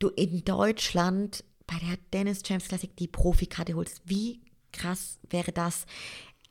du 0.00 0.08
in 0.08 0.44
Deutschland 0.44 1.44
bei 1.68 1.76
der 1.76 1.96
Dennis 2.12 2.42
Champs 2.42 2.66
Classic 2.66 2.90
die 2.96 3.06
Profikarte 3.06 3.74
holst, 3.74 4.02
wie 4.04 4.40
krass 4.72 5.20
wäre 5.30 5.52
das? 5.52 5.86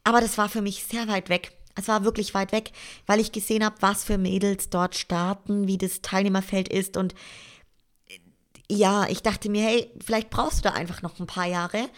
Aber 0.06 0.22
das 0.22 0.38
war 0.38 0.48
für 0.48 0.62
mich 0.62 0.86
sehr 0.86 1.10
weit 1.10 1.28
weg. 1.28 1.52
Es 1.76 1.90
war 1.90 2.06
wirklich 2.06 2.34
weit 2.34 2.54
weg, 2.54 2.72
weil 3.06 3.20
ich 3.20 3.34
gesehen 3.34 3.66
habe, 3.66 3.76
was 3.82 4.06
für 4.06 4.18
Mädels 4.18 4.70
dort 4.70 4.96
starten, 4.96 5.68
wie 5.68 5.78
das 5.78 6.02
Teilnehmerfeld 6.02 6.70
ist 6.70 6.96
und 6.96 7.14
ja, 8.70 9.08
ich 9.08 9.22
dachte 9.22 9.50
mir, 9.50 9.64
hey, 9.64 9.92
vielleicht 10.06 10.30
brauchst 10.30 10.60
du 10.60 10.70
da 10.70 10.76
einfach 10.76 11.02
noch 11.02 11.20
ein 11.20 11.28
paar 11.28 11.46
Jahre 11.46 11.90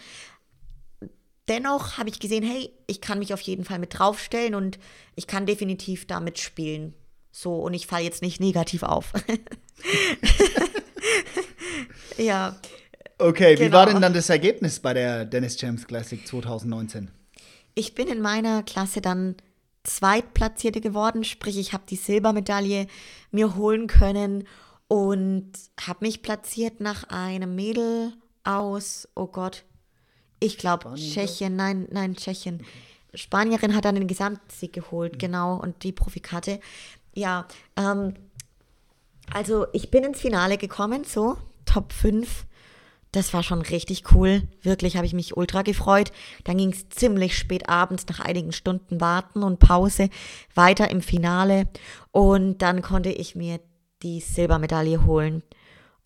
dennoch 1.50 1.98
habe 1.98 2.08
ich 2.08 2.20
gesehen, 2.20 2.44
hey, 2.44 2.72
ich 2.86 3.00
kann 3.00 3.18
mich 3.18 3.34
auf 3.34 3.40
jeden 3.40 3.64
Fall 3.64 3.78
mit 3.78 3.98
draufstellen 3.98 4.54
und 4.54 4.78
ich 5.16 5.26
kann 5.26 5.44
definitiv 5.44 6.06
damit 6.06 6.38
spielen. 6.38 6.94
So, 7.32 7.56
und 7.56 7.74
ich 7.74 7.86
falle 7.86 8.04
jetzt 8.04 8.22
nicht 8.22 8.40
negativ 8.40 8.82
auf. 8.82 9.12
ja. 12.16 12.56
Okay, 13.18 13.54
genau. 13.54 13.66
wie 13.66 13.72
war 13.72 13.86
denn 13.86 14.00
dann 14.00 14.14
das 14.14 14.30
Ergebnis 14.30 14.80
bei 14.80 14.94
der 14.94 15.24
Dennis 15.24 15.56
Champs 15.56 15.86
Classic 15.86 16.26
2019? 16.26 17.10
Ich 17.74 17.94
bin 17.94 18.08
in 18.08 18.20
meiner 18.20 18.62
Klasse 18.62 19.00
dann 19.00 19.36
Zweitplatzierte 19.82 20.80
geworden, 20.80 21.24
sprich, 21.24 21.58
ich 21.58 21.72
habe 21.72 21.84
die 21.88 21.96
Silbermedaille 21.96 22.86
mir 23.30 23.56
holen 23.56 23.86
können 23.86 24.46
und 24.88 25.52
habe 25.80 26.04
mich 26.04 26.22
platziert 26.22 26.80
nach 26.80 27.04
einem 27.04 27.54
Mädel 27.54 28.12
aus, 28.44 29.08
oh 29.14 29.26
Gott, 29.26 29.64
ich 30.40 30.58
glaube 30.58 30.94
Tschechien, 30.94 31.54
nein, 31.54 31.86
nein, 31.90 32.16
Tschechien. 32.16 32.64
Spanierin 33.14 33.74
hat 33.74 33.84
dann 33.84 33.96
den 33.96 34.06
Gesamtsieg 34.06 34.72
geholt, 34.72 35.14
mhm. 35.14 35.18
genau, 35.18 35.56
und 35.56 35.82
die 35.84 35.92
Profikarte. 35.92 36.60
Ja, 37.14 37.46
ähm, 37.76 38.14
also 39.32 39.66
ich 39.72 39.90
bin 39.90 40.04
ins 40.04 40.20
Finale 40.20 40.58
gekommen, 40.58 41.04
so, 41.04 41.36
Top 41.64 41.92
5. 41.92 42.46
Das 43.12 43.34
war 43.34 43.42
schon 43.42 43.60
richtig 43.62 44.12
cool. 44.12 44.42
Wirklich 44.62 44.96
habe 44.96 45.06
ich 45.06 45.14
mich 45.14 45.36
ultra 45.36 45.62
gefreut. 45.62 46.12
Dann 46.44 46.58
ging 46.58 46.72
es 46.72 46.88
ziemlich 46.90 47.36
spät 47.36 47.68
abends, 47.68 48.06
nach 48.08 48.20
einigen 48.20 48.52
Stunden 48.52 49.00
Warten 49.00 49.42
und 49.42 49.58
Pause, 49.58 50.10
weiter 50.54 50.90
im 50.90 51.02
Finale. 51.02 51.68
Und 52.12 52.58
dann 52.58 52.82
konnte 52.82 53.10
ich 53.10 53.34
mir 53.34 53.58
die 54.02 54.20
Silbermedaille 54.20 55.04
holen. 55.04 55.42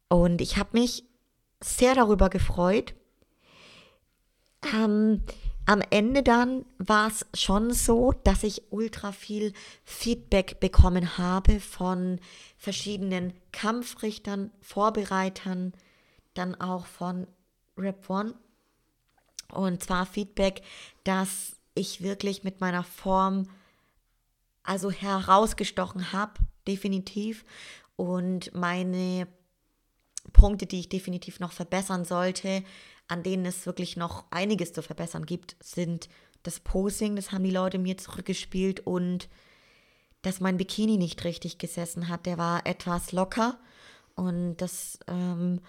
Und 0.09 0.40
ich 0.40 0.57
habe 0.57 0.70
mich 0.73 1.05
sehr 1.62 1.94
darüber 1.94 2.31
gefreut, 2.31 2.94
ähm, 4.72 5.22
am 5.66 5.81
Ende 5.90 6.22
dann 6.22 6.66
war 6.79 7.09
es 7.09 7.27
schon 7.35 7.72
so, 7.72 8.12
dass 8.24 8.42
ich 8.42 8.70
ultra 8.70 9.12
viel 9.12 9.53
Feedback 9.85 10.61
bekommen 10.61 11.16
habe 11.16 11.59
von 11.59 12.20
verschiedenen 12.59 13.33
Kampfrichtern, 13.53 14.50
Vorbereitern, 14.61 15.72
dann 16.35 16.55
auch 16.61 16.87
von 16.87 17.27
Rap 17.79 18.09
One. 18.11 18.35
Und 19.53 19.83
zwar 19.83 20.05
Feedback, 20.05 20.62
dass 21.05 21.57
ich 21.74 22.03
wirklich 22.03 22.44
mit 22.44 22.61
meiner 22.61 22.85
Form 22.85 23.48
also 24.62 24.90
herausgestochen 24.90 26.12
habe, 26.12 26.35
definitiv. 26.66 27.44
Und 27.96 28.55
meine 28.55 29.29
Punkte, 30.33 30.66
die 30.66 30.81
ich 30.81 30.88
definitiv 30.88 31.40
noch 31.40 31.53
verbessern 31.53 32.05
sollte, 32.05 32.64
an 33.14 33.22
denen 33.22 33.46
es 33.46 33.64
wirklich 33.64 33.96
noch 33.96 34.24
einiges 34.33 34.72
zu 34.72 34.83
verbessern 34.83 35.24
gibt, 35.24 35.55
sind 35.62 36.09
das 36.42 36.59
Posing, 36.59 37.14
das 37.14 37.31
haben 37.31 37.44
die 37.44 37.53
Leute 37.53 37.79
mir 37.79 37.96
zurückgespielt 37.96 38.81
und 38.81 39.29
dass 40.22 40.40
mein 40.40 40.57
Bikini 40.57 40.96
nicht 40.96 41.22
richtig 41.22 41.59
gesessen 41.59 42.09
hat. 42.09 42.27
Der 42.27 42.38
war 42.38 42.66
etwas 42.66 43.12
locker 43.12 43.57
und 44.16 44.57
das 44.57 44.98
ähm, 45.07 45.61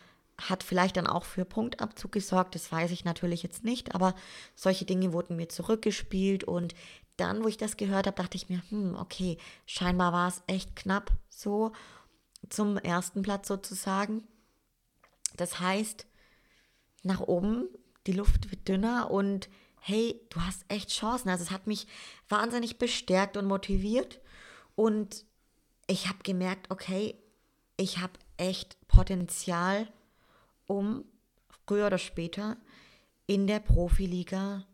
hat 0.41 0.63
vielleicht 0.63 0.97
dann 0.97 1.05
auch 1.05 1.23
für 1.23 1.45
Punktabzug 1.45 2.13
gesorgt. 2.13 2.55
Das 2.55 2.71
weiß 2.71 2.89
ich 2.89 3.05
natürlich 3.05 3.43
jetzt 3.43 3.63
nicht, 3.63 3.93
aber 3.93 4.15
solche 4.55 4.85
Dinge 4.85 5.13
wurden 5.13 5.35
mir 5.35 5.47
zurückgespielt 5.47 6.43
und 6.45 6.73
dann, 7.17 7.43
wo 7.43 7.47
ich 7.47 7.57
das 7.57 7.77
gehört 7.77 8.07
habe, 8.07 8.17
dachte 8.17 8.37
ich 8.37 8.49
mir, 8.49 8.63
hm, 8.69 8.95
okay, 8.95 9.37
scheinbar 9.67 10.13
war 10.13 10.29
es 10.29 10.41
echt 10.47 10.75
knapp 10.75 11.11
so 11.29 11.73
zum 12.49 12.77
ersten 12.77 13.21
Platz 13.21 13.47
sozusagen. 13.47 14.23
Das 15.37 15.59
heißt, 15.59 16.07
nach 17.05 17.21
oben, 17.21 17.67
die 18.07 18.11
Luft 18.11 18.51
wird 18.51 18.67
dünner 18.67 19.11
und 19.11 19.49
hey, 19.79 20.19
du 20.29 20.41
hast 20.41 20.65
echt 20.67 20.89
Chancen. 20.89 21.29
Also 21.29 21.43
es 21.43 21.51
hat 21.51 21.67
mich 21.67 21.87
wahnsinnig 22.27 22.77
bestärkt 22.77 23.37
und 23.37 23.45
motiviert 23.45 24.19
und 24.75 25.25
ich 25.87 26.07
habe 26.07 26.19
gemerkt, 26.23 26.71
okay, 26.71 27.15
ich 27.77 27.99
habe 27.99 28.13
echt 28.37 28.77
Potenzial, 28.87 29.87
um 30.67 31.05
früher 31.67 31.87
oder 31.87 31.97
später 31.97 32.57
in 33.27 33.47
der 33.47 33.59
Profiliga 33.59 34.65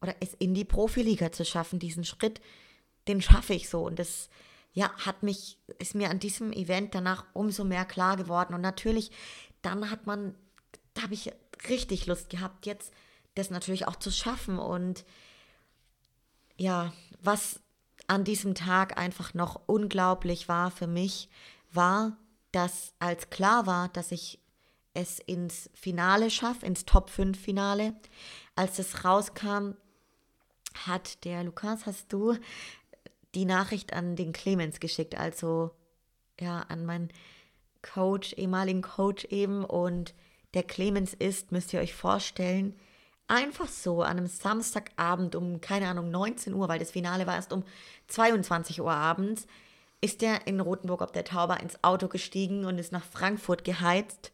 oder 0.00 0.14
es 0.20 0.34
in 0.34 0.54
die 0.54 0.64
Profiliga 0.64 1.32
zu 1.32 1.44
schaffen, 1.44 1.78
diesen 1.78 2.04
Schritt, 2.04 2.40
den 3.08 3.20
schaffe 3.20 3.54
ich 3.54 3.68
so 3.68 3.82
und 3.84 3.98
das 3.98 4.30
ja, 4.72 4.92
hat 4.98 5.22
mich, 5.22 5.58
ist 5.78 5.94
mir 5.94 6.10
an 6.10 6.20
diesem 6.20 6.52
Event 6.52 6.94
danach 6.94 7.24
umso 7.32 7.64
mehr 7.64 7.84
klar 7.84 8.16
geworden. 8.16 8.54
Und 8.54 8.60
natürlich, 8.60 9.10
dann 9.62 9.90
hat 9.90 10.06
man 10.06 10.34
da 10.94 11.02
habe 11.02 11.14
ich 11.14 11.32
richtig 11.68 12.06
Lust 12.06 12.30
gehabt, 12.30 12.66
jetzt 12.66 12.92
das 13.34 13.50
natürlich 13.50 13.86
auch 13.86 13.96
zu 13.96 14.10
schaffen. 14.10 14.58
Und 14.58 15.04
ja, 16.56 16.92
was 17.20 17.60
an 18.06 18.24
diesem 18.24 18.54
Tag 18.54 18.98
einfach 18.98 19.34
noch 19.34 19.60
unglaublich 19.66 20.48
war 20.48 20.70
für 20.70 20.86
mich, 20.86 21.28
war, 21.72 22.16
dass 22.52 22.92
als 22.98 23.30
klar 23.30 23.66
war, 23.66 23.88
dass 23.88 24.10
ich 24.10 24.40
es 24.92 25.20
ins 25.20 25.70
Finale 25.74 26.30
schaffe, 26.30 26.66
ins 26.66 26.84
Top 26.84 27.10
5 27.10 27.40
Finale, 27.40 27.94
als 28.56 28.78
es 28.78 29.04
rauskam, 29.04 29.74
hat 30.86 31.24
der 31.24 31.44
Lukas, 31.44 31.86
hast 31.86 32.12
du 32.12 32.36
die 33.34 33.44
Nachricht 33.44 33.92
an 33.92 34.16
den 34.16 34.32
Clemens 34.32 34.80
geschickt, 34.80 35.16
also 35.16 35.70
ja, 36.40 36.60
an 36.68 36.84
meinen 36.84 37.12
Coach, 37.82 38.32
ehemaligen 38.34 38.82
Coach 38.82 39.24
eben 39.26 39.64
und 39.64 40.14
der 40.54 40.62
Clemens 40.62 41.14
ist, 41.14 41.52
müsst 41.52 41.72
ihr 41.72 41.80
euch 41.80 41.94
vorstellen, 41.94 42.74
einfach 43.28 43.68
so 43.68 44.02
an 44.02 44.18
einem 44.18 44.26
Samstagabend 44.26 45.36
um, 45.36 45.60
keine 45.60 45.88
Ahnung, 45.88 46.10
19 46.10 46.52
Uhr, 46.52 46.68
weil 46.68 46.80
das 46.80 46.90
Finale 46.90 47.26
war 47.26 47.36
erst 47.36 47.52
um 47.52 47.62
22 48.08 48.80
Uhr 48.80 48.90
abends, 48.90 49.46
ist 50.00 50.22
er 50.22 50.46
in 50.46 50.60
Rothenburg 50.60 51.02
ob 51.02 51.12
der 51.12 51.24
Tauber 51.24 51.60
ins 51.60 51.82
Auto 51.84 52.08
gestiegen 52.08 52.64
und 52.64 52.78
ist 52.78 52.92
nach 52.92 53.04
Frankfurt 53.04 53.64
geheizt, 53.64 54.32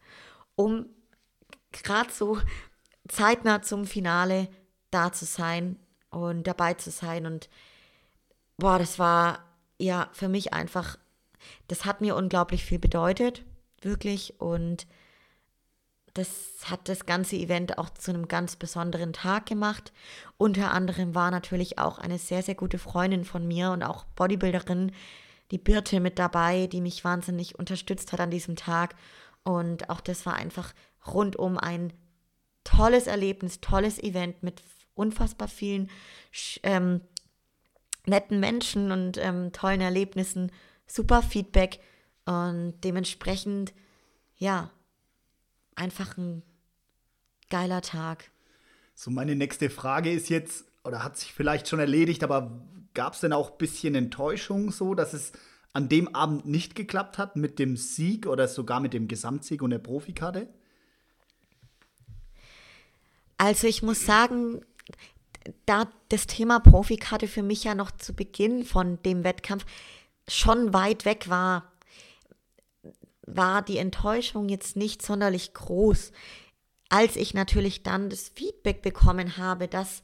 um 0.55 0.87
gerade 1.73 2.11
so 2.11 2.39
zeitnah 3.09 3.63
zum 3.63 3.85
Finale 3.85 4.49
da 4.91 5.13
zu 5.13 5.25
sein 5.25 5.79
und 6.11 6.45
dabei 6.45 6.75
zu 6.75 6.91
sein. 6.91 7.27
Und 7.27 7.51
boah, 8.57 8.79
das 8.79 8.99
war 8.99 9.45
ja 9.79 10.09
für 10.13 10.29
mich 10.29 10.55
einfach, 10.55 10.99
das 11.69 11.85
hat 11.85 12.01
mir 12.01 12.17
unglaublich 12.17 12.65
viel 12.65 12.79
bedeutet, 12.79 13.45
wirklich. 13.83 14.41
Und 14.41 14.87
das 16.19 16.57
hat 16.65 16.89
das 16.89 17.07
ganze 17.07 17.37
Event 17.37 17.79
auch 17.79 17.91
zu 17.91 18.11
einem 18.11 18.29
ganz 18.29 18.57
besonderen 18.57 19.13
Tag 19.13 19.47
gemacht. 19.47 19.93
Unter 20.39 20.73
anderem 20.73 21.15
war 21.15 21.31
natürlich 21.31 21.79
auch 21.79 21.99
eine 21.99 22.19
sehr, 22.19 22.43
sehr 22.43 22.55
gute 22.55 22.79
Freundin 22.79 23.25
von 23.25 23.47
mir 23.47 23.71
und 23.71 23.83
auch 23.83 24.05
Bodybuilderin, 24.17 24.93
die 25.51 25.59
Birte 25.59 26.01
mit 26.01 26.19
dabei, 26.19 26.67
die 26.67 26.81
mich 26.81 27.05
wahnsinnig 27.05 27.59
unterstützt 27.59 28.13
hat 28.13 28.21
an 28.21 28.31
diesem 28.31 28.57
Tag. 28.57 28.97
Und 29.45 29.91
auch 29.91 30.01
das 30.01 30.27
war 30.27 30.35
einfach 30.35 30.73
rundum 31.07 31.59
ein 31.59 31.93
tolles 32.65 33.07
Erlebnis, 33.07 33.61
tolles 33.61 33.99
Event 34.03 34.43
mit 34.43 34.63
unfassbar 34.95 35.49
vielen 35.49 35.91
ähm, 36.63 37.01
netten 38.07 38.41
Menschen 38.41 38.91
und 38.91 39.19
ähm, 39.19 39.53
tollen 39.53 39.81
Erlebnissen, 39.81 40.51
super 40.87 41.23
Feedback 41.23 41.81
und 42.25 42.75
dementsprechend, 42.83 43.73
ja, 44.37 44.71
einfach 45.77 46.17
ein 46.17 46.43
geiler 47.51 47.83
Tag. 47.83 48.31
So, 48.95 49.11
meine 49.11 49.37
nächste 49.37 49.71
Frage 49.71 50.11
ist 50.11 50.29
jetzt, 50.29 50.65
oder 50.83 51.05
hat 51.05 51.17
sich 51.17 51.33
vielleicht 51.33 51.69
schon 51.69 51.79
erledigt, 51.79 52.25
aber 52.25 52.63
gab 52.95 53.13
es 53.13 53.21
denn 53.21 53.33
auch 53.33 53.53
ein 53.53 53.59
bisschen 53.59 53.95
Enttäuschung 53.95 54.73
so, 54.73 54.95
dass 54.95 55.13
es 55.13 55.33
an 55.73 55.89
dem 55.89 56.15
Abend 56.15 56.47
nicht 56.47 56.75
geklappt 56.75 57.19
hat 57.19 57.37
mit 57.37 57.59
dem 57.59 57.77
Sieg 57.77 58.27
oder 58.27 58.49
sogar 58.49 58.81
mit 58.81 58.95
dem 58.95 59.09
Gesamtsieg 59.09 59.61
und 59.63 59.71
der 59.71 59.79
Profikarte? 59.79 60.49
Also 63.37 63.67
ich 63.67 63.83
muss 63.83 64.07
sagen, 64.07 64.63
da 65.67 65.89
das 66.09 66.27
Thema 66.27 66.61
Profikarte 66.61 67.29
für 67.29 67.43
mich 67.43 67.65
ja 67.65 67.75
noch 67.75 67.91
zu 67.91 68.15
Beginn 68.15 68.65
von 68.65 69.03
dem 69.03 69.25
Wettkampf 69.25 69.67
schon 70.27 70.73
weit 70.73 71.05
weg 71.05 71.29
war, 71.29 71.71
war 73.27 73.63
die 73.63 73.79
Enttäuschung 73.79 74.49
jetzt 74.49 74.77
nicht 74.77 75.03
sonderlich 75.03 75.53
groß. 75.53 76.13
Als 76.89 77.17
ich 77.17 77.35
natürlich 77.35 77.83
dann 77.83 78.11
das 78.11 78.29
Feedback 78.29 78.83
bekommen 78.83 79.37
habe, 79.37 79.69
dass 79.69 80.03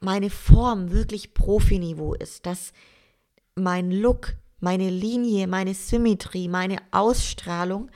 meine 0.00 0.30
Form 0.30 0.90
wirklich 0.90 1.34
Profiniveau 1.34 2.14
ist, 2.14 2.46
dass 2.46 2.72
mein 3.54 3.90
Look, 3.90 4.34
meine 4.60 4.90
Linie, 4.90 5.46
meine 5.46 5.74
Symmetrie, 5.74 6.48
meine 6.48 6.78
Ausstrahlung, 6.90 7.90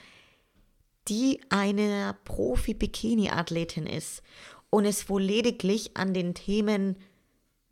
die 1.09 1.41
einer 1.51 2.15
Profi-Bikini-Athletin 2.25 3.87
ist 3.87 4.23
und 4.71 4.87
es 4.87 5.09
wohl 5.09 5.23
lediglich 5.23 5.97
an 5.97 6.15
den 6.15 6.35
Themen 6.35 6.97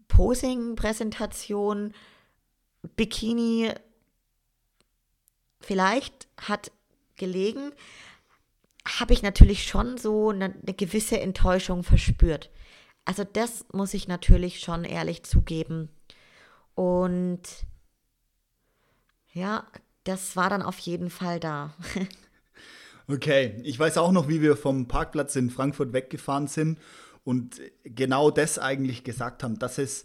Posing, 0.08 0.76
Präsentation, 0.76 1.94
Bikini 2.96 3.72
vielleicht 5.60 6.28
hat 6.36 6.70
gelegen, 7.22 7.70
habe 8.98 9.12
ich 9.12 9.22
natürlich 9.22 9.64
schon 9.64 9.96
so 9.96 10.30
eine, 10.30 10.46
eine, 10.46 10.74
gewisse 10.74 11.20
Enttäuschung 11.20 11.84
verspürt. 11.84 12.50
Also 13.04 13.22
das 13.22 13.64
muss 13.72 13.94
ich 13.94 14.08
natürlich 14.08 14.58
schon 14.58 14.82
ehrlich 14.82 15.22
zugeben. 15.22 15.88
Und 16.74 17.42
ja, 19.32 19.68
das 20.02 20.34
war 20.34 20.50
dann 20.50 20.62
auf 20.62 20.78
jeden 20.80 21.10
Fall 21.10 21.38
da. 21.38 21.74
Okay, 23.08 23.60
ich 23.64 23.76
weiß 23.76 23.98
auch 23.98 24.12
noch, 24.12 24.28
wie 24.28 24.40
wir 24.40 24.56
vom 24.56 24.86
Parkplatz 24.86 25.34
in 25.34 25.50
Frankfurt 25.50 25.92
weggefahren 25.92 26.46
sind 26.46 26.78
und 27.24 27.60
genau 27.82 28.30
das 28.30 28.60
eigentlich 28.60 29.02
gesagt 29.02 29.42
haben, 29.42 29.58
dass 29.58 29.78
es 29.78 30.04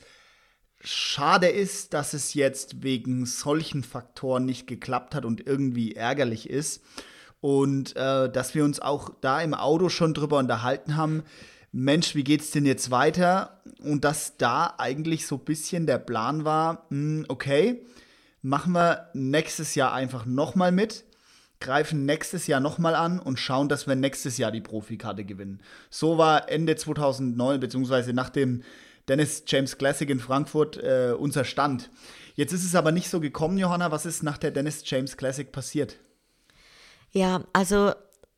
schade 0.82 1.48
ist, 1.48 1.94
dass 1.94 2.14
es 2.14 2.34
jetzt 2.34 2.84
wegen 2.84 3.26
solchen 3.26 3.84
Faktoren 3.84 4.46
nicht 4.46 4.68
geklappt 4.68 5.16
hat 5.16 5.26
und 5.26 5.46
irgendwie 5.46 5.96
ärgerlich 5.96 6.50
ist. 6.50 6.84
Und 7.40 7.96
äh, 7.96 8.32
dass 8.32 8.56
wir 8.56 8.64
uns 8.64 8.80
auch 8.80 9.12
da 9.22 9.42
im 9.42 9.54
Auto 9.54 9.90
schon 9.90 10.14
drüber 10.14 10.38
unterhalten 10.40 10.98
haben, 10.98 11.24
Mensch, 11.72 12.16
wie 12.16 12.24
geht's 12.24 12.52
denn 12.52 12.66
jetzt 12.66 12.90
weiter? 12.92 13.62
Und 13.84 14.04
dass 14.04 14.38
da 14.38 14.74
eigentlich 14.78 15.28
so 15.28 15.36
ein 15.36 15.46
bisschen 15.46 15.86
der 15.86 16.00
Plan 16.00 16.46
war, 16.46 16.88
mh, 16.90 17.20
hm, 17.20 17.26
okay, 17.28 17.86
machen 18.42 18.74
wir 18.74 19.10
nächstes 19.14 19.76
Jahr 19.76 19.94
einfach 19.94 20.26
nochmal 20.26 20.72
mit 20.72 21.06
greifen 21.60 22.06
nächstes 22.06 22.48
Jahr 22.48 22.60
nochmal 22.60 22.96
an 22.96 23.20
und 23.20 23.40
schauen, 23.40 23.70
dass 23.70 23.88
wir 23.88 23.96
nächstes 23.96 24.38
Jahr 24.38 24.52
die 24.52 24.62
Profikarte 24.62 25.24
gewinnen. 25.26 25.60
So 25.90 26.18
war 26.18 26.50
Ende 26.50 26.76
2009, 26.76 27.60
beziehungsweise 27.60 28.14
nach 28.14 28.30
dem 28.30 28.64
Dennis 29.08 29.44
James 29.48 29.78
Classic 29.78 30.10
in 30.10 30.20
Frankfurt, 30.20 30.78
äh, 30.78 31.14
unser 31.18 31.44
Stand. 31.44 31.90
Jetzt 32.36 32.54
ist 32.54 32.66
es 32.66 32.76
aber 32.76 32.92
nicht 32.92 33.10
so 33.10 33.20
gekommen, 33.20 33.58
Johanna. 33.58 33.92
Was 33.92 34.06
ist 34.06 34.24
nach 34.24 34.38
der 34.38 34.52
Dennis 34.52 34.84
James 34.86 35.18
Classic 35.18 35.52
passiert? 35.52 35.98
Ja, 37.12 37.44
also 37.54 37.94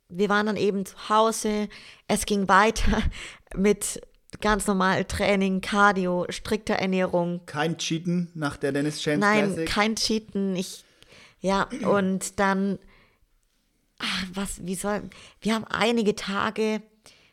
wir 0.10 0.30
waren 0.30 0.46
dann 0.46 0.58
eben 0.58 0.86
zu 0.86 1.10
Hause. 1.10 1.70
Es 2.08 2.26
ging 2.26 2.48
weiter 2.48 3.02
mit 3.56 4.02
ganz 4.42 4.68
normal 4.68 5.06
Training, 5.06 5.62
Cardio, 5.62 6.26
strikter 6.30 6.76
Ernährung. 6.76 7.42
Kein 7.46 7.78
Cheaten 7.78 8.32
nach 8.36 8.58
der 8.58 8.72
Dennis 8.72 9.04
James 9.04 9.20
Nein, 9.20 9.40
Classic? 9.40 9.58
Nein, 9.58 9.66
kein 9.68 9.96
Cheaten. 9.96 10.56
Ich, 10.56 10.84
ja, 11.42 11.68
und 11.84 12.40
dann 12.40 12.80
ach, 14.00 14.26
was, 14.34 14.66
wie 14.66 14.76
soll, 14.76 15.02
wir 15.42 15.54
haben 15.54 15.66
einige 15.66 16.16
Tage 16.16 16.82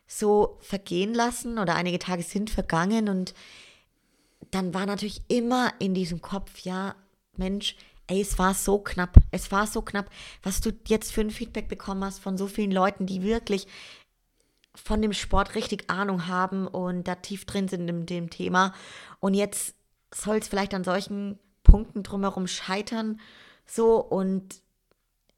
so 0.06 0.58
vergehen 0.60 1.14
lassen 1.14 1.58
oder 1.58 1.74
einige 1.74 1.98
Tage 1.98 2.22
sind 2.22 2.50
vergangen 2.50 3.08
und 3.08 3.34
dann 4.50 4.74
war 4.74 4.86
natürlich 4.86 5.22
immer 5.28 5.72
in 5.78 5.94
diesem 5.94 6.22
Kopf, 6.22 6.60
ja, 6.60 6.94
Mensch, 7.36 7.76
ey, 8.06 8.20
es 8.20 8.38
war 8.38 8.54
so 8.54 8.78
knapp, 8.78 9.16
es 9.30 9.50
war 9.50 9.66
so 9.66 9.82
knapp, 9.82 10.10
was 10.42 10.60
du 10.60 10.72
jetzt 10.86 11.12
für 11.12 11.20
ein 11.20 11.30
Feedback 11.30 11.68
bekommen 11.68 12.04
hast 12.04 12.20
von 12.20 12.38
so 12.38 12.46
vielen 12.46 12.70
Leuten, 12.70 13.06
die 13.06 13.22
wirklich 13.22 13.66
von 14.74 15.02
dem 15.02 15.12
Sport 15.12 15.54
richtig 15.54 15.90
Ahnung 15.90 16.26
haben 16.26 16.66
und 16.66 17.08
da 17.08 17.16
tief 17.16 17.46
drin 17.46 17.66
sind 17.66 17.88
in 17.88 18.06
dem 18.06 18.30
Thema. 18.30 18.74
Und 19.20 19.34
jetzt 19.34 19.74
soll 20.14 20.36
es 20.36 20.48
vielleicht 20.48 20.74
an 20.74 20.84
solchen 20.84 21.38
Punkten 21.62 22.02
drumherum 22.02 22.46
scheitern, 22.46 23.20
so 23.66 23.96
und 23.96 24.62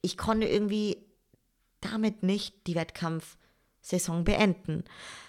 ich 0.03 0.19
konnte 0.19 0.47
irgendwie 0.47 0.99
damit 1.81 2.23
nicht 2.23 2.67
die 2.67 2.75
Wettkampfsaison 3.89 4.25
beenden. 4.25 4.85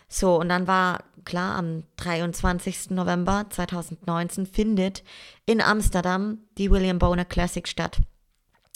So, 0.07 0.39
und 0.39 0.49
dann 0.49 0.67
war 0.67 1.03
klar, 1.23 1.55
am 1.55 1.83
23. 1.97 2.91
November 2.91 3.45
2019 3.49 4.45
findet 4.45 5.03
in 5.45 5.61
Amsterdam 5.61 6.39
die 6.57 6.71
William 6.71 6.99
Boner 6.99 7.25
Classic 7.25 7.67
statt. 7.67 8.01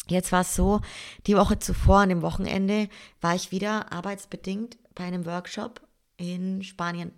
Jetzt 0.07 0.31
war 0.31 0.41
es 0.41 0.55
so, 0.55 0.81
die 1.27 1.35
Woche 1.35 1.59
zuvor, 1.59 1.99
an 1.99 2.09
dem 2.09 2.21
Wochenende, 2.21 2.89
war 3.21 3.35
ich 3.35 3.51
wieder 3.51 3.91
arbeitsbedingt 3.91 4.77
bei 4.93 5.05
einem 5.05 5.25
Workshop 5.25 5.81
in 6.17 6.61
Spanien. 6.61 7.13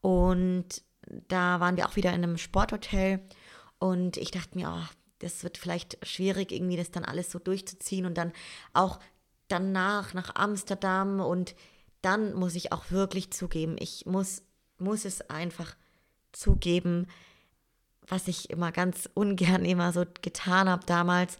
Und 0.00 0.82
da 1.28 1.60
waren 1.60 1.76
wir 1.76 1.88
auch 1.88 1.96
wieder 1.96 2.10
in 2.10 2.22
einem 2.22 2.38
Sporthotel. 2.38 3.20
Und 3.78 4.16
ich 4.16 4.30
dachte 4.32 4.58
mir, 4.58 4.68
oh, 4.68 4.94
das 5.20 5.42
wird 5.42 5.56
vielleicht 5.56 6.04
schwierig, 6.06 6.52
irgendwie 6.52 6.76
das 6.76 6.90
dann 6.90 7.04
alles 7.04 7.30
so 7.30 7.38
durchzuziehen 7.38 8.04
und 8.04 8.18
dann 8.18 8.32
auch 8.74 8.98
danach 9.46 10.12
nach 10.12 10.34
Amsterdam 10.34 11.20
und 11.20 11.54
dann 12.02 12.34
muss 12.34 12.54
ich 12.54 12.72
auch 12.72 12.90
wirklich 12.90 13.30
zugeben, 13.32 13.76
ich 13.78 14.06
muss, 14.06 14.42
muss 14.78 15.04
es 15.04 15.28
einfach 15.30 15.74
zugeben, 16.32 17.06
was 18.06 18.28
ich 18.28 18.50
immer 18.50 18.72
ganz 18.72 19.08
ungern 19.14 19.64
immer 19.64 19.92
so 19.92 20.04
getan 20.22 20.68
habe 20.68 20.84
damals. 20.86 21.38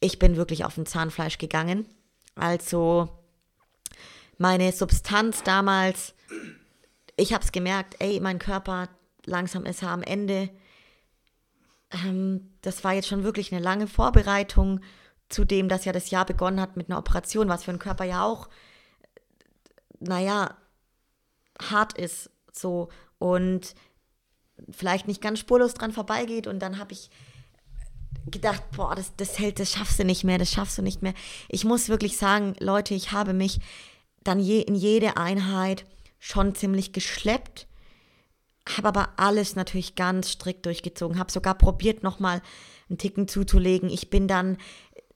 Ich 0.00 0.18
bin 0.18 0.36
wirklich 0.36 0.64
auf 0.64 0.76
ein 0.76 0.86
Zahnfleisch 0.86 1.38
gegangen. 1.38 1.86
Also 2.34 3.08
meine 4.38 4.72
Substanz 4.72 5.42
damals, 5.42 6.14
ich 7.16 7.32
habe 7.32 7.44
es 7.44 7.52
gemerkt, 7.52 7.96
ey, 8.00 8.20
mein 8.20 8.38
Körper 8.38 8.88
langsam 9.24 9.64
ist 9.64 9.82
er 9.82 9.90
am 9.90 10.02
Ende. 10.02 10.50
Ähm, 11.90 12.52
das 12.60 12.82
war 12.82 12.92
jetzt 12.92 13.08
schon 13.08 13.22
wirklich 13.22 13.52
eine 13.52 13.62
lange 13.62 13.86
Vorbereitung 13.86 14.80
Zudem, 15.28 15.68
dass 15.68 15.84
ja 15.84 15.92
das 15.92 16.10
Jahr 16.10 16.26
begonnen 16.26 16.60
hat 16.60 16.76
mit 16.76 16.88
einer 16.88 16.98
Operation, 16.98 17.48
was 17.48 17.64
für 17.64 17.72
den 17.72 17.78
Körper 17.78 18.04
ja 18.04 18.24
auch, 18.24 18.48
naja, 20.06 20.56
hart 21.60 21.96
ist 21.98 22.30
so 22.52 22.88
und 23.18 23.74
vielleicht 24.70 25.08
nicht 25.08 25.20
ganz 25.20 25.38
spurlos 25.38 25.74
dran 25.74 25.92
vorbeigeht 25.92 26.46
und 26.46 26.60
dann 26.60 26.78
habe 26.78 26.92
ich 26.92 27.10
gedacht, 28.26 28.62
boah, 28.74 28.94
das, 28.94 29.14
das 29.16 29.38
hält, 29.38 29.58
das 29.58 29.72
schaffst 29.72 29.98
du 29.98 30.04
nicht 30.04 30.24
mehr, 30.24 30.38
das 30.38 30.50
schaffst 30.50 30.78
du 30.78 30.82
nicht 30.82 31.02
mehr. 31.02 31.14
Ich 31.48 31.64
muss 31.64 31.88
wirklich 31.88 32.16
sagen, 32.16 32.54
Leute, 32.58 32.94
ich 32.94 33.12
habe 33.12 33.32
mich 33.32 33.60
dann 34.22 34.40
je, 34.40 34.60
in 34.60 34.74
jede 34.74 35.16
Einheit 35.16 35.84
schon 36.18 36.54
ziemlich 36.54 36.92
geschleppt 36.92 37.66
habe 38.68 38.88
aber 38.88 39.10
alles 39.16 39.56
natürlich 39.56 39.94
ganz 39.94 40.30
strikt 40.30 40.64
durchgezogen, 40.66 41.18
habe 41.18 41.30
sogar 41.30 41.54
probiert, 41.54 42.02
nochmal 42.02 42.40
einen 42.88 42.98
Ticken 42.98 43.28
zuzulegen. 43.28 43.90
Ich 43.90 44.10
bin 44.10 44.28
dann 44.28 44.56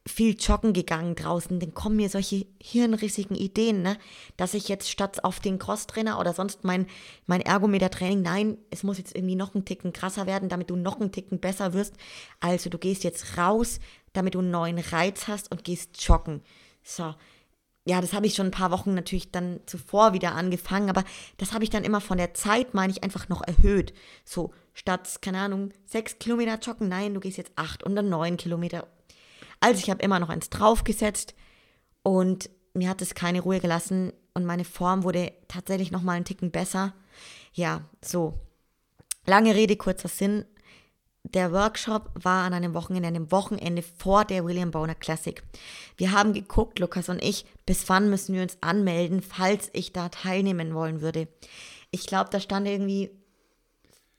viel 0.08 0.36
joggen 0.36 0.72
gegangen 0.72 1.14
draußen, 1.14 1.60
dann 1.60 1.74
kommen 1.74 1.96
mir 1.96 2.08
solche 2.08 2.46
hirnrissigen 2.60 3.36
Ideen, 3.36 3.82
ne? 3.82 3.96
dass 4.36 4.54
ich 4.54 4.68
jetzt 4.68 4.90
statt 4.90 5.24
auf 5.24 5.40
den 5.40 5.58
Crosstrainer 5.58 6.18
oder 6.18 6.32
sonst 6.32 6.64
mein, 6.64 6.86
mein 7.26 7.40
Ergometer-Training, 7.40 8.22
nein, 8.22 8.58
es 8.70 8.82
muss 8.82 8.98
jetzt 8.98 9.14
irgendwie 9.14 9.36
noch 9.36 9.54
einen 9.54 9.64
Ticken 9.64 9.92
krasser 9.92 10.26
werden, 10.26 10.48
damit 10.48 10.70
du 10.70 10.76
noch 10.76 11.00
einen 11.00 11.12
Ticken 11.12 11.38
besser 11.40 11.72
wirst. 11.72 11.94
Also 12.40 12.70
du 12.70 12.78
gehst 12.78 13.04
jetzt 13.04 13.38
raus, 13.38 13.80
damit 14.12 14.34
du 14.34 14.40
einen 14.40 14.50
neuen 14.50 14.78
Reiz 14.78 15.28
hast 15.28 15.52
und 15.52 15.64
gehst 15.64 16.02
joggen. 16.02 16.42
So, 16.82 17.14
ja, 17.88 18.02
das 18.02 18.12
habe 18.12 18.26
ich 18.26 18.34
schon 18.34 18.48
ein 18.48 18.52
paar 18.52 18.70
Wochen 18.70 18.92
natürlich 18.92 19.30
dann 19.30 19.60
zuvor 19.64 20.12
wieder 20.12 20.34
angefangen, 20.34 20.90
aber 20.90 21.04
das 21.38 21.52
habe 21.52 21.64
ich 21.64 21.70
dann 21.70 21.84
immer 21.84 22.02
von 22.02 22.18
der 22.18 22.34
Zeit, 22.34 22.74
meine 22.74 22.92
ich, 22.92 23.02
einfach 23.02 23.30
noch 23.30 23.42
erhöht. 23.42 23.94
So, 24.24 24.52
statt, 24.74 25.20
keine 25.22 25.40
Ahnung, 25.40 25.72
sechs 25.86 26.18
Kilometer 26.18 26.58
joggen, 26.58 26.88
nein, 26.88 27.14
du 27.14 27.20
gehst 27.20 27.38
jetzt 27.38 27.52
acht 27.56 27.82
und 27.82 27.96
dann 27.96 28.10
neun 28.10 28.36
Kilometer. 28.36 28.86
Also 29.60 29.80
ich 29.80 29.90
habe 29.90 30.02
immer 30.02 30.20
noch 30.20 30.28
eins 30.28 30.50
draufgesetzt 30.50 31.34
und 32.02 32.50
mir 32.74 32.88
hat 32.88 33.02
es 33.02 33.14
keine 33.14 33.40
Ruhe 33.40 33.60
gelassen 33.60 34.12
und 34.34 34.44
meine 34.44 34.64
Form 34.64 35.02
wurde 35.02 35.32
tatsächlich 35.48 35.90
noch 35.90 36.02
mal 36.02 36.12
einen 36.12 36.24
Ticken 36.24 36.50
besser. 36.50 36.94
Ja, 37.52 37.82
so. 38.02 38.34
Lange 39.26 39.54
Rede, 39.54 39.76
kurzer 39.76 40.08
Sinn 40.08 40.44
der 41.34 41.52
Workshop 41.52 42.10
war 42.14 42.44
an 42.44 42.54
einem 42.54 42.74
Wochenende, 42.74 43.08
einem 43.08 43.30
Wochenende 43.30 43.82
vor 43.82 44.24
der 44.24 44.44
William 44.44 44.70
Boner 44.70 44.94
Classic. 44.94 45.42
Wir 45.96 46.12
haben 46.12 46.32
geguckt, 46.32 46.78
Lukas 46.78 47.08
und 47.08 47.22
ich, 47.22 47.44
bis 47.66 47.88
wann 47.88 48.10
müssen 48.10 48.34
wir 48.34 48.42
uns 48.42 48.58
anmelden, 48.60 49.22
falls 49.22 49.70
ich 49.72 49.92
da 49.92 50.08
teilnehmen 50.08 50.74
wollen 50.74 51.00
würde. 51.00 51.28
Ich 51.90 52.06
glaube, 52.06 52.30
da 52.30 52.40
stand 52.40 52.66
irgendwie, 52.66 53.10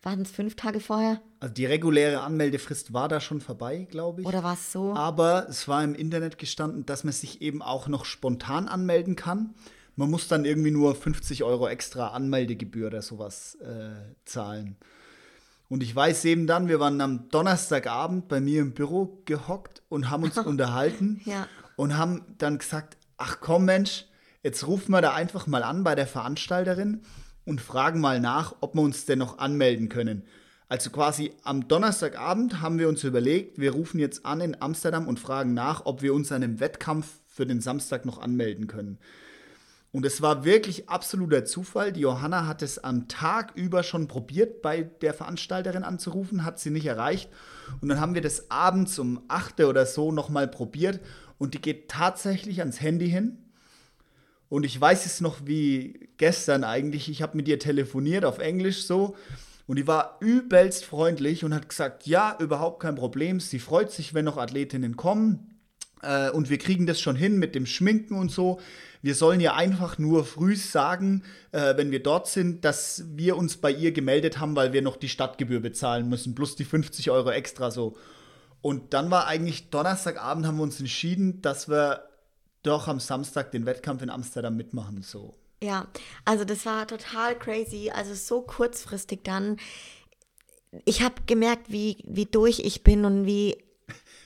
waren 0.02 0.22
es 0.22 0.32
fünf 0.32 0.56
Tage 0.56 0.80
vorher? 0.80 1.22
Also 1.40 1.54
die 1.54 1.66
reguläre 1.66 2.22
Anmeldefrist 2.22 2.94
war 2.94 3.08
da 3.08 3.20
schon 3.20 3.42
vorbei, 3.42 3.88
glaube 3.90 4.22
ich. 4.22 4.28
Oder 4.28 4.44
war 4.44 4.54
es 4.54 4.72
so? 4.72 4.94
Aber 4.94 5.48
es 5.50 5.68
war 5.68 5.84
im 5.84 5.96
Internet 5.96 6.38
gestanden, 6.38 6.86
dass 6.86 7.04
man 7.04 7.14
sich 7.14 7.42
eben 7.42 7.62
auch 7.62 7.88
noch 7.88 8.06
spontan 8.06 8.68
anmelden 8.68 9.16
kann. 9.16 9.54
Man 9.96 10.10
muss 10.10 10.30
dann 10.30 10.46
irgendwie 10.46 10.72
nur 10.72 10.96
50 10.96 11.44
Euro 11.44 11.68
extra 11.68 12.10
Anmeldegebühr 12.10 12.88
oder 12.88 13.02
sowas 13.02 13.56
äh, 13.56 13.92
zahlen. 14.24 14.78
Und 15.68 15.84
ich 15.84 15.96
weiß 15.96 16.26
eben 16.26 16.48
dann, 16.48 16.68
wir 16.68 16.80
waren 16.80 17.00
am 17.02 17.30
Donnerstagabend 17.30 18.28
bei 18.28 18.40
mir 18.40 18.62
im 18.62 18.74
Büro 18.74 19.22
gehockt 19.26 19.84
und 19.90 20.10
haben 20.10 20.24
uns 20.24 20.38
unterhalten 20.38 21.22
ja. 21.26 21.48
und 21.76 21.98
haben 21.98 22.36
dann 22.38 22.58
gesagt, 22.58 22.98
ach 23.18 23.38
komm 23.42 23.66
Mensch, 23.66 24.06
jetzt 24.42 24.66
rufen 24.66 24.92
wir 24.92 25.02
da 25.02 25.14
einfach 25.14 25.46
mal 25.46 25.64
an 25.64 25.84
bei 25.84 25.94
der 25.94 26.08
Veranstalterin 26.08 27.02
und 27.50 27.60
fragen 27.60 28.00
mal 28.00 28.20
nach, 28.20 28.56
ob 28.62 28.76
wir 28.76 28.82
uns 28.82 29.06
denn 29.06 29.18
noch 29.18 29.40
anmelden 29.40 29.90
können. 29.90 30.24
Also 30.68 30.92
quasi 30.92 31.34
am 31.44 31.68
Donnerstagabend 31.68 32.62
haben 32.62 32.78
wir 32.78 32.88
uns 32.88 33.04
überlegt, 33.04 33.58
wir 33.58 33.72
rufen 33.72 34.00
jetzt 34.00 34.24
an 34.24 34.40
in 34.40 34.62
Amsterdam 34.62 35.08
und 35.08 35.20
fragen 35.20 35.56
nach, 35.56 35.88
ob 35.88 36.04
wir 36.04 36.14
uns 36.14 36.32
an 36.32 36.44
einem 36.44 36.60
Wettkampf 36.60 37.08
für 37.28 37.48
den 37.48 37.60
Samstag 37.60 38.06
noch 38.06 38.20
anmelden 38.20 38.68
können. 38.68 39.00
Und 39.92 40.06
es 40.06 40.22
war 40.22 40.46
wirklich 40.46 40.90
absoluter 40.90 41.44
Zufall. 41.44 41.92
Die 41.92 42.02
Johanna 42.02 42.46
hat 42.46 42.62
es 42.62 42.78
am 42.78 43.08
Tag 43.08 43.54
über 43.56 43.82
schon 43.82 44.08
probiert, 44.08 44.62
bei 44.62 44.84
der 44.84 45.16
Veranstalterin 45.16 45.84
anzurufen, 45.84 46.46
hat 46.46 46.60
sie 46.60 46.70
nicht 46.70 46.86
erreicht. 46.86 47.32
Und 47.82 47.90
dann 47.90 48.00
haben 48.00 48.14
wir 48.14 48.22
das 48.22 48.52
abends 48.52 49.00
um 49.00 49.24
8 49.28 49.62
oder 49.62 49.88
so 49.88 50.12
nochmal 50.12 50.48
probiert. 50.48 51.00
Und 51.40 51.56
die 51.56 51.62
geht 51.62 51.90
tatsächlich 51.90 52.60
ans 52.60 52.80
Handy 52.80 53.10
hin. 53.10 53.49
Und 54.50 54.66
ich 54.66 54.80
weiß 54.80 55.06
es 55.06 55.22
noch 55.22 55.46
wie 55.46 56.10
gestern 56.18 56.64
eigentlich. 56.64 57.10
Ich 57.10 57.22
habe 57.22 57.38
mit 57.38 57.48
ihr 57.48 57.60
telefoniert 57.60 58.26
auf 58.26 58.40
Englisch 58.40 58.86
so. 58.86 59.16
Und 59.68 59.76
die 59.76 59.86
war 59.86 60.18
übelst 60.20 60.84
freundlich 60.84 61.44
und 61.44 61.54
hat 61.54 61.70
gesagt, 61.70 62.08
ja, 62.08 62.36
überhaupt 62.40 62.82
kein 62.82 62.96
Problem. 62.96 63.40
Sie 63.40 63.60
freut 63.60 63.92
sich, 63.92 64.16
wenn 64.16 64.26
noch 64.26 64.38
Athletinnen 64.38 64.98
kommen. 64.98 65.60
Äh, 66.02 66.32
und 66.32 66.50
wir 66.50 66.58
kriegen 66.58 66.88
das 66.88 67.00
schon 67.00 67.16
hin 67.16 67.38
mit 67.38 67.54
dem 67.54 67.68
Schminken 67.68 68.16
und 68.16 68.32
so. 68.32 68.60
Wir 69.04 69.14
sollen 69.14 69.40
ihr 69.40 69.54
einfach 69.54 70.00
nur 70.00 70.26
früh 70.26 70.56
sagen, 70.56 71.24
äh, 71.52 71.78
wenn 71.78 71.92
wir 71.92 72.02
dort 72.02 72.28
sind, 72.28 72.66
dass 72.66 73.06
wir 73.14 73.38
uns 73.38 73.58
bei 73.58 73.72
ihr 73.72 73.92
gemeldet 73.92 74.40
haben, 74.40 74.56
weil 74.56 74.74
wir 74.74 74.82
noch 74.82 74.98
die 74.98 75.08
Stadtgebühr 75.08 75.60
bezahlen 75.60 76.10
müssen, 76.10 76.34
plus 76.34 76.56
die 76.56 76.66
50 76.66 77.12
Euro 77.12 77.30
extra 77.30 77.70
so. 77.70 77.96
Und 78.62 78.94
dann 78.94 79.12
war 79.12 79.28
eigentlich 79.28 79.70
Donnerstagabend 79.70 80.46
haben 80.46 80.58
wir 80.58 80.64
uns 80.64 80.80
entschieden, 80.80 81.42
dass 81.42 81.70
wir 81.70 82.09
doch 82.64 82.88
am 82.88 83.00
Samstag 83.00 83.52
den 83.52 83.66
Wettkampf 83.66 84.02
in 84.02 84.10
Amsterdam 84.10 84.56
mitmachen 84.56 85.02
so. 85.02 85.36
Ja, 85.62 85.88
also 86.26 86.46
das 86.46 86.66
war 86.66 86.88
total 86.88 87.38
crazy, 87.38 87.92
also 87.94 88.14
so 88.14 88.42
kurzfristig 88.42 89.24
dann. 89.24 89.58
Ich 90.86 91.02
habe 91.02 91.16
gemerkt, 91.26 91.72
wie, 91.72 92.04
wie 92.08 92.26
durch 92.26 92.60
ich 92.60 92.84
bin 92.84 93.04
und 93.04 93.26
wie 93.26 93.58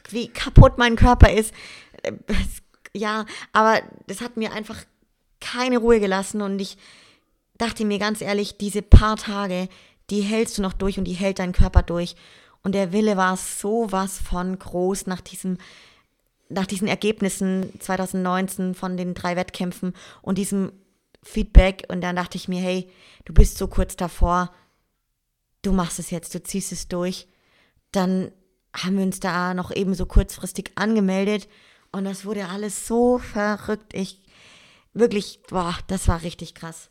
wie 0.09 0.27
kaputt 0.27 0.77
mein 0.77 0.95
Körper 0.95 1.31
ist. 1.31 1.53
Ja, 2.93 3.25
aber 3.51 3.81
das 4.07 4.21
hat 4.21 4.37
mir 4.37 4.51
einfach 4.51 4.77
keine 5.39 5.77
Ruhe 5.77 5.99
gelassen 5.99 6.41
und 6.41 6.59
ich 6.59 6.77
dachte 7.57 7.85
mir 7.85 7.99
ganz 7.99 8.21
ehrlich, 8.21 8.57
diese 8.57 8.81
paar 8.81 9.17
Tage, 9.17 9.67
die 10.09 10.21
hältst 10.21 10.57
du 10.57 10.61
noch 10.61 10.73
durch 10.73 10.97
und 10.97 11.05
die 11.05 11.13
hält 11.13 11.39
dein 11.39 11.53
Körper 11.53 11.81
durch. 11.81 12.15
Und 12.61 12.75
der 12.75 12.93
Wille 12.93 13.17
war 13.17 13.35
sowas 13.35 14.19
von 14.19 14.57
groß 14.57 15.07
nach 15.07 15.21
diesem, 15.21 15.57
nach 16.53 16.65
diesen 16.65 16.87
Ergebnissen 16.87 17.79
2019 17.79 18.75
von 18.75 18.97
den 18.97 19.13
drei 19.13 19.35
Wettkämpfen 19.35 19.93
und 20.21 20.37
diesem 20.37 20.71
Feedback. 21.23 21.85
Und 21.89 22.01
dann 22.01 22.15
dachte 22.15 22.37
ich 22.37 22.47
mir, 22.47 22.61
hey, 22.61 22.89
du 23.25 23.33
bist 23.33 23.57
so 23.57 23.67
kurz 23.67 23.95
davor, 23.95 24.51
du 25.61 25.71
machst 25.71 25.99
es 25.99 26.11
jetzt, 26.11 26.33
du 26.35 26.43
ziehst 26.43 26.71
es 26.71 26.87
durch. 26.87 27.27
Dann 27.91 28.31
haben 28.75 28.97
wir 28.97 29.05
uns 29.05 29.19
da 29.19 29.53
noch 29.53 29.71
eben 29.71 29.93
so 29.93 30.05
kurzfristig 30.05 30.71
angemeldet 30.75 31.47
und 31.91 32.05
das 32.05 32.25
wurde 32.25 32.49
alles 32.49 32.87
so 32.87 33.19
verrückt. 33.19 33.93
Ich 33.93 34.23
wirklich, 34.93 35.41
boah, 35.47 35.75
das 35.87 36.07
war 36.07 36.23
richtig 36.23 36.55
krass. 36.55 36.89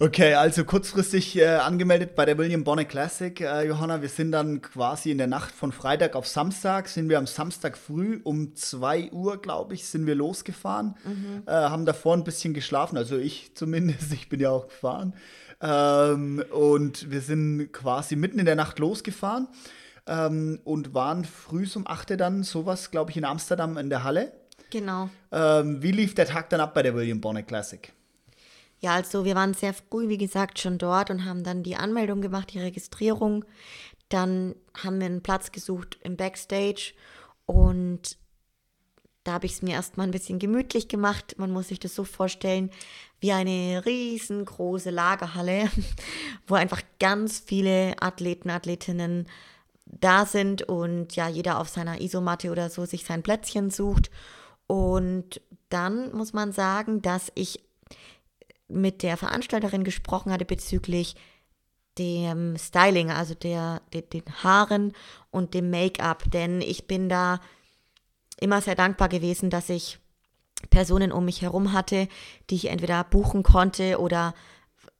Okay, 0.00 0.34
also 0.34 0.64
kurzfristig 0.64 1.36
äh, 1.38 1.56
angemeldet 1.56 2.14
bei 2.14 2.24
der 2.24 2.38
William 2.38 2.62
Bonner 2.62 2.84
Classic. 2.84 3.40
Äh, 3.40 3.66
Johanna, 3.66 4.00
wir 4.00 4.08
sind 4.08 4.30
dann 4.30 4.62
quasi 4.62 5.10
in 5.10 5.18
der 5.18 5.26
Nacht 5.26 5.52
von 5.52 5.72
Freitag 5.72 6.14
auf 6.14 6.28
Samstag, 6.28 6.86
sind 6.86 7.08
wir 7.08 7.18
am 7.18 7.26
Samstag 7.26 7.76
früh 7.76 8.20
um 8.22 8.54
2 8.54 9.10
Uhr, 9.10 9.42
glaube 9.42 9.74
ich, 9.74 9.88
sind 9.88 10.06
wir 10.06 10.14
losgefahren. 10.14 10.94
Mhm. 11.04 11.42
Äh, 11.46 11.50
haben 11.50 11.84
davor 11.84 12.14
ein 12.14 12.22
bisschen 12.22 12.54
geschlafen, 12.54 12.96
also 12.96 13.18
ich 13.18 13.50
zumindest, 13.56 14.12
ich 14.12 14.28
bin 14.28 14.38
ja 14.38 14.50
auch 14.50 14.68
gefahren. 14.68 15.14
Ähm, 15.60 16.44
und 16.52 17.10
wir 17.10 17.20
sind 17.20 17.72
quasi 17.72 18.14
mitten 18.14 18.38
in 18.38 18.46
der 18.46 18.54
Nacht 18.54 18.78
losgefahren 18.78 19.48
ähm, 20.06 20.60
und 20.62 20.94
waren 20.94 21.24
früh 21.24 21.66
um 21.74 21.88
8 21.88 22.20
dann 22.20 22.44
sowas, 22.44 22.92
glaube 22.92 23.10
ich, 23.10 23.16
in 23.16 23.24
Amsterdam 23.24 23.76
in 23.76 23.90
der 23.90 24.04
Halle. 24.04 24.30
Genau. 24.70 25.10
Ähm, 25.32 25.82
wie 25.82 25.90
lief 25.90 26.14
der 26.14 26.26
Tag 26.26 26.50
dann 26.50 26.60
ab 26.60 26.72
bei 26.74 26.84
der 26.84 26.94
William 26.94 27.20
Bonnet 27.20 27.48
Classic? 27.48 27.92
Ja, 28.80 28.94
also 28.94 29.24
wir 29.24 29.34
waren 29.34 29.54
sehr 29.54 29.74
früh, 29.74 30.08
wie 30.08 30.18
gesagt, 30.18 30.58
schon 30.60 30.78
dort 30.78 31.10
und 31.10 31.24
haben 31.24 31.42
dann 31.42 31.62
die 31.62 31.76
Anmeldung 31.76 32.20
gemacht, 32.20 32.52
die 32.52 32.60
Registrierung. 32.60 33.44
Dann 34.08 34.54
haben 34.82 35.00
wir 35.00 35.06
einen 35.06 35.22
Platz 35.22 35.52
gesucht 35.52 35.98
im 36.02 36.16
Backstage 36.16 36.94
und 37.46 38.16
da 39.24 39.34
habe 39.34 39.46
ich 39.46 39.52
es 39.52 39.62
mir 39.62 39.72
erstmal 39.72 40.06
ein 40.06 40.12
bisschen 40.12 40.38
gemütlich 40.38 40.88
gemacht. 40.88 41.34
Man 41.38 41.50
muss 41.50 41.68
sich 41.68 41.78
das 41.78 41.94
so 41.94 42.04
vorstellen 42.04 42.70
wie 43.20 43.32
eine 43.32 43.84
riesengroße 43.84 44.90
Lagerhalle, 44.90 45.68
wo 46.46 46.54
einfach 46.54 46.80
ganz 46.98 47.38
viele 47.38 48.00
Athleten, 48.00 48.48
Athletinnen 48.48 49.26
da 49.84 50.24
sind 50.24 50.62
und 50.62 51.16
ja, 51.16 51.28
jeder 51.28 51.58
auf 51.58 51.68
seiner 51.68 52.00
Isomatte 52.00 52.50
oder 52.50 52.70
so 52.70 52.84
sich 52.84 53.04
sein 53.04 53.22
Plätzchen 53.22 53.70
sucht. 53.70 54.10
Und 54.66 55.40
dann 55.68 56.12
muss 56.12 56.32
man 56.32 56.52
sagen, 56.52 57.02
dass 57.02 57.32
ich 57.34 57.60
mit 58.68 59.02
der 59.02 59.16
Veranstalterin 59.16 59.84
gesprochen 59.84 60.32
hatte 60.32 60.44
bezüglich 60.44 61.16
dem 61.98 62.56
Styling, 62.56 63.10
also 63.10 63.34
der, 63.34 63.82
der 63.92 64.02
den 64.02 64.22
Haaren 64.42 64.92
und 65.30 65.54
dem 65.54 65.70
Make-up, 65.70 66.30
denn 66.30 66.60
ich 66.60 66.86
bin 66.86 67.08
da 67.08 67.40
immer 68.38 68.60
sehr 68.60 68.76
dankbar 68.76 69.08
gewesen, 69.08 69.50
dass 69.50 69.68
ich 69.68 69.98
Personen 70.70 71.12
um 71.12 71.24
mich 71.24 71.42
herum 71.42 71.72
hatte, 71.72 72.08
die 72.50 72.56
ich 72.56 72.66
entweder 72.66 73.04
buchen 73.04 73.42
konnte 73.42 73.98
oder 73.98 74.34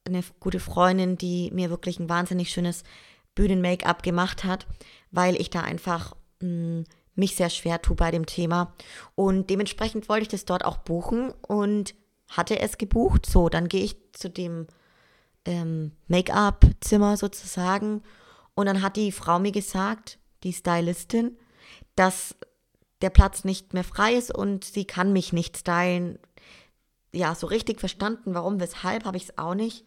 eine 0.05 0.23
gute 0.41 0.61
Freundin, 0.61 1.19
die 1.19 1.51
mir 1.53 1.71
wirklich 1.71 1.99
ein 1.99 2.09
wahnsinnig 2.09 2.51
schönes 2.51 2.85
Bühnen-Make-up 3.35 4.03
gemacht 4.03 4.45
hat, 4.45 4.67
weil 5.11 5.37
ich 5.41 5.51
da 5.51 5.61
einfach 5.61 6.15
mh, 6.41 6.49
hm, 6.49 6.85
mich 7.15 7.35
sehr 7.35 7.51
schwer 7.51 7.83
tue 7.83 7.97
bei 7.97 8.11
dem 8.13 8.27
Thema. 8.27 8.75
Und 9.17 9.51
dementsprechend 9.51 10.09
wollte 10.09 10.23
ich 10.23 10.29
das 10.29 10.45
dort 10.45 10.65
auch 10.65 10.79
buchen 10.79 11.33
und 11.47 11.95
hatte 12.29 12.61
es 12.61 12.79
gebucht. 12.79 13.27
So, 13.27 13.49
dann 13.49 13.69
gehe 13.69 13.83
ich 13.83 13.97
zu 14.13 14.31
dem 14.31 14.67
ähm, 15.45 15.93
Make-up-Zimmer 16.09 17.17
sozusagen 17.17 18.03
und 18.55 18.67
dann 18.67 18.83
hat 18.83 18.97
die 18.97 19.13
Frau 19.13 19.39
mir 19.39 19.53
gesagt, 19.53 20.19
die 20.43 20.53
Stylistin, 20.53 21.37
dass 21.97 22.35
der 23.01 23.11
Platz 23.11 23.45
nicht 23.45 23.75
mehr 23.75 23.85
frei 23.85 24.15
ist 24.15 24.35
und 24.35 24.65
sie 24.65 24.85
kann 24.85 25.13
mich 25.13 25.33
nicht 25.33 25.57
stylen. 25.57 26.19
Ja, 27.13 27.35
so 27.35 27.47
richtig 27.47 27.81
verstanden, 27.81 28.35
warum, 28.35 28.61
weshalb, 28.61 29.05
habe 29.05 29.17
ich 29.17 29.25
es 29.25 29.39
auch 29.39 29.55
nicht. 29.55 29.85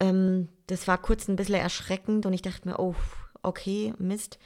Ähm, 0.00 0.48
das 0.66 0.86
war 0.86 0.98
kurz 0.98 1.28
ein 1.28 1.36
bisschen 1.36 1.56
erschreckend 1.56 2.26
und 2.26 2.32
ich 2.32 2.42
dachte 2.42 2.68
mir, 2.68 2.78
oh, 2.78 2.94
okay, 3.42 3.94
Mist, 3.98 4.38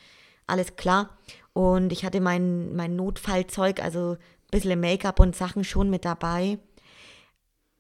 alles 0.47 0.77
klar. 0.77 1.19
Und 1.53 1.93
ich 1.93 2.05
hatte 2.05 2.21
mein, 2.21 2.75
mein 2.75 2.97
Notfallzeug, 2.97 3.83
also 3.83 4.13
ein 4.13 4.19
bisschen 4.51 4.81
Make-up 4.81 5.21
und 5.21 5.37
Sachen 5.37 5.65
schon 5.65 5.91
mit 5.91 6.05
dabei. 6.05 6.59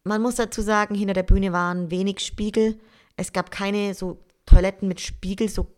Man 0.05 0.23
muss 0.23 0.37
dazu 0.37 0.63
sagen, 0.63 0.95
hinter 0.95 1.15
der 1.15 1.23
Bühne 1.23 1.53
waren 1.53 1.91
wenig 1.91 2.21
Spiegel. 2.21 2.79
Es 3.17 3.33
gab 3.33 3.51
keine 3.51 3.95
so 3.95 4.19
Toiletten 4.47 4.89
mit 4.89 5.01
Spiegel, 5.01 5.49
so, 5.49 5.69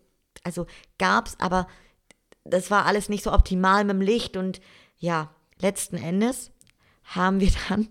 also 0.43 0.65
gab's, 0.97 1.35
aber 1.39 1.67
das 2.43 2.71
war 2.71 2.85
alles 2.85 3.09
nicht 3.09 3.23
so 3.23 3.31
optimal 3.31 3.83
mit 3.83 3.95
dem 3.95 4.01
Licht 4.01 4.37
und 4.37 4.61
ja, 4.97 5.29
letzten 5.59 5.97
Endes 5.97 6.51
haben 7.03 7.39
wir 7.39 7.51
dann 7.69 7.87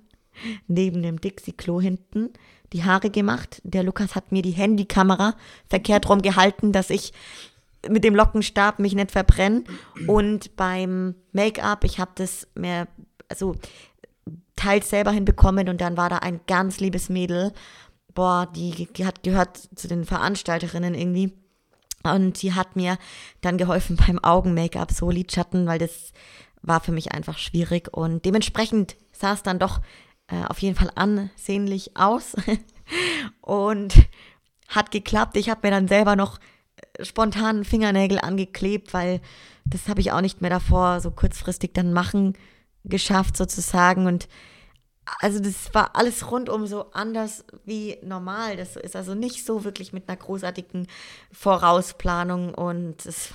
neben 0.66 1.02
dem 1.02 1.20
Dixie-Klo 1.20 1.80
hinten 1.80 2.32
die 2.72 2.84
Haare 2.84 3.10
gemacht. 3.10 3.60
Der 3.64 3.84
Lukas 3.84 4.14
hat 4.16 4.32
mir 4.32 4.42
die 4.42 4.50
Handykamera 4.50 5.36
verkehrt 5.68 6.08
rum 6.08 6.22
gehalten, 6.22 6.72
dass 6.72 6.90
ich 6.90 7.12
mit 7.88 8.02
dem 8.02 8.16
Lockenstab 8.16 8.78
mich 8.78 8.94
nicht 8.94 9.12
verbrenne. 9.12 9.64
Und 10.08 10.56
beim 10.56 11.14
Make-up, 11.32 11.84
ich 11.84 12.00
habe 12.00 12.10
das 12.16 12.48
mehr, 12.54 12.88
also 13.28 13.54
teils 14.56 14.90
selber 14.90 15.10
hinbekommen 15.10 15.68
und 15.68 15.80
dann 15.80 15.96
war 15.96 16.08
da 16.08 16.18
ein 16.18 16.40
ganz 16.46 16.80
liebes 16.80 17.08
Mädel. 17.08 17.52
Boah, 18.14 18.46
die, 18.54 18.88
die 18.96 19.06
hat 19.06 19.22
gehört 19.22 19.68
zu 19.74 19.88
den 19.88 20.04
Veranstalterinnen 20.04 20.94
irgendwie. 20.94 21.32
Und 22.02 22.42
die 22.42 22.52
hat 22.52 22.76
mir 22.76 22.98
dann 23.40 23.58
geholfen 23.58 23.96
beim 23.96 24.22
Augen-Make-up, 24.22 24.92
so 24.92 25.10
Lidschatten, 25.10 25.66
weil 25.66 25.78
das 25.78 26.12
war 26.62 26.80
für 26.80 26.92
mich 26.92 27.12
einfach 27.12 27.38
schwierig. 27.38 27.88
Und 27.92 28.24
dementsprechend 28.24 28.96
sah 29.12 29.32
es 29.32 29.42
dann 29.42 29.58
doch 29.58 29.80
äh, 30.28 30.44
auf 30.46 30.58
jeden 30.60 30.76
Fall 30.76 30.90
ansehnlich 30.94 31.96
aus. 31.96 32.36
und 33.40 33.94
hat 34.68 34.90
geklappt. 34.90 35.36
Ich 35.36 35.48
habe 35.50 35.60
mir 35.64 35.70
dann 35.70 35.88
selber 35.88 36.16
noch 36.16 36.38
äh, 36.98 37.04
spontan 37.04 37.64
Fingernägel 37.64 38.18
angeklebt, 38.18 38.92
weil 38.92 39.20
das 39.64 39.88
habe 39.88 40.00
ich 40.00 40.12
auch 40.12 40.20
nicht 40.20 40.40
mehr 40.40 40.50
davor 40.50 41.00
so 41.00 41.10
kurzfristig 41.10 41.72
dann 41.72 41.92
machen 41.92 42.34
geschafft 42.84 43.36
sozusagen 43.36 44.06
und 44.06 44.28
also 45.20 45.38
das 45.38 45.74
war 45.74 45.96
alles 45.96 46.30
rundum 46.30 46.66
so 46.66 46.90
anders 46.92 47.44
wie 47.64 47.98
normal. 48.02 48.56
Das 48.56 48.76
ist 48.76 48.96
also 48.96 49.14
nicht 49.14 49.44
so 49.44 49.64
wirklich 49.64 49.92
mit 49.92 50.08
einer 50.08 50.16
großartigen 50.16 50.86
Vorausplanung 51.30 52.54
und 52.54 53.04
es 53.04 53.30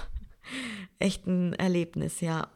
echt 0.97 1.27
ein 1.27 1.53
Erlebnis, 1.53 2.21
ja. 2.21 2.47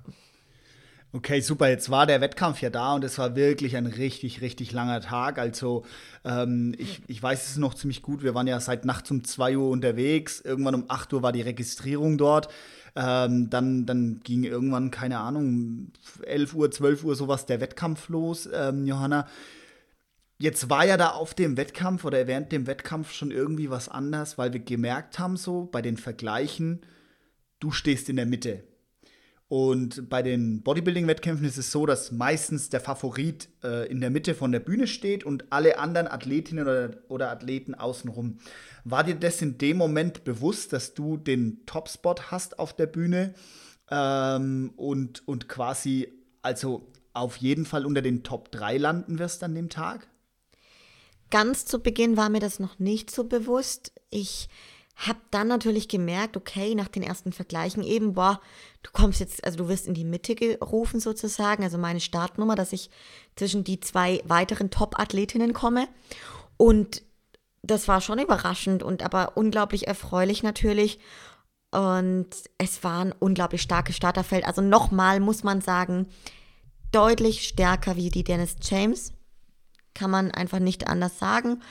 Okay, 1.16 1.42
super. 1.42 1.70
Jetzt 1.70 1.92
war 1.92 2.08
der 2.08 2.22
Wettkampf 2.22 2.60
ja 2.64 2.72
da 2.72 2.96
und 2.96 3.04
es 3.04 3.20
war 3.20 3.36
wirklich 3.36 3.78
ein 3.78 3.86
richtig, 3.86 4.42
richtig 4.42 4.72
langer 4.72 5.00
Tag. 5.00 5.38
Also 5.38 5.86
ähm, 6.26 6.74
ich, 6.80 7.04
ich 7.06 7.22
weiß 7.22 7.52
es 7.52 7.58
noch 7.58 7.76
ziemlich 7.76 8.02
gut. 8.02 8.24
Wir 8.24 8.34
waren 8.34 8.48
ja 8.48 8.60
seit 8.60 8.84
nachts 8.84 9.12
um 9.12 9.24
2 9.24 9.58
Uhr 9.58 9.70
unterwegs. 9.70 10.42
Irgendwann 10.42 10.74
um 10.74 10.86
8 10.88 11.14
Uhr 11.14 11.22
war 11.22 11.32
die 11.32 11.44
Registrierung 11.44 12.18
dort. 12.18 12.50
Ähm, 12.96 13.50
dann, 13.50 13.86
dann 13.86 14.22
ging 14.24 14.44
irgendwann, 14.44 14.92
keine 14.92 15.20
Ahnung, 15.20 15.92
11 16.24 16.54
Uhr, 16.54 16.70
12 16.70 17.04
Uhr 17.04 17.16
sowas 17.16 17.46
der 17.46 17.60
Wettkampf 17.60 18.10
los, 18.10 18.48
ähm, 18.54 18.86
Johanna. 18.86 19.28
Jetzt 20.38 20.70
war 20.70 20.86
ja 20.86 20.98
da 20.98 21.10
auf 21.10 21.34
dem 21.34 21.58
Wettkampf 21.58 22.06
oder 22.06 22.28
während 22.28 22.52
dem 22.52 22.68
Wettkampf 22.68 23.12
schon 23.14 23.32
irgendwie 23.32 23.70
was 23.70 23.90
anders, 23.90 24.38
weil 24.38 24.54
wir 24.54 24.60
gemerkt 24.60 25.18
haben, 25.18 25.38
so 25.38 25.66
bei 25.72 25.82
den 25.82 25.98
Vergleichen, 25.98 26.82
du 27.60 27.72
stehst 27.72 28.10
in 28.10 28.18
der 28.18 28.26
Mitte. 28.26 28.64
Und 29.50 30.10
bei 30.10 30.24
den 30.24 30.64
Bodybuilding-Wettkämpfen 30.64 31.46
ist 31.46 31.58
es 31.58 31.72
so, 31.72 31.86
dass 31.86 32.12
meistens 32.12 32.70
der 32.70 32.80
Favorit 32.80 33.50
äh, 33.64 33.88
in 33.88 34.02
der 34.02 34.10
Mitte 34.10 34.34
von 34.34 34.52
der 34.52 34.60
Bühne 34.60 34.88
steht 34.88 35.24
und 35.24 35.52
alle 35.52 35.78
anderen 35.78 36.08
Athletinnen 36.08 36.64
oder, 36.64 36.98
oder 37.08 37.30
Athleten 37.30 37.76
außenrum. 37.76 38.40
War 38.84 39.04
dir 39.04 39.16
das 39.16 39.42
in 39.42 39.58
dem 39.58 39.78
Moment 39.78 40.24
bewusst, 40.24 40.74
dass 40.74 40.94
du 40.94 41.18
den 41.18 41.66
Topspot 41.66 42.32
hast 42.32 42.58
auf 42.58 42.74
der 42.74 42.88
Bühne 42.88 43.36
ähm, 43.92 44.74
und, 44.76 45.28
und 45.28 45.50
quasi 45.50 46.12
also 46.42 46.92
auf 47.14 47.38
jeden 47.38 47.66
Fall 47.66 47.86
unter 47.86 48.02
den 48.02 48.24
Top 48.24 48.52
3 48.52 48.78
landen 48.78 49.20
wirst 49.20 49.44
an 49.44 49.56
dem 49.56 49.70
Tag? 49.70 50.08
Ganz 51.30 51.66
zu 51.66 51.80
Beginn 51.80 52.18
war 52.18 52.30
mir 52.30 52.40
das 52.40 52.60
noch 52.60 52.80
nicht 52.80 53.10
so 53.10 53.24
bewusst. 53.24 53.92
Ich 54.10 54.50
hab 54.96 55.18
dann 55.32 55.48
natürlich 55.48 55.88
gemerkt, 55.88 56.38
okay, 56.38 56.76
nach 56.76 56.88
den 56.88 57.04
ersten 57.04 57.34
Vergleichen 57.34 57.84
eben, 57.84 58.14
boah, 58.14 58.40
du 58.84 58.92
kommst 58.92 59.20
jetzt, 59.20 59.44
also 59.44 59.58
du 59.58 59.68
wirst 59.68 59.88
in 59.88 59.94
die 59.94 60.06
Mitte 60.06 60.36
gerufen 60.36 61.00
sozusagen, 61.00 61.64
also 61.64 61.78
meine 61.78 62.00
Startnummer, 62.00 62.56
dass 62.56 62.74
ich 62.74 62.90
zwischen 63.36 63.64
die 63.64 63.80
zwei 63.80 64.22
weiteren 64.26 64.70
Top-Athletinnen 64.70 65.54
komme. 65.54 65.88
Und 66.58 67.02
das 67.64 67.88
war 67.88 68.02
schon 68.02 68.20
überraschend 68.20 68.84
und 68.84 69.04
aber 69.04 69.36
unglaublich 69.36 69.88
erfreulich 69.88 70.44
natürlich. 70.44 71.00
Und 71.72 72.28
es 72.60 72.84
war 72.84 73.04
ein 73.04 73.14
unglaublich 73.14 73.62
starkes 73.62 73.96
Starterfeld. 73.96 74.46
Also 74.46 74.62
nochmal 74.62 75.20
muss 75.20 75.44
man 75.44 75.62
sagen, 75.62 76.08
deutlich 76.92 77.48
stärker 77.48 77.96
wie 77.96 78.10
die 78.10 78.24
Dennis 78.24 78.58
James. 78.62 79.14
Kann 79.96 80.12
man 80.12 80.30
einfach 80.32 80.60
nicht 80.60 80.88
anders 80.88 81.18
sagen. 81.18 81.62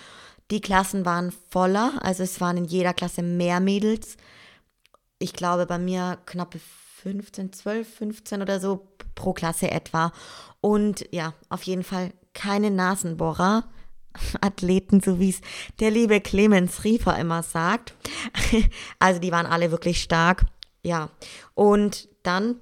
Die 0.52 0.60
Klassen 0.60 1.06
waren 1.06 1.32
voller, 1.48 1.94
also 2.02 2.22
es 2.22 2.38
waren 2.38 2.58
in 2.58 2.66
jeder 2.66 2.92
Klasse 2.92 3.22
mehr 3.22 3.58
Mädels. 3.58 4.18
Ich 5.18 5.32
glaube 5.32 5.64
bei 5.64 5.78
mir 5.78 6.18
knappe 6.26 6.60
15, 7.02 7.54
12, 7.54 7.88
15 7.88 8.42
oder 8.42 8.60
so 8.60 8.86
pro 9.14 9.32
Klasse 9.32 9.70
etwa. 9.70 10.12
Und 10.60 11.08
ja, 11.10 11.32
auf 11.48 11.62
jeden 11.62 11.84
Fall 11.84 12.12
keine 12.34 12.70
Nasenbohrer. 12.70 13.64
Athleten, 14.42 15.00
so 15.00 15.18
wie 15.18 15.30
es 15.30 15.40
der 15.80 15.90
liebe 15.90 16.20
Clemens 16.20 16.84
Riefer 16.84 17.18
immer 17.18 17.42
sagt. 17.42 17.94
Also 18.98 19.20
die 19.20 19.32
waren 19.32 19.46
alle 19.46 19.70
wirklich 19.70 20.02
stark. 20.02 20.44
Ja, 20.82 21.08
und 21.54 22.10
dann 22.24 22.56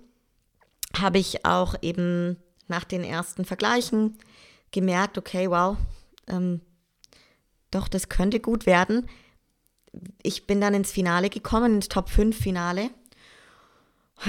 habe 0.96 1.18
ich 1.18 1.44
auch 1.44 1.74
eben 1.82 2.36
nach 2.68 2.84
den 2.84 3.02
ersten 3.02 3.44
Vergleichen 3.44 4.16
gemerkt, 4.70 5.18
okay, 5.18 5.50
wow, 5.50 5.76
ähm, 6.28 6.60
doch, 7.70 7.88
das 7.88 8.08
könnte 8.08 8.40
gut 8.40 8.66
werden. 8.66 9.08
Ich 10.22 10.46
bin 10.46 10.60
dann 10.60 10.74
ins 10.74 10.92
Finale 10.92 11.30
gekommen, 11.30 11.76
ins 11.76 11.88
Top 11.88 12.08
5 12.08 12.36
Finale. 12.36 12.90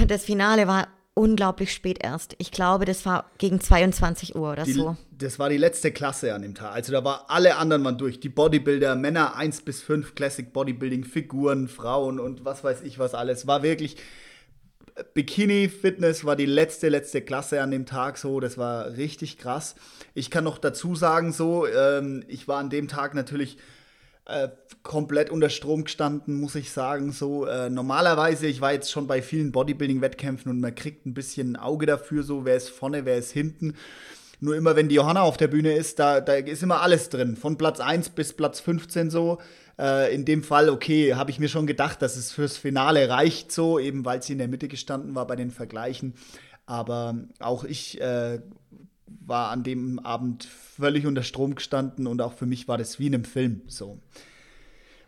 Das 0.06 0.24
Finale 0.24 0.66
war 0.66 0.88
unglaublich 1.14 1.72
spät 1.72 1.98
erst. 2.02 2.34
Ich 2.38 2.50
glaube, 2.50 2.84
das 2.84 3.04
war 3.04 3.30
gegen 3.38 3.60
22 3.60 4.34
Uhr 4.34 4.52
oder 4.52 4.64
die, 4.64 4.72
so. 4.72 4.96
Das 5.10 5.38
war 5.38 5.50
die 5.50 5.58
letzte 5.58 5.92
Klasse 5.92 6.34
an 6.34 6.42
dem 6.42 6.54
Tag. 6.54 6.72
Also 6.72 6.92
da 6.92 7.04
war 7.04 7.26
alle 7.28 7.56
anderen 7.56 7.84
waren 7.84 7.98
durch. 7.98 8.18
Die 8.20 8.30
Bodybuilder, 8.30 8.96
Männer 8.96 9.36
1 9.36 9.62
bis 9.62 9.82
5, 9.82 10.14
Classic 10.14 10.50
Bodybuilding, 10.52 11.04
Figuren, 11.04 11.68
Frauen 11.68 12.18
und 12.18 12.44
was 12.44 12.64
weiß 12.64 12.82
ich 12.82 12.98
was 12.98 13.14
alles. 13.14 13.46
War 13.46 13.62
wirklich 13.62 13.96
Bikini 15.14 15.68
Fitness 15.68 16.24
war 16.24 16.36
die 16.36 16.46
letzte, 16.46 16.88
letzte 16.88 17.22
Klasse 17.22 17.62
an 17.62 17.70
dem 17.70 17.86
Tag 17.86 18.18
so. 18.18 18.40
Das 18.40 18.58
war 18.58 18.96
richtig 18.96 19.38
krass. 19.38 19.74
Ich 20.14 20.30
kann 20.30 20.44
noch 20.44 20.58
dazu 20.58 20.94
sagen, 20.94 21.32
so, 21.32 21.66
ähm, 21.66 22.24
ich 22.28 22.48
war 22.48 22.58
an 22.58 22.70
dem 22.70 22.88
Tag 22.88 23.14
natürlich 23.14 23.56
äh, 24.26 24.48
komplett 24.82 25.30
unter 25.30 25.48
Strom 25.48 25.84
gestanden, 25.84 26.40
muss 26.40 26.54
ich 26.54 26.72
sagen. 26.72 27.12
So, 27.12 27.46
äh, 27.46 27.70
normalerweise, 27.70 28.46
ich 28.46 28.60
war 28.60 28.72
jetzt 28.72 28.90
schon 28.90 29.06
bei 29.06 29.22
vielen 29.22 29.52
Bodybuilding-Wettkämpfen 29.52 30.50
und 30.50 30.60
man 30.60 30.74
kriegt 30.74 31.06
ein 31.06 31.14
bisschen 31.14 31.52
ein 31.52 31.56
Auge 31.56 31.86
dafür, 31.86 32.22
so, 32.22 32.44
wer 32.44 32.56
ist 32.56 32.68
vorne, 32.68 33.04
wer 33.04 33.16
ist 33.16 33.32
hinten. 33.32 33.74
Nur 34.40 34.56
immer, 34.56 34.74
wenn 34.74 34.88
die 34.88 34.96
Johanna 34.96 35.22
auf 35.22 35.36
der 35.36 35.48
Bühne 35.48 35.74
ist, 35.74 35.98
da, 35.98 36.20
da 36.20 36.34
ist 36.34 36.62
immer 36.62 36.80
alles 36.80 37.08
drin. 37.08 37.36
Von 37.36 37.56
Platz 37.56 37.78
1 37.78 38.10
bis 38.10 38.32
Platz 38.32 38.60
15 38.60 39.08
so. 39.08 39.38
Äh, 39.78 40.14
in 40.14 40.24
dem 40.24 40.42
Fall, 40.42 40.68
okay, 40.68 41.14
habe 41.14 41.30
ich 41.30 41.38
mir 41.38 41.48
schon 41.48 41.66
gedacht, 41.66 42.02
dass 42.02 42.16
es 42.16 42.32
fürs 42.32 42.56
Finale 42.56 43.08
reicht 43.08 43.52
so, 43.52 43.78
eben 43.78 44.04
weil 44.04 44.22
sie 44.22 44.32
in 44.32 44.38
der 44.38 44.48
Mitte 44.48 44.68
gestanden 44.68 45.14
war 45.14 45.26
bei 45.26 45.36
den 45.36 45.50
Vergleichen. 45.50 46.14
Aber 46.66 47.16
auch 47.38 47.64
ich 47.64 48.00
äh, 48.00 48.40
war 49.06 49.50
an 49.50 49.62
dem 49.62 49.98
Abend 49.98 50.44
völlig 50.44 51.06
unter 51.06 51.22
Strom 51.22 51.54
gestanden 51.54 52.06
und 52.06 52.20
auch 52.22 52.32
für 52.32 52.46
mich 52.46 52.68
war 52.68 52.78
das 52.78 52.98
wie 52.98 53.06
in 53.06 53.14
einem 53.14 53.24
Film 53.24 53.62
so. 53.66 53.98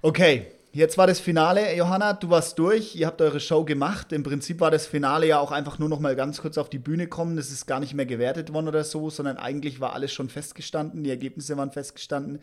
Okay, 0.02 0.46
Jetzt 0.75 0.99
war 0.99 1.07
das 1.07 1.20
Finale, 1.20 1.72
Johanna, 1.77 2.14
du 2.14 2.31
warst 2.31 2.59
durch, 2.59 2.97
ihr 2.97 3.07
habt 3.07 3.22
eure 3.22 3.39
Show 3.39 3.64
gemacht. 3.64 4.11
Im 4.11 4.25
Prinzip 4.25 4.59
war 4.59 4.72
das 4.72 4.89
Finale 4.89 5.25
ja 5.29 5.39
auch 5.39 5.53
einfach 5.53 5.79
nur 5.79 5.89
noch 5.89 6.01
mal 6.01 6.16
ganz 6.16 6.41
kurz 6.41 6.59
auf 6.59 6.68
die 6.68 6.81
Bühne 6.81 7.07
kommen. 7.07 7.37
Das 7.37 7.53
ist 7.53 7.66
gar 7.66 7.79
nicht 7.79 7.95
mehr 7.95 8.07
gewertet 8.07 8.53
worden 8.53 8.66
oder 8.66 8.83
so, 8.83 9.09
sondern 9.09 9.37
eigentlich 9.37 9.79
war 9.79 9.93
alles 9.93 10.12
schon 10.12 10.29
festgestanden, 10.29 11.05
die 11.05 11.11
Ergebnisse 11.11 11.57
waren 11.57 11.70
festgestanden. 11.70 12.41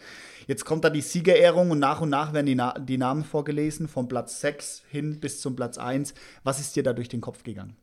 Jetzt 0.48 0.64
kommt 0.64 0.86
da 0.86 0.90
die 0.90 1.02
Siegerehrung 1.02 1.72
und 1.72 1.80
nach 1.80 2.00
und 2.00 2.08
nach 2.08 2.32
werden 2.32 2.46
die, 2.46 2.56
Na 2.56 2.74
die 2.80 2.98
Namen 2.98 3.26
vorgelesen, 3.26 3.90
vom 3.90 4.08
Platz 4.08 4.40
6 4.40 4.84
hin 4.88 5.20
bis 5.20 5.42
zum 5.42 5.58
Platz 5.58 5.78
1. 5.78 6.14
Was 6.46 6.62
ist 6.62 6.78
dir 6.78 6.84
da 6.84 6.94
durch 6.94 7.10
den 7.10 7.20
Kopf 7.20 7.44
gegangen? 7.44 7.76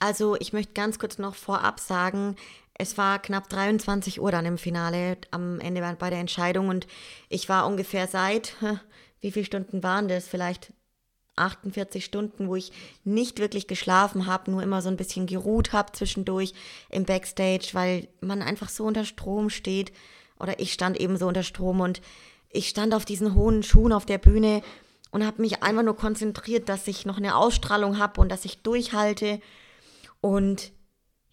Also 0.00 0.34
ich 0.40 0.52
möchte 0.52 0.72
ganz 0.72 0.98
kurz 0.98 1.18
noch 1.18 1.36
vorab 1.36 1.78
sagen, 1.78 2.34
es 2.74 2.98
war 2.98 3.20
knapp 3.20 3.48
23 3.48 4.20
Uhr 4.20 4.32
dann 4.32 4.46
im 4.46 4.58
Finale, 4.58 5.18
am 5.30 5.60
Ende 5.60 5.80
bei 5.96 6.10
der 6.10 6.18
Entscheidung 6.18 6.66
und 6.66 6.88
ich 7.28 7.48
war 7.48 7.68
ungefähr 7.68 8.08
seit 8.08 8.56
wie 9.20 9.32
viele 9.32 9.44
Stunden 9.44 9.82
waren 9.82 10.08
das? 10.08 10.26
Vielleicht 10.26 10.72
48 11.36 12.04
Stunden, 12.04 12.48
wo 12.48 12.56
ich 12.56 12.72
nicht 13.04 13.38
wirklich 13.38 13.66
geschlafen 13.66 14.26
habe, 14.26 14.50
nur 14.50 14.62
immer 14.62 14.82
so 14.82 14.88
ein 14.88 14.96
bisschen 14.96 15.26
geruht 15.26 15.72
habe 15.72 15.92
zwischendurch 15.92 16.52
im 16.90 17.04
Backstage, 17.04 17.70
weil 17.72 18.08
man 18.20 18.42
einfach 18.42 18.68
so 18.68 18.84
unter 18.84 19.04
Strom 19.04 19.50
steht. 19.50 19.92
Oder 20.38 20.60
ich 20.60 20.72
stand 20.72 20.98
eben 20.98 21.16
so 21.16 21.26
unter 21.26 21.42
Strom 21.42 21.80
und 21.80 22.00
ich 22.50 22.68
stand 22.68 22.94
auf 22.94 23.04
diesen 23.04 23.34
hohen 23.34 23.62
Schuhen 23.62 23.92
auf 23.92 24.06
der 24.06 24.18
Bühne 24.18 24.62
und 25.10 25.26
habe 25.26 25.42
mich 25.42 25.62
einfach 25.62 25.82
nur 25.82 25.96
konzentriert, 25.96 26.68
dass 26.68 26.86
ich 26.88 27.06
noch 27.06 27.16
eine 27.16 27.36
Ausstrahlung 27.36 27.98
habe 27.98 28.20
und 28.20 28.30
dass 28.30 28.44
ich 28.44 28.62
durchhalte. 28.62 29.40
Und 30.20 30.72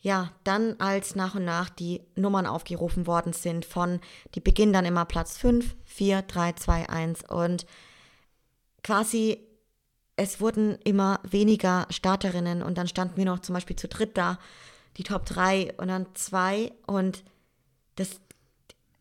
ja, 0.07 0.31
dann 0.45 0.79
als 0.79 1.15
nach 1.15 1.35
und 1.35 1.43
nach 1.43 1.69
die 1.69 2.01
Nummern 2.15 2.45
aufgerufen 2.45 3.07
worden 3.07 3.33
sind 3.33 3.65
von, 3.65 3.99
die 4.35 4.39
beginnen 4.39 4.71
dann 4.71 4.85
immer 4.85 5.03
Platz 5.03 5.35
5, 5.35 5.75
4, 5.83 6.21
3, 6.21 6.53
2, 6.53 6.87
1 6.87 7.29
und 7.29 7.65
quasi 8.85 9.45
es 10.15 10.39
wurden 10.39 10.77
immer 10.85 11.19
weniger 11.29 11.87
Starterinnen 11.89 12.63
und 12.63 12.77
dann 12.77 12.87
standen 12.87 13.17
wir 13.17 13.25
noch 13.25 13.39
zum 13.39 13.53
Beispiel 13.53 13.75
zu 13.75 13.89
dritt 13.89 14.17
da, 14.17 14.39
die 14.95 15.03
Top 15.03 15.25
3 15.25 15.73
und 15.75 15.89
dann 15.89 16.05
zwei 16.13 16.71
und 16.85 17.25
das 17.97 18.21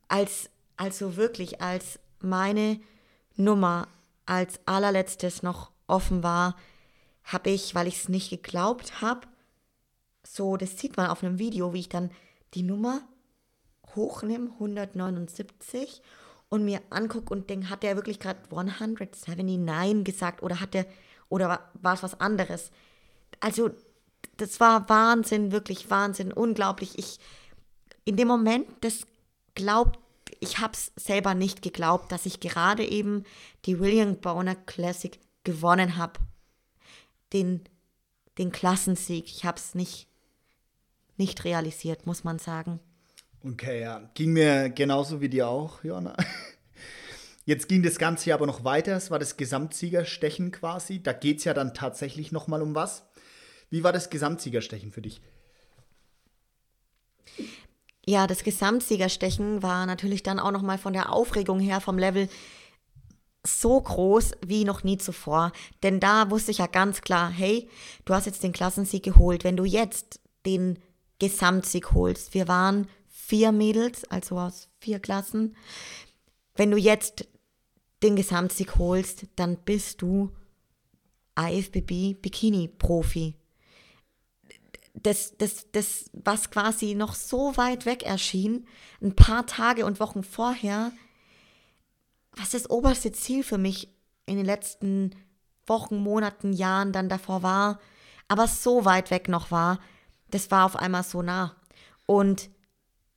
als, 0.08 0.50
also 0.76 1.16
wirklich 1.16 1.60
als 1.60 2.00
meine 2.18 2.80
Nummer 3.36 3.86
als 4.26 4.58
allerletztes 4.66 5.44
noch 5.44 5.70
offen 5.86 6.24
war, 6.24 6.56
habe 7.22 7.50
ich, 7.50 7.76
weil 7.76 7.86
ich 7.86 7.98
es 7.98 8.08
nicht 8.08 8.28
geglaubt 8.28 9.00
habe, 9.00 9.20
so, 10.26 10.56
das 10.56 10.78
sieht 10.78 10.96
man 10.96 11.08
auf 11.08 11.22
einem 11.22 11.38
Video, 11.38 11.72
wie 11.72 11.80
ich 11.80 11.88
dann 11.88 12.10
die 12.54 12.62
Nummer 12.62 13.00
hochnehme, 13.94 14.50
179, 14.52 16.02
und 16.48 16.64
mir 16.64 16.80
angucke 16.90 17.32
und 17.32 17.50
denke, 17.50 17.70
hat 17.70 17.82
der 17.82 17.96
wirklich 17.96 18.20
gerade 18.20 18.38
179 18.50 20.04
gesagt 20.04 20.42
oder 20.42 20.60
hat 20.60 20.74
der, 20.74 20.86
oder 21.28 21.60
war 21.74 21.94
es 21.94 22.02
was 22.02 22.20
anderes? 22.20 22.70
Also, 23.40 23.70
das 24.36 24.60
war 24.60 24.88
Wahnsinn, 24.88 25.50
wirklich 25.50 25.90
Wahnsinn, 25.90 26.32
unglaublich. 26.32 26.98
Ich, 26.98 27.18
in 28.04 28.16
dem 28.16 28.28
Moment, 28.28 28.66
das 28.82 29.06
glaubt, 29.54 29.98
ich 30.40 30.58
habe 30.58 30.74
es 30.74 30.92
selber 30.96 31.34
nicht 31.34 31.62
geglaubt, 31.62 32.12
dass 32.12 32.26
ich 32.26 32.40
gerade 32.40 32.84
eben 32.84 33.24
die 33.64 33.80
William 33.80 34.16
Boner 34.16 34.54
Classic 34.54 35.18
gewonnen 35.44 35.96
habe. 35.96 36.20
Den, 37.32 37.64
den 38.38 38.52
Klassensieg. 38.52 39.26
Ich 39.26 39.44
habe 39.44 39.58
es 39.58 39.74
nicht 39.74 40.08
nicht 41.18 41.44
realisiert, 41.44 42.06
muss 42.06 42.24
man 42.24 42.38
sagen. 42.38 42.80
Okay, 43.44 43.80
ja. 43.80 44.10
Ging 44.14 44.32
mir 44.32 44.70
genauso 44.70 45.20
wie 45.20 45.28
dir 45.28 45.48
auch, 45.48 45.84
Johanna. 45.84 46.16
Jetzt 47.44 47.68
ging 47.68 47.82
das 47.84 47.98
Ganze 47.98 48.34
aber 48.34 48.46
noch 48.46 48.64
weiter. 48.64 48.96
Es 48.96 49.10
war 49.10 49.20
das 49.20 49.36
Gesamtsiegerstechen 49.36 50.50
quasi. 50.50 51.00
Da 51.00 51.12
geht 51.12 51.38
es 51.38 51.44
ja 51.44 51.54
dann 51.54 51.74
tatsächlich 51.74 52.32
noch 52.32 52.48
mal 52.48 52.60
um 52.60 52.74
was. 52.74 53.04
Wie 53.70 53.84
war 53.84 53.92
das 53.92 54.10
Gesamtsiegerstechen 54.10 54.90
für 54.90 55.02
dich? 55.02 55.20
Ja, 58.04 58.26
das 58.26 58.42
Gesamtsiegerstechen 58.42 59.62
war 59.62 59.86
natürlich 59.86 60.22
dann 60.22 60.40
auch 60.40 60.50
noch 60.50 60.62
mal 60.62 60.78
von 60.78 60.92
der 60.92 61.12
Aufregung 61.12 61.60
her 61.60 61.80
vom 61.80 61.98
Level 61.98 62.28
so 63.44 63.80
groß 63.80 64.32
wie 64.44 64.64
noch 64.64 64.82
nie 64.82 64.98
zuvor. 64.98 65.52
Denn 65.82 66.00
da 66.00 66.30
wusste 66.30 66.50
ich 66.50 66.58
ja 66.58 66.66
ganz 66.66 67.00
klar, 67.00 67.30
hey, 67.30 67.68
du 68.04 68.14
hast 68.14 68.26
jetzt 68.26 68.42
den 68.42 68.52
Klassensieg 68.52 69.04
geholt. 69.04 69.44
Wenn 69.44 69.56
du 69.56 69.64
jetzt 69.64 70.20
den 70.44 70.78
Gesamtsieg 71.18 71.92
holst. 71.92 72.34
Wir 72.34 72.48
waren 72.48 72.88
vier 73.08 73.52
Mädels, 73.52 74.04
also 74.04 74.38
aus 74.38 74.68
vier 74.78 75.00
Klassen. 75.00 75.56
Wenn 76.54 76.70
du 76.70 76.76
jetzt 76.76 77.26
den 78.02 78.16
Gesamtsieg 78.16 78.76
holst, 78.76 79.26
dann 79.36 79.56
bist 79.56 80.02
du 80.02 80.30
IFBB 81.38 82.20
Bikini 82.20 82.68
Profi. 82.68 83.34
Das, 84.94 85.36
das, 85.36 85.66
das, 85.72 86.10
was 86.12 86.50
quasi 86.50 86.94
noch 86.94 87.14
so 87.14 87.56
weit 87.56 87.84
weg 87.84 88.02
erschien, 88.02 88.66
ein 89.02 89.14
paar 89.14 89.46
Tage 89.46 89.84
und 89.84 90.00
Wochen 90.00 90.22
vorher, 90.22 90.92
was 92.32 92.50
das 92.50 92.70
oberste 92.70 93.12
Ziel 93.12 93.42
für 93.42 93.58
mich 93.58 93.92
in 94.24 94.36
den 94.36 94.46
letzten 94.46 95.14
Wochen, 95.66 95.96
Monaten, 95.96 96.52
Jahren 96.52 96.92
dann 96.92 97.08
davor 97.08 97.42
war, 97.42 97.80
aber 98.28 98.46
so 98.46 98.84
weit 98.84 99.10
weg 99.10 99.28
noch 99.28 99.50
war, 99.50 99.80
das 100.30 100.50
war 100.50 100.66
auf 100.66 100.76
einmal 100.76 101.02
so 101.02 101.22
nah. 101.22 101.54
Und 102.06 102.50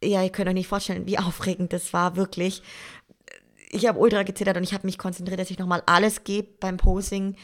ja, 0.03 0.23
ihr 0.23 0.29
könnt 0.29 0.47
euch 0.47 0.53
nicht 0.53 0.67
vorstellen, 0.67 1.05
wie 1.05 1.19
aufregend 1.19 1.73
das 1.73 1.93
war, 1.93 2.15
wirklich. 2.15 2.63
Ich 3.71 3.85
habe 3.85 3.99
ultra 3.99 4.23
gezittert 4.23 4.57
und 4.57 4.63
ich 4.63 4.73
habe 4.73 4.87
mich 4.87 4.97
konzentriert, 4.97 5.39
dass 5.39 5.51
ich 5.51 5.59
nochmal 5.59 5.83
alles 5.85 6.23
gebe 6.23 6.47
beim 6.59 6.77
Posing, 6.77 7.35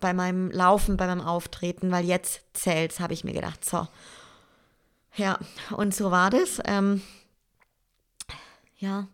bei 0.00 0.14
meinem 0.14 0.50
Laufen, 0.50 0.96
bei 0.96 1.06
meinem 1.06 1.20
Auftreten, 1.20 1.90
weil 1.90 2.04
jetzt 2.04 2.42
zählt's, 2.54 3.00
habe 3.00 3.12
ich 3.12 3.24
mir 3.24 3.34
gedacht. 3.34 3.64
So. 3.64 3.88
Ja, 5.16 5.38
und 5.70 5.94
so 5.94 6.10
war 6.10 6.30
das. 6.30 6.60
Ähm, 6.64 7.02
ja, 8.78 9.08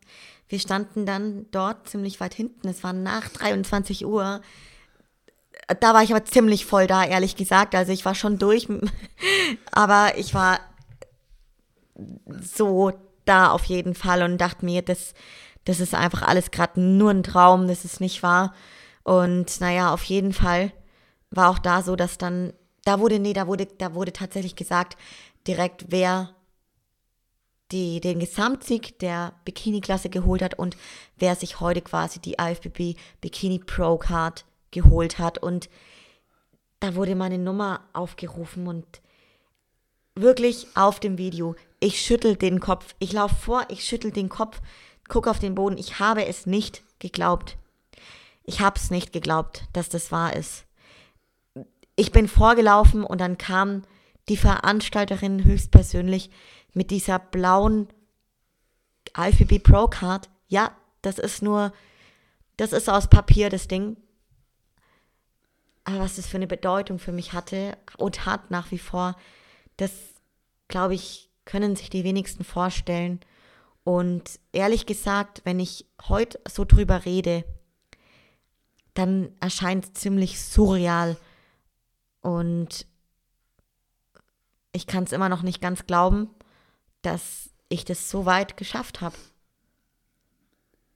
wir 0.48 0.60
standen 0.60 1.06
dann 1.06 1.46
dort 1.50 1.88
ziemlich 1.88 2.20
weit 2.20 2.34
hinten. 2.34 2.68
Es 2.68 2.84
war 2.84 2.92
nach 2.92 3.28
23 3.30 4.04
Uhr 4.04 4.42
da 5.80 5.94
war 5.94 6.02
ich 6.02 6.10
aber 6.10 6.24
ziemlich 6.24 6.66
voll 6.66 6.86
da, 6.86 7.04
ehrlich 7.04 7.36
gesagt. 7.36 7.74
Also 7.74 7.92
ich 7.92 8.04
war 8.04 8.14
schon 8.14 8.38
durch, 8.38 8.68
aber 9.72 10.18
ich 10.18 10.34
war 10.34 10.60
so 12.40 12.92
da 13.24 13.50
auf 13.50 13.64
jeden 13.64 13.94
Fall 13.94 14.22
und 14.22 14.38
dachte 14.38 14.64
mir, 14.64 14.82
das, 14.82 15.14
das 15.64 15.80
ist 15.80 15.94
einfach 15.94 16.22
alles 16.22 16.50
gerade 16.50 16.80
nur 16.80 17.10
ein 17.10 17.22
Traum, 17.22 17.68
das 17.68 17.84
ist 17.84 18.00
nicht 18.00 18.22
wahr. 18.22 18.54
Und 19.02 19.60
naja, 19.60 19.92
auf 19.92 20.04
jeden 20.04 20.32
Fall 20.32 20.72
war 21.30 21.50
auch 21.50 21.58
da 21.58 21.82
so, 21.82 21.96
dass 21.96 22.18
dann, 22.18 22.52
da 22.84 23.00
wurde, 23.00 23.18
nee, 23.18 23.32
da 23.32 23.46
wurde, 23.46 23.66
da 23.66 23.94
wurde 23.94 24.12
tatsächlich 24.12 24.56
gesagt, 24.56 24.96
direkt 25.46 25.86
wer 25.88 26.34
die, 27.72 28.00
den 28.00 28.18
Gesamtsieg 28.18 28.98
der 28.98 29.32
Bikini-Klasse 29.44 30.10
geholt 30.10 30.42
hat 30.42 30.58
und 30.58 30.76
wer 31.16 31.34
sich 31.34 31.60
heute 31.60 31.80
quasi 31.80 32.20
die 32.20 32.36
IFBB 32.38 32.98
Bikini 33.20 33.58
Pro 33.58 33.96
Card 33.96 34.44
geholt 34.74 35.18
hat. 35.18 35.38
Und 35.38 35.70
da 36.80 36.94
wurde 36.94 37.14
meine 37.14 37.38
Nummer 37.38 37.80
aufgerufen 37.94 38.66
und 38.66 38.84
wirklich 40.14 40.66
auf 40.74 41.00
dem 41.00 41.16
Video. 41.16 41.56
Ich 41.80 42.00
schüttel 42.02 42.36
den 42.36 42.60
Kopf. 42.60 42.94
Ich 42.98 43.12
laufe 43.12 43.34
vor, 43.34 43.64
ich 43.68 43.84
schüttel 43.84 44.10
den 44.10 44.28
Kopf, 44.28 44.60
gucke 45.08 45.30
auf 45.30 45.38
den 45.38 45.54
Boden. 45.54 45.78
Ich 45.78 45.98
habe 45.98 46.26
es 46.26 46.44
nicht 46.44 46.82
geglaubt. 46.98 47.56
Ich 48.44 48.60
habe 48.60 48.78
es 48.78 48.90
nicht 48.90 49.12
geglaubt, 49.12 49.64
dass 49.72 49.88
das 49.88 50.12
wahr 50.12 50.36
ist. 50.36 50.66
Ich 51.96 52.12
bin 52.12 52.28
vorgelaufen 52.28 53.04
und 53.04 53.20
dann 53.20 53.38
kam 53.38 53.82
die 54.28 54.36
Veranstalterin 54.36 55.44
höchstpersönlich 55.44 56.30
mit 56.72 56.90
dieser 56.90 57.18
blauen 57.18 57.88
IFBB 59.16 59.62
Pro 59.62 59.86
Card. 59.86 60.28
Ja, 60.48 60.72
das 61.02 61.18
ist 61.18 61.42
nur, 61.42 61.72
das 62.56 62.72
ist 62.72 62.88
aus 62.88 63.08
Papier, 63.08 63.48
das 63.50 63.68
Ding. 63.68 63.96
Aber 65.84 66.00
was 66.00 66.16
das 66.16 66.26
für 66.26 66.38
eine 66.38 66.46
Bedeutung 66.46 66.98
für 66.98 67.12
mich 67.12 67.32
hatte 67.32 67.76
und 67.98 68.24
hat 68.24 68.50
nach 68.50 68.70
wie 68.70 68.78
vor, 68.78 69.16
das, 69.76 69.92
glaube 70.68 70.94
ich, 70.94 71.30
können 71.44 71.76
sich 71.76 71.90
die 71.90 72.04
wenigsten 72.04 72.42
vorstellen. 72.42 73.20
Und 73.84 74.40
ehrlich 74.52 74.86
gesagt, 74.86 75.42
wenn 75.44 75.60
ich 75.60 75.86
heute 76.08 76.40
so 76.48 76.64
drüber 76.64 77.04
rede, 77.04 77.44
dann 78.94 79.32
erscheint 79.40 79.84
es 79.84 79.92
ziemlich 79.92 80.40
surreal. 80.40 81.18
Und 82.22 82.86
ich 84.72 84.86
kann 84.86 85.04
es 85.04 85.12
immer 85.12 85.28
noch 85.28 85.42
nicht 85.42 85.60
ganz 85.60 85.86
glauben, 85.86 86.30
dass 87.02 87.50
ich 87.68 87.84
das 87.84 88.08
so 88.08 88.24
weit 88.24 88.56
geschafft 88.56 89.02
habe. 89.02 89.16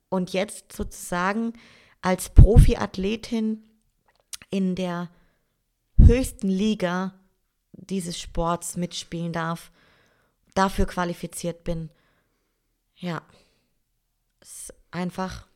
Und 0.09 0.33
jetzt 0.33 0.73
sozusagen 0.73 1.53
als 2.01 2.31
Profiathletin 2.31 3.68
in 4.51 4.75
der 4.75 5.11
höchsten 5.97 6.49
Liga 6.49 7.15
dieses 7.73 8.19
Sports 8.19 8.77
mitspielen 8.77 9.33
darf, 9.33 9.71
dafür 10.55 10.87
qualifiziert 10.87 11.65
bin. 11.65 11.91
Ja, 12.97 13.23
ist 14.41 14.75
einfach 14.91 15.47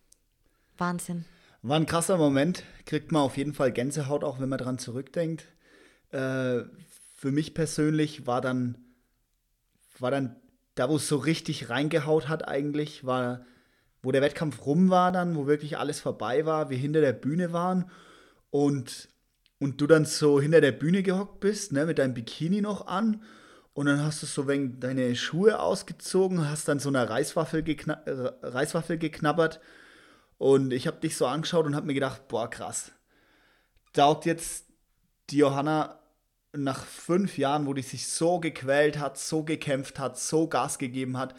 Wahnsinn. 0.78 1.24
War 1.62 1.78
ein 1.78 1.86
krasser 1.86 2.16
Moment, 2.16 2.64
kriegt 2.86 3.12
man 3.12 3.22
auf 3.22 3.36
jeden 3.36 3.54
Fall 3.54 3.72
Gänsehaut, 3.72 4.24
auch 4.24 4.40
wenn 4.40 4.48
man 4.48 4.58
daran 4.58 4.78
zurückdenkt. 4.78 5.46
Äh, 6.10 6.62
für 7.14 7.30
mich 7.30 7.54
persönlich 7.54 8.26
war 8.26 8.40
dann, 8.40 8.78
war 9.98 10.10
dann 10.10 10.36
da, 10.74 10.88
wo 10.88 10.96
es 10.96 11.08
so 11.08 11.16
richtig 11.16 11.70
reingehaut 11.70 12.28
hat, 12.28 12.48
eigentlich, 12.48 13.04
war, 13.04 13.44
wo 14.02 14.10
der 14.10 14.22
Wettkampf 14.22 14.66
rum 14.66 14.90
war, 14.90 15.12
dann, 15.12 15.36
wo 15.36 15.46
wirklich 15.46 15.78
alles 15.78 16.00
vorbei 16.00 16.46
war, 16.46 16.70
wir 16.70 16.78
hinter 16.78 17.00
der 17.00 17.12
Bühne 17.12 17.52
waren 17.52 17.90
und, 18.52 19.08
und 19.58 19.80
du 19.80 19.86
dann 19.88 20.04
so 20.04 20.40
hinter 20.40 20.60
der 20.60 20.72
Bühne 20.72 21.02
gehockt 21.02 21.40
bist, 21.40 21.72
ne, 21.72 21.86
mit 21.86 21.98
deinem 21.98 22.14
Bikini 22.14 22.60
noch 22.60 22.86
an 22.86 23.22
und 23.72 23.86
dann 23.86 24.04
hast 24.04 24.22
du 24.22 24.26
so 24.26 24.46
wenn 24.46 24.78
deine 24.78 25.16
Schuhe 25.16 25.58
ausgezogen, 25.58 26.48
hast 26.48 26.68
dann 26.68 26.78
so 26.78 26.90
eine 26.90 27.08
Reiswaffel, 27.08 27.62
gekna 27.62 27.94
äh, 28.04 28.30
Reiswaffel 28.42 28.98
geknabbert 28.98 29.60
und 30.36 30.72
ich 30.72 30.86
habe 30.86 31.00
dich 31.00 31.16
so 31.16 31.26
angeschaut 31.26 31.64
und 31.64 31.74
habe 31.74 31.86
mir 31.86 31.94
gedacht, 31.94 32.28
boah, 32.28 32.48
krass. 32.50 32.92
Taugt 33.94 34.26
jetzt 34.26 34.66
die 35.30 35.38
Johanna 35.38 35.98
nach 36.52 36.84
fünf 36.84 37.38
Jahren, 37.38 37.66
wo 37.66 37.72
die 37.72 37.82
sich 37.82 38.08
so 38.08 38.38
gequält 38.38 38.98
hat, 38.98 39.16
so 39.16 39.44
gekämpft 39.44 39.98
hat, 39.98 40.18
so 40.18 40.46
Gas 40.46 40.78
gegeben 40.78 41.16
hat 41.16 41.34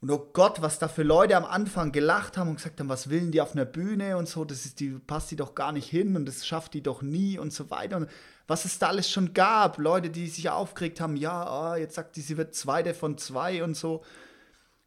Und 0.00 0.10
oh 0.10 0.30
Gott, 0.32 0.62
was 0.62 0.78
da 0.78 0.88
für 0.88 1.02
Leute 1.02 1.36
am 1.36 1.44
Anfang 1.44 1.92
gelacht 1.92 2.38
haben 2.38 2.48
und 2.48 2.56
gesagt 2.56 2.80
haben, 2.80 2.88
was 2.88 3.10
willen 3.10 3.32
die 3.32 3.42
auf 3.42 3.52
einer 3.52 3.66
Bühne 3.66 4.16
und 4.16 4.28
so, 4.28 4.46
das 4.46 4.64
ist 4.64 4.80
die, 4.80 4.92
passt 4.92 5.30
die 5.30 5.36
doch 5.36 5.54
gar 5.54 5.72
nicht 5.72 5.90
hin 5.90 6.16
und 6.16 6.26
das 6.26 6.46
schafft 6.46 6.72
die 6.72 6.82
doch 6.82 7.02
nie 7.02 7.38
und 7.38 7.52
so 7.52 7.70
weiter. 7.70 7.98
Und 7.98 8.08
was 8.46 8.64
es 8.64 8.78
da 8.78 8.88
alles 8.88 9.10
schon 9.10 9.34
gab, 9.34 9.76
Leute, 9.76 10.08
die 10.08 10.26
sich 10.28 10.48
aufgeregt 10.48 11.02
haben, 11.02 11.16
ja, 11.16 11.72
oh, 11.72 11.76
jetzt 11.76 11.96
sagt 11.96 12.16
die, 12.16 12.22
sie 12.22 12.38
wird 12.38 12.54
Zweite 12.54 12.94
von 12.94 13.18
zwei 13.18 13.62
und 13.62 13.76
so. 13.76 14.02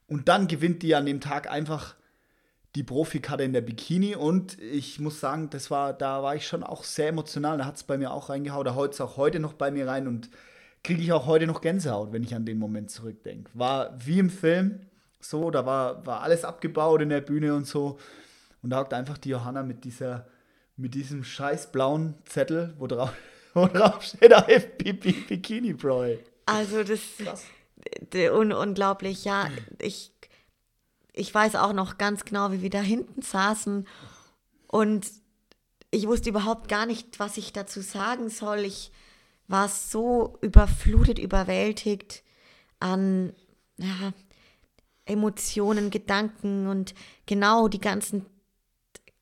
Und 0.08 0.30
dann 0.30 0.48
gewinnt 0.48 0.82
die 0.82 0.96
an 0.96 1.06
dem 1.06 1.22
Tag 1.22 1.50
einfach 1.50 1.96
die 2.76 2.84
Profikarte 2.84 3.44
in 3.44 3.54
der 3.54 3.62
Bikini 3.62 4.16
und 4.16 4.60
ich 4.60 5.00
muss 5.00 5.20
sagen, 5.20 5.52
das 5.52 5.70
war, 5.70 5.94
da 5.94 6.24
war 6.24 6.36
ich 6.36 6.48
schon 6.48 6.64
auch 6.64 6.84
sehr 6.84 7.10
emotional. 7.10 7.60
Da 7.60 7.66
hat 7.66 7.76
es 7.76 7.84
bei 7.84 8.00
mir 8.00 8.12
auch 8.12 8.30
reingehauen, 8.30 8.66
da 8.66 8.74
haut 8.74 8.94
es 8.94 9.02
auch 9.02 9.16
heute 9.18 9.40
noch 9.40 9.54
bei 9.54 9.70
mir 9.70 9.88
rein 9.88 10.08
und 10.08 10.32
kriege 10.84 11.04
ich 11.04 11.14
auch 11.14 11.28
heute 11.28 11.46
noch 11.46 11.62
Gänsehaut, 11.62 12.12
wenn 12.12 12.24
ich 12.24 12.34
an 12.34 12.46
den 12.46 12.58
Moment 12.58 12.90
zurückdenke. 12.90 13.52
War 13.54 13.94
wie 14.04 14.18
im 14.18 14.32
Film 14.32 14.82
so, 15.24 15.52
da 15.52 15.66
war, 15.66 16.06
war 16.06 16.22
alles 16.22 16.44
abgebaut 16.46 17.02
in 17.02 17.10
der 17.10 17.22
Bühne 17.22 17.56
und 17.56 17.66
so. 17.66 17.98
Und 18.62 18.70
da 18.70 18.80
hockt 18.80 18.94
einfach 18.94 19.18
die 19.18 19.30
Johanna 19.30 19.64
mit 19.64 19.84
dieser, 19.84 20.28
mit 20.78 20.96
diesem 20.96 21.24
scheiß 21.24 21.72
blauen 21.72 22.16
Zettel, 22.26 22.74
wo 22.78 22.88
drauf, 22.88 23.14
wo 23.54 23.68
drauf 23.68 24.04
steht 24.04 24.34
AFP 24.34 24.94
Bikini 24.94 25.74
Bro. 25.74 26.18
Also 26.46 26.84
das 26.84 27.00
ist 27.20 27.46
un 28.32 28.52
unglaublich, 28.52 29.26
ja. 29.26 29.50
Ich, 29.80 30.12
ich 31.14 31.34
weiß 31.34 31.56
auch 31.56 31.74
noch 31.74 31.98
ganz 31.98 32.26
genau, 32.26 32.52
wie 32.52 32.62
wir 32.62 32.70
da 32.70 32.82
hinten 32.82 33.22
saßen 33.22 33.88
und 34.68 35.08
ich 35.92 36.08
wusste 36.08 36.30
überhaupt 36.30 36.70
gar 36.70 36.88
nicht, 36.88 37.20
was 37.20 37.38
ich 37.38 37.54
dazu 37.54 37.82
sagen 37.82 38.30
soll. 38.30 38.60
Ich 38.60 38.92
war 39.48 39.68
so 39.68 40.40
überflutet, 40.42 41.20
überwältigt 41.20 42.24
an 42.80 43.34
ja, 43.78 44.14
Emotionen, 45.06 45.90
Gedanken 45.90 46.68
und 46.68 46.94
genau 47.26 47.68
die 47.68 47.82
ganzen, 47.82 48.26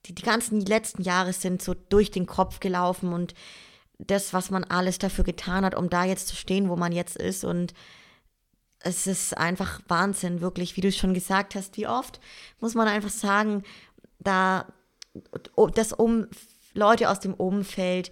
die, 0.06 0.14
die 0.14 0.22
ganzen 0.24 0.62
letzten 0.62 1.02
Jahre 1.02 1.34
sind 1.34 1.62
so 1.62 1.74
durch 1.74 2.12
den 2.12 2.26
Kopf 2.26 2.60
gelaufen 2.60 3.14
und 3.14 3.34
das, 3.98 4.34
was 4.34 4.50
man 4.50 4.64
alles 4.64 4.98
dafür 5.00 5.24
getan 5.24 5.66
hat, 5.66 5.76
um 5.76 5.90
da 5.90 6.04
jetzt 6.06 6.28
zu 6.28 6.36
stehen, 6.36 6.70
wo 6.70 6.76
man 6.76 6.92
jetzt 6.92 7.18
ist 7.18 7.44
und 7.44 7.74
es 8.84 9.06
ist 9.06 9.38
einfach 9.38 9.80
Wahnsinn, 9.88 10.42
wirklich, 10.42 10.76
wie 10.76 10.82
du 10.82 10.92
schon 10.92 11.14
gesagt 11.14 11.54
hast, 11.54 11.78
wie 11.78 11.88
oft 11.88 12.20
muss 12.60 12.74
man 12.74 12.88
einfach 12.88 13.12
sagen, 13.12 13.64
da 14.20 14.66
dass 15.74 15.94
um 15.94 16.28
Leute 16.74 17.10
aus 17.10 17.20
dem 17.20 17.34
Umfeld 17.34 18.12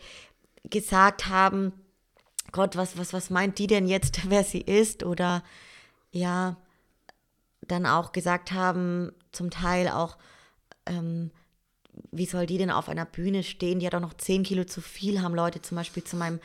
gesagt 0.63 1.28
haben, 1.28 1.74
Gott, 2.51 2.76
was, 2.76 2.97
was, 2.97 3.13
was 3.13 3.30
meint 3.30 3.57
die 3.59 3.67
denn 3.67 3.88
jetzt, 3.88 4.22
wer 4.30 4.43
sie 4.43 4.61
ist? 4.61 5.03
Oder 5.03 5.43
ja, 6.11 6.57
dann 7.72 7.86
auch 7.86 8.11
gesagt 8.11 8.51
haben, 8.51 9.11
zum 9.32 9.49
Teil 9.49 9.88
auch, 9.88 10.17
ähm, 10.86 11.32
wie 12.11 12.26
soll 12.26 12.45
die 12.45 12.57
denn 12.57 12.72
auf 12.72 12.89
einer 12.89 13.05
Bühne 13.05 13.43
stehen? 13.43 13.80
Die 13.80 13.86
hat 13.86 13.95
auch 13.95 13.99
noch 13.99 14.13
10 14.13 14.43
Kilo 14.43 14.63
zu 14.63 14.82
viel, 14.82 15.22
haben 15.22 15.36
Leute 15.36 15.61
zum 15.61 15.78
Beispiel 15.78 16.03
zu 16.03 16.15
meinem, 16.15 16.39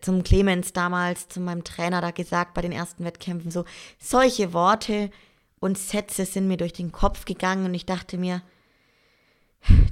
zum 0.00 0.22
Clemens 0.22 0.72
damals, 0.72 1.28
zu 1.28 1.40
meinem 1.40 1.64
Trainer 1.64 2.00
da 2.00 2.10
gesagt 2.10 2.54
bei 2.54 2.62
den 2.62 2.72
ersten 2.72 3.04
Wettkämpfen. 3.04 3.50
So, 3.50 3.64
solche 3.98 4.52
Worte 4.52 5.10
und 5.60 5.78
Sätze 5.78 6.24
sind 6.24 6.48
mir 6.48 6.56
durch 6.56 6.72
den 6.72 6.92
Kopf 6.92 7.24
gegangen 7.24 7.64
und 7.64 7.74
ich 7.74 7.86
dachte 7.86 8.18
mir, 8.18 8.42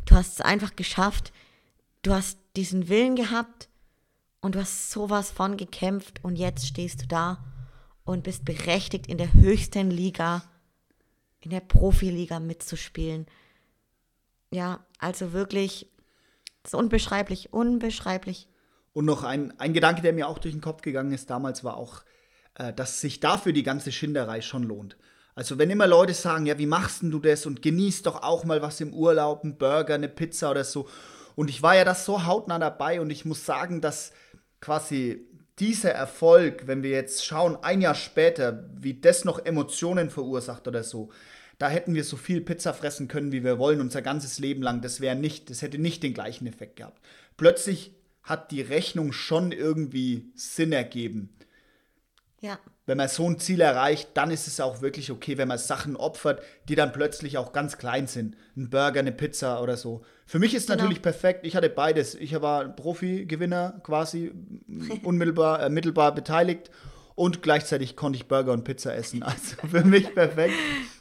du 0.05 0.15
hast 0.15 0.35
es 0.35 0.41
einfach 0.41 0.77
geschafft. 0.77 1.33
Du 2.03 2.13
hast 2.13 2.39
diesen 2.57 2.89
Willen 2.89 3.15
gehabt 3.15 3.69
und 4.41 4.55
du 4.55 4.61
hast 4.61 4.91
sowas 4.91 5.31
von 5.31 5.57
gekämpft 5.57 6.25
und 6.25 6.37
jetzt 6.37 6.67
stehst 6.67 7.03
du 7.03 7.07
da 7.07 7.45
und 8.11 8.25
bist 8.25 8.45
berechtigt, 8.45 9.07
in 9.07 9.19
der 9.19 9.33
höchsten 9.33 9.91
Liga, 9.91 10.43
in 11.41 11.51
der 11.51 11.61
Profiliga 11.61 12.41
mitzuspielen. 12.41 13.27
Ja, 14.51 14.85
also 14.99 15.33
wirklich, 15.33 15.89
ist 16.65 16.75
unbeschreiblich, 16.75 17.53
unbeschreiblich. 17.53 18.49
Und 18.93 19.05
noch 19.05 19.23
ein, 19.23 19.59
ein 19.61 19.73
Gedanke, 19.73 20.03
der 20.03 20.13
mir 20.13 20.27
auch 20.27 20.39
durch 20.39 20.53
den 20.53 20.61
Kopf 20.61 20.83
gegangen 20.83 21.13
ist 21.13 21.31
damals, 21.31 21.63
war 21.63 21.77
auch, 21.77 22.03
äh, 22.55 22.73
dass 22.73 23.01
sich 23.01 23.21
dafür 23.21 23.53
die 23.53 23.63
ganze 23.63 23.93
Schinderei 23.93 24.43
schon 24.43 24.65
lohnt. 24.65 24.97
Also 25.37 25.59
wenn 25.59 25.71
immer 25.71 25.87
Leute 25.87 26.13
sagen, 26.13 26.47
ja, 26.47 26.59
wie 26.59 26.67
machst 26.67 27.03
denn 27.03 27.13
du 27.13 27.21
das 27.21 27.47
und 27.47 27.63
genießt 27.63 28.05
doch 28.07 28.25
auch 28.25 28.45
mal 28.45 28.61
was 28.61 28.81
im 28.81 28.93
Urlaub, 28.93 29.45
ein 29.45 29.57
Burger, 29.57 29.95
eine 29.95 30.09
Pizza 30.09 30.51
oder 30.51 30.65
so. 30.65 30.89
Und 31.37 31.49
ich 31.49 31.63
war 31.63 31.77
ja 31.77 31.85
das 31.85 32.05
so 32.05 32.27
hautnah 32.27 32.59
dabei 32.59 33.01
und 33.01 33.11
ich 33.11 33.25
muss 33.25 33.47
sagen, 33.47 33.81
dass 33.81 34.13
quasi 34.61 35.30
dieser 35.61 35.93
Erfolg, 35.93 36.67
wenn 36.67 36.83
wir 36.83 36.91
jetzt 36.91 37.25
schauen, 37.25 37.57
ein 37.63 37.83
Jahr 37.83 37.95
später, 37.95 38.69
wie 38.75 38.95
das 38.95 39.25
noch 39.25 39.45
Emotionen 39.45 40.11
verursacht 40.11 40.67
oder 40.67 40.83
so, 40.83 41.11
da 41.59 41.69
hätten 41.69 41.95
wir 41.95 42.05
so 42.05 42.17
viel 42.17 42.41
Pizza 42.41 42.73
fressen 42.73 43.07
können, 43.07 43.33
wie 43.33 43.45
wir 43.45 43.59
wollen, 43.59 43.83
unser 43.83 44.01
ganzes 44.01 44.39
Leben 44.39 44.63
lang. 44.63 44.81
Das 44.81 45.03
wäre 45.03 45.15
nicht, 45.15 45.51
das 45.51 45.61
hätte 45.61 45.79
nicht 45.79 46.03
den 46.03 46.15
gleichen 46.15 46.47
Effekt 46.47 46.77
gehabt. 46.77 47.01
Plötzlich 47.37 47.93
hat 48.23 48.51
die 48.51 48.63
Rechnung 48.63 49.13
schon 49.13 49.53
irgendwie 49.53 50.33
Sinn 50.35 50.73
ergeben. 50.73 51.37
Ja. 52.41 52.59
Wenn 52.87 52.97
man 52.97 53.09
so 53.09 53.29
ein 53.29 53.39
Ziel 53.39 53.61
erreicht, 53.61 54.11
dann 54.15 54.31
ist 54.31 54.47
es 54.47 54.61
auch 54.61 54.81
wirklich 54.81 55.11
okay, 55.11 55.39
wenn 55.39 55.49
man 55.49 55.59
Sachen 55.59 55.97
opfert, 55.97 56.43
die 56.69 56.75
dann 56.75 56.93
plötzlich 56.93 57.39
auch 57.39 57.53
ganz 57.53 57.79
klein 57.79 58.07
sind. 58.07 58.37
Ein 58.57 58.71
Burger, 58.71 59.01
eine 59.01 59.13
Pizza 59.13 59.63
oder 59.63 59.77
so. 59.77 60.03
Für 60.27 60.39
mich 60.39 60.55
ist 60.55 60.69
genau. 60.69 60.79
natürlich 60.79 61.03
perfekt. 61.03 61.47
Ich 61.47 61.55
hatte 61.55 61.69
beides. 61.69 62.15
Ich 62.15 62.39
war 62.41 62.69
Profi-Gewinner 62.69 63.81
quasi, 63.83 64.33
unmittelbar, 65.05 65.63
äh, 65.63 65.71
mittelbar 65.71 66.15
beteiligt 66.15 66.71
und 67.15 67.43
gleichzeitig 67.43 67.97
konnte 67.97 68.17
ich 68.17 68.29
Burger 68.29 68.53
und 68.53 68.65
Pizza 68.65 68.95
essen. 68.95 69.23
Also 69.25 69.57
für 69.69 69.85
mich 69.85 70.15
perfekt. 70.15 70.55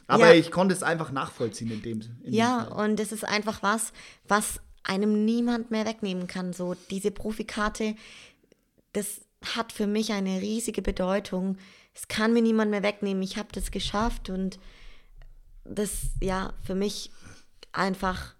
Aber 0.06 0.28
ja. 0.28 0.34
ich 0.34 0.50
konnte 0.50 0.74
es 0.74 0.82
einfach 0.82 1.12
nachvollziehen 1.12 1.70
in 1.70 1.82
dem. 1.82 2.00
In 2.22 2.34
ja, 2.34 2.64
dem 2.64 2.76
und 2.76 3.00
es 3.00 3.10
ist 3.10 3.24
einfach 3.24 3.62
was, 3.62 3.92
was 4.28 4.60
einem 4.82 5.24
niemand 5.24 5.70
mehr 5.70 5.86
wegnehmen 5.86 6.26
kann. 6.26 6.52
So 6.52 6.74
diese 6.90 7.10
Profikarte, 7.10 7.94
das 8.92 9.22
hat 9.42 9.72
für 9.72 9.86
mich 9.86 10.12
eine 10.12 10.40
riesige 10.40 10.82
Bedeutung. 10.82 11.56
Es 11.94 12.08
kann 12.08 12.32
mir 12.32 12.42
niemand 12.42 12.70
mehr 12.70 12.82
wegnehmen. 12.82 13.22
Ich 13.22 13.36
habe 13.36 13.48
das 13.52 13.70
geschafft 13.70 14.30
und 14.30 14.58
das, 15.64 16.10
ja, 16.20 16.52
für 16.62 16.74
mich 16.74 17.10
einfach, 17.72 18.34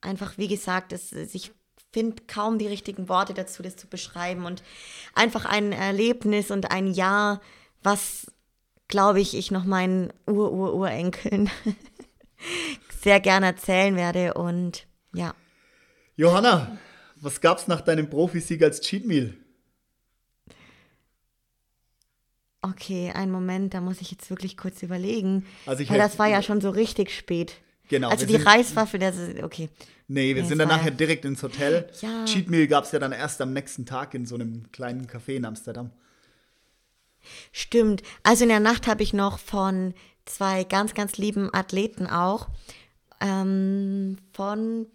einfach, 0.00 0.38
wie 0.38 0.48
gesagt, 0.48 0.92
das, 0.92 1.12
ich 1.12 1.52
finde 1.92 2.22
kaum 2.26 2.58
die 2.58 2.66
richtigen 2.66 3.08
Worte 3.08 3.34
dazu, 3.34 3.62
das 3.62 3.76
zu 3.76 3.86
beschreiben 3.86 4.46
und 4.46 4.62
einfach 5.14 5.44
ein 5.44 5.72
Erlebnis 5.72 6.50
und 6.50 6.70
ein 6.70 6.86
Jahr, 6.86 7.40
was, 7.82 8.32
glaube 8.88 9.20
ich, 9.20 9.36
ich 9.36 9.50
noch 9.50 9.64
meinen 9.64 10.12
Ur-Ur-Urenkeln 10.26 11.50
sehr 13.02 13.20
gerne 13.20 13.46
erzählen 13.46 13.96
werde 13.96 14.34
und 14.34 14.86
ja. 15.14 15.34
Johanna, 16.16 16.78
was 17.16 17.40
gab's 17.40 17.68
nach 17.68 17.80
deinem 17.80 18.08
Profisieg 18.08 18.62
als 18.62 18.80
Cheat 18.80 19.06
Meal? 19.06 19.34
Okay, 22.62 23.10
einen 23.12 23.32
Moment, 23.32 23.74
da 23.74 23.80
muss 23.80 24.00
ich 24.00 24.12
jetzt 24.12 24.30
wirklich 24.30 24.56
kurz 24.56 24.82
überlegen. 24.82 25.44
Also 25.66 25.88
weil 25.88 25.98
das 25.98 26.18
war 26.18 26.28
ja 26.28 26.42
schon 26.42 26.60
so 26.60 26.70
richtig 26.70 27.10
spät. 27.10 27.54
Genau. 27.88 28.08
Also 28.08 28.24
die 28.24 28.36
Reiswaffel, 28.36 29.00
das 29.00 29.16
ist, 29.16 29.42
okay. 29.42 29.68
Nee, 30.06 30.34
wir 30.34 30.42
nee, 30.42 30.48
sind 30.48 30.58
dann 30.58 30.68
nachher 30.68 30.92
direkt 30.92 31.24
ins 31.24 31.42
Hotel. 31.42 31.90
Ja. 32.00 32.24
Cheat 32.24 32.48
Meal 32.48 32.68
gab 32.68 32.84
es 32.84 32.92
ja 32.92 32.98
dann 32.98 33.12
erst 33.12 33.40
am 33.40 33.52
nächsten 33.52 33.84
Tag 33.84 34.14
in 34.14 34.26
so 34.26 34.36
einem 34.36 34.70
kleinen 34.70 35.06
Café 35.06 35.34
in 35.34 35.44
Amsterdam. 35.44 35.90
Stimmt. 37.50 38.02
Also 38.22 38.44
in 38.44 38.48
der 38.48 38.60
Nacht 38.60 38.86
habe 38.86 39.02
ich 39.02 39.12
noch 39.12 39.38
von 39.38 39.94
zwei 40.24 40.64
ganz, 40.64 40.94
ganz 40.94 41.16
lieben 41.16 41.52
Athleten 41.52 42.06
auch, 42.06 42.48
ähm, 43.20 44.18
von 44.32 44.86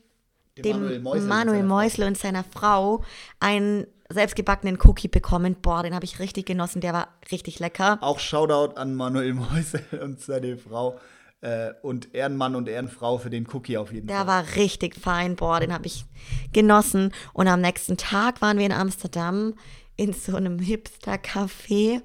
dem 0.57 0.79
Manuel 0.79 0.99
Mäusel, 0.99 1.27
Manuel 1.27 1.63
Mäusle 1.63 2.07
und 2.07 2.17
seiner 2.17 2.43
Frau 2.43 3.03
ein 3.39 3.85
selbstgebackenen 4.09 4.77
Cookie 4.83 5.07
bekommen. 5.07 5.55
Boah, 5.61 5.83
den 5.83 5.93
habe 5.93 6.05
ich 6.05 6.19
richtig 6.19 6.45
genossen. 6.45 6.81
Der 6.81 6.93
war 6.93 7.07
richtig 7.31 7.59
lecker. 7.59 7.97
Auch 8.01 8.19
Shoutout 8.19 8.75
an 8.75 8.95
Manuel 8.95 9.33
Mäusel 9.33 9.83
und 10.01 10.19
seine 10.19 10.57
Frau. 10.57 10.99
Äh, 11.41 11.73
und 11.83 12.15
Ehrenmann 12.15 12.55
und 12.55 12.67
Ehrenfrau 12.67 13.19
für 13.19 13.29
den 13.29 13.47
Cookie 13.53 13.77
auf 13.77 13.91
jeden 13.91 14.07
der 14.07 14.17
Fall. 14.17 14.25
Der 14.25 14.33
war 14.33 14.55
richtig 14.55 14.95
fein. 14.95 15.35
Boah, 15.35 15.59
den 15.59 15.71
habe 15.71 15.85
ich 15.85 16.05
genossen. 16.51 17.11
Und 17.33 17.47
am 17.47 17.61
nächsten 17.61 17.97
Tag 17.97 18.41
waren 18.41 18.57
wir 18.57 18.65
in 18.65 18.71
Amsterdam 18.71 19.53
in 19.97 20.13
so 20.13 20.35
einem 20.35 20.57
Hipster-Café. 20.59 22.01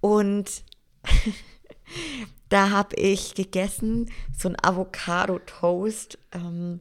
Und 0.00 0.64
da 2.48 2.70
habe 2.70 2.94
ich 2.96 3.34
gegessen 3.34 4.10
so 4.36 4.48
ein 4.48 4.56
Avocado-Toast. 4.62 6.18
Ähm, 6.32 6.80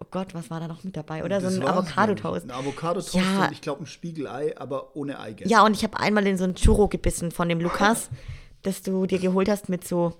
oh 0.00 0.06
Gott, 0.10 0.34
was 0.34 0.50
war 0.50 0.60
da 0.60 0.68
noch 0.68 0.84
mit 0.84 0.96
dabei? 0.96 1.24
Oder 1.24 1.40
das 1.40 1.54
so 1.54 1.60
ein 1.60 1.66
Avocado-Toast. 1.66 2.44
Ein 2.44 2.50
Avocado-Toast 2.50 3.14
ja. 3.14 3.46
und 3.46 3.52
ich 3.52 3.60
glaube 3.60 3.82
ein 3.82 3.86
Spiegelei, 3.86 4.54
aber 4.58 4.96
ohne 4.96 5.18
Eigelb. 5.18 5.50
Ja, 5.50 5.64
und 5.64 5.74
ich 5.74 5.82
habe 5.82 5.98
einmal 5.98 6.26
in 6.26 6.38
so 6.38 6.44
ein 6.44 6.54
Churro 6.54 6.88
gebissen 6.88 7.30
von 7.30 7.48
dem 7.48 7.60
Lukas, 7.60 8.08
das 8.62 8.82
du 8.82 9.06
dir 9.06 9.18
geholt 9.18 9.48
hast 9.48 9.68
mit 9.68 9.86
so, 9.86 10.14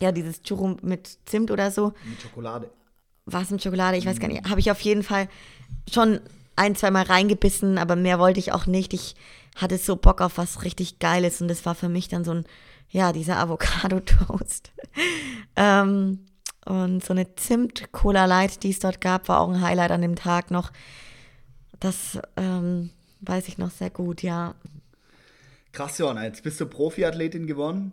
ja, 0.00 0.12
dieses 0.12 0.42
Churro 0.42 0.76
mit 0.82 1.18
Zimt 1.26 1.50
oder 1.50 1.70
so. 1.70 1.92
Mit 2.04 2.20
Schokolade. 2.20 2.70
Was 3.26 3.50
mit 3.50 3.62
Schokolade? 3.62 3.98
Ich 3.98 4.06
weiß 4.06 4.20
gar 4.20 4.28
nicht. 4.28 4.48
Habe 4.48 4.60
ich 4.60 4.70
auf 4.70 4.80
jeden 4.80 5.02
Fall 5.02 5.28
schon 5.92 6.20
ein, 6.56 6.74
zweimal 6.74 7.04
reingebissen, 7.04 7.78
aber 7.78 7.94
mehr 7.94 8.18
wollte 8.18 8.40
ich 8.40 8.52
auch 8.52 8.66
nicht. 8.66 8.94
Ich 8.94 9.16
hatte 9.54 9.76
so 9.76 9.96
Bock 9.96 10.20
auf 10.20 10.38
was 10.38 10.64
richtig 10.64 10.98
Geiles 10.98 11.40
und 11.42 11.48
das 11.48 11.66
war 11.66 11.74
für 11.74 11.88
mich 11.88 12.08
dann 12.08 12.24
so 12.24 12.32
ein 12.32 12.44
ja, 12.90 13.12
dieser 13.12 13.38
Avocado-Toast. 13.38 14.72
ähm, 15.56 16.20
und 16.68 17.02
so 17.02 17.14
eine 17.14 17.34
Zimt-Cola 17.34 18.26
Light, 18.26 18.62
die 18.62 18.70
es 18.70 18.78
dort 18.78 19.00
gab, 19.00 19.28
war 19.28 19.40
auch 19.40 19.48
ein 19.48 19.62
Highlight 19.62 19.90
an 19.90 20.02
dem 20.02 20.16
Tag 20.16 20.50
noch. 20.50 20.70
Das 21.80 22.18
ähm, 22.36 22.90
weiß 23.20 23.48
ich 23.48 23.56
noch 23.56 23.70
sehr 23.70 23.88
gut, 23.88 24.22
ja. 24.22 24.54
Krass, 25.72 25.98
Johanna, 25.98 26.24
jetzt 26.24 26.42
bist 26.42 26.60
du 26.60 26.66
Profiathletin 26.66 27.46
geworden. 27.46 27.92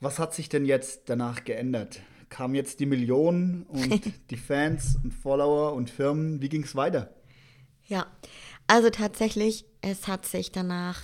Was 0.00 0.18
hat 0.18 0.32
sich 0.32 0.48
denn 0.48 0.64
jetzt 0.64 1.02
danach 1.06 1.44
geändert? 1.44 2.00
Kamen 2.30 2.54
jetzt 2.54 2.80
die 2.80 2.86
Millionen 2.86 3.64
und 3.64 4.00
die 4.30 4.36
Fans 4.36 4.96
und 5.02 5.12
Follower 5.12 5.74
und 5.74 5.90
Firmen? 5.90 6.40
Wie 6.40 6.48
ging 6.48 6.62
es 6.62 6.74
weiter? 6.74 7.12
Ja, 7.86 8.06
also 8.66 8.88
tatsächlich, 8.88 9.66
es 9.82 10.08
hat 10.08 10.24
sich 10.24 10.52
danach 10.52 11.00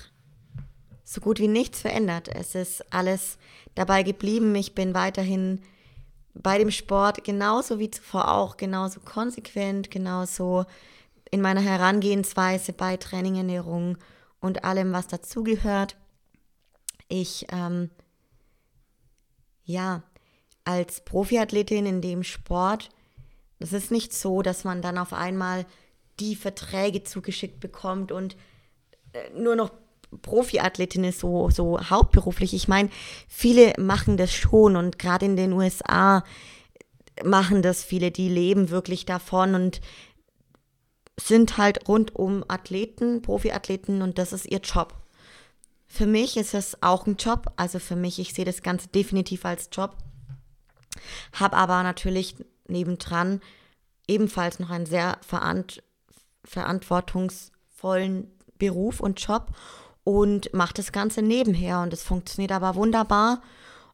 so 1.05 1.21
gut 1.21 1.41
wie 1.41 1.49
nichts 1.49 1.83
verändert. 1.83 2.29
Es 2.29 2.55
ist 2.55 2.93
alles 2.93 3.37
dabei 3.75 4.03
geblieben. 4.03 4.55
Ich 4.55 4.75
bin 4.75 4.95
weiterhin 4.95 5.61
bei 6.43 6.59
dem 6.59 6.71
Sport 6.71 7.25
genauso 7.25 7.79
wie 7.79 7.91
zuvor 7.91 8.33
auch, 8.33 8.57
genauso 8.57 9.01
konsequent, 9.01 9.91
genauso 9.91 10.65
in 11.31 11.41
meiner 11.41 11.61
Herangehensweise 11.61 12.73
bei 12.73 12.97
Training, 12.97 13.37
Ernährung 13.37 13.99
und 14.41 14.65
allem, 14.65 14.93
was 14.93 15.09
dazugehört. 15.09 15.97
Ich, 17.09 17.47
ähm, 17.51 17.91
ja, 19.65 20.03
als 20.65 21.05
Profiathletin 21.05 21.87
in 21.87 22.01
dem 22.01 22.23
Sport, 22.23 22.91
es 23.59 23.73
ist 23.73 23.91
nicht 23.91 24.13
so, 24.13 24.43
dass 24.43 24.65
man 24.65 24.83
dann 24.83 24.99
auf 24.99 25.13
einmal 25.13 25.65
die 26.21 26.37
Verträge 26.37 27.05
zugeschickt 27.05 27.61
bekommt 27.61 28.13
und 28.13 28.37
äh, 29.13 29.31
nur 29.31 29.57
noch 29.57 29.71
Profiathletin 30.23 31.05
ist, 31.05 31.21
so, 31.21 31.51
so 31.51 31.81
hauptberuflich. 31.81 32.55
Ich 32.55 32.69
meine, 32.69 32.91
viele 33.29 33.75
machen 33.79 34.17
das 34.17 34.33
schon 34.33 34.77
und 34.77 34.99
gerade 34.99 35.27
in 35.27 35.37
den 35.37 35.53
USA 35.53 36.25
machen 37.25 37.63
das 37.63 37.85
viele, 37.85 38.11
die 38.11 38.29
leben 38.29 38.71
wirklich 38.71 39.07
davon 39.07 39.55
und 39.55 39.81
sind 41.19 41.57
halt 41.57 41.89
rundum 41.89 42.45
Athleten, 42.49 43.23
Profiathleten 43.23 44.03
und 44.03 44.19
das 44.19 44.33
ist 44.33 44.47
ihr 44.47 44.61
Job. 44.61 44.95
Für 45.87 46.07
mich 46.07 46.37
ist 46.37 46.53
es 46.53 46.83
auch 46.83 47.07
ein 47.07 47.17
Job, 47.17 47.53
also 47.57 47.79
für 47.79 47.97
mich, 47.97 48.19
ich 48.19 48.35
sehe 48.35 48.45
das 48.45 48.63
Ganze 48.63 48.89
definitiv 48.89 49.45
als 49.45 49.71
Job, 49.73 49.97
habe 51.33 51.57
aber 51.57 51.83
natürlich 51.83 52.37
nebendran 52.69 53.41
ebenfalls 54.09 54.59
noch 54.59 54.71
einen 54.71 54.87
sehr 54.87 55.19
verant 55.27 55.83
verantwortungsvollen 56.45 58.31
Beruf 58.59 59.01
und 59.01 59.21
Job 59.21 59.51
und 60.07 60.55
mache 60.55 60.75
das 60.75 60.93
Ganze 60.93 61.21
nebenher 61.21 61.81
und 61.81 61.93
es 61.93 62.05
funktioniert 62.05 62.53
aber 62.53 62.77
wunderbar. 62.77 63.43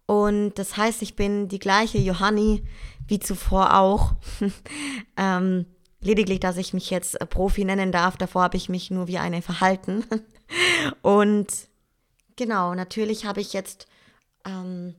Und 0.04 0.52
das 0.56 0.76
heißt, 0.76 1.00
ich 1.00 1.16
bin 1.16 1.48
die 1.48 1.58
gleiche 1.58 1.96
Johanni 1.96 2.68
wie 3.06 3.18
zuvor 3.18 3.78
auch. 3.78 4.12
ähm, 5.16 5.64
lediglich, 6.02 6.38
dass 6.38 6.58
ich 6.58 6.74
mich 6.74 6.90
jetzt 6.90 7.18
Profi 7.30 7.64
nennen 7.64 7.92
darf. 7.92 8.18
Davor 8.18 8.42
habe 8.42 8.58
ich 8.58 8.68
mich 8.68 8.90
nur 8.90 9.08
wie 9.08 9.16
eine 9.16 9.40
verhalten. 9.40 10.04
und 11.00 11.46
genau, 12.36 12.74
natürlich 12.74 13.24
habe 13.24 13.40
ich 13.40 13.54
jetzt, 13.54 13.86
ähm, 14.44 14.94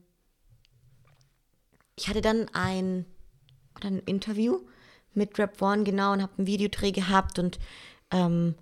ich 1.94 2.08
hatte 2.08 2.22
dann 2.22 2.48
ein, 2.54 3.06
oder 3.76 3.86
ein 3.86 4.00
Interview 4.00 4.62
mit 5.12 5.38
Rap 5.38 5.62
One, 5.62 5.84
genau, 5.84 6.12
und 6.12 6.22
habe 6.22 6.32
einen 6.38 6.48
Videodreh 6.48 6.90
gehabt 6.90 7.38
und 7.38 7.60
ähm, 8.10 8.56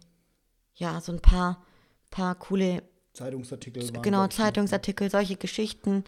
ja, 0.74 1.00
so 1.00 1.12
ein 1.12 1.20
paar 1.20 1.64
paar 2.12 2.36
coole 2.36 2.84
Zeitungsartikel. 3.12 3.90
Genau, 4.02 4.28
Zeitungsartikel, 4.28 5.10
solche 5.10 5.36
Geschichten. 5.36 6.04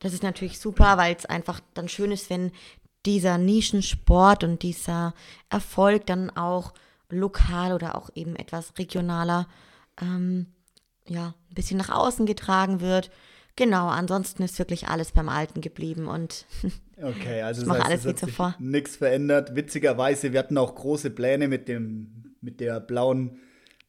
Das 0.00 0.12
ist 0.12 0.22
natürlich 0.22 0.60
super, 0.60 0.98
weil 0.98 1.16
es 1.16 1.24
einfach 1.24 1.60
dann 1.72 1.88
schön 1.88 2.12
ist, 2.12 2.28
wenn 2.28 2.52
dieser 3.06 3.38
Nischensport 3.38 4.44
und 4.44 4.62
dieser 4.62 5.14
Erfolg 5.48 6.06
dann 6.06 6.28
auch 6.30 6.74
lokal 7.08 7.72
oder 7.72 7.96
auch 7.96 8.10
eben 8.14 8.36
etwas 8.36 8.76
regionaler 8.78 9.48
ähm, 10.00 10.46
ja, 11.08 11.34
ein 11.50 11.54
bisschen 11.54 11.78
nach 11.78 11.90
außen 11.90 12.26
getragen 12.26 12.80
wird. 12.80 13.10
Genau, 13.54 13.88
ansonsten 13.88 14.42
ist 14.42 14.58
wirklich 14.58 14.88
alles 14.88 15.12
beim 15.12 15.28
Alten 15.28 15.62
geblieben 15.62 16.08
und 16.08 16.44
okay, 17.02 17.40
also 17.42 17.62
ich 17.62 17.68
mache 17.68 17.86
alles 17.86 18.04
wie 18.04 18.14
zuvor. 18.14 18.54
Nichts 18.58 18.96
verändert. 18.96 19.56
Witzigerweise, 19.56 20.32
wir 20.32 20.40
hatten 20.40 20.58
auch 20.58 20.74
große 20.74 21.10
Pläne 21.10 21.48
mit 21.48 21.68
dem 21.68 22.34
mit 22.42 22.60
der 22.60 22.80
blauen 22.80 23.40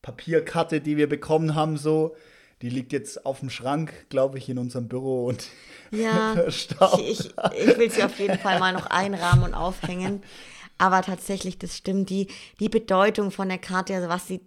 Papierkarte, 0.01 0.81
die 0.81 0.97
wir 0.97 1.09
bekommen 1.09 1.55
haben, 1.55 1.77
so. 1.77 2.15
Die 2.61 2.69
liegt 2.69 2.91
jetzt 2.91 3.25
auf 3.25 3.41
dem 3.41 3.51
Schrank, 3.51 3.93
glaube 4.09 4.39
ich, 4.39 4.49
in 4.49 4.57
unserem 4.57 4.87
Büro 4.87 5.27
und 5.27 5.47
ja, 5.91 6.43
ich, 6.47 6.69
ich, 6.99 7.19
ich, 7.55 7.77
will 7.77 7.91
sie 7.91 8.03
auf 8.03 8.17
jeden 8.19 8.39
Fall 8.39 8.59
mal 8.59 8.73
noch 8.73 8.87
einrahmen 8.87 9.43
und 9.43 9.53
aufhängen. 9.53 10.23
Aber 10.79 11.01
tatsächlich, 11.01 11.59
das 11.59 11.77
stimmt, 11.77 12.09
die, 12.09 12.27
die 12.59 12.69
Bedeutung 12.69 13.31
von 13.31 13.47
der 13.49 13.57
Karte, 13.59 13.95
also 13.95 14.09
was 14.09 14.27
sie 14.27 14.41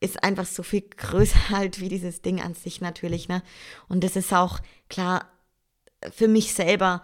ist 0.00 0.22
einfach 0.24 0.46
so 0.46 0.62
viel 0.62 0.82
größer 0.82 1.50
halt 1.50 1.80
wie 1.80 1.88
dieses 1.88 2.22
Ding 2.22 2.42
an 2.42 2.54
sich 2.54 2.80
natürlich, 2.80 3.28
ne? 3.28 3.42
Und 3.88 4.02
das 4.02 4.16
ist 4.16 4.32
auch 4.32 4.58
klar, 4.88 5.28
für 6.10 6.28
mich 6.28 6.52
selber 6.54 7.02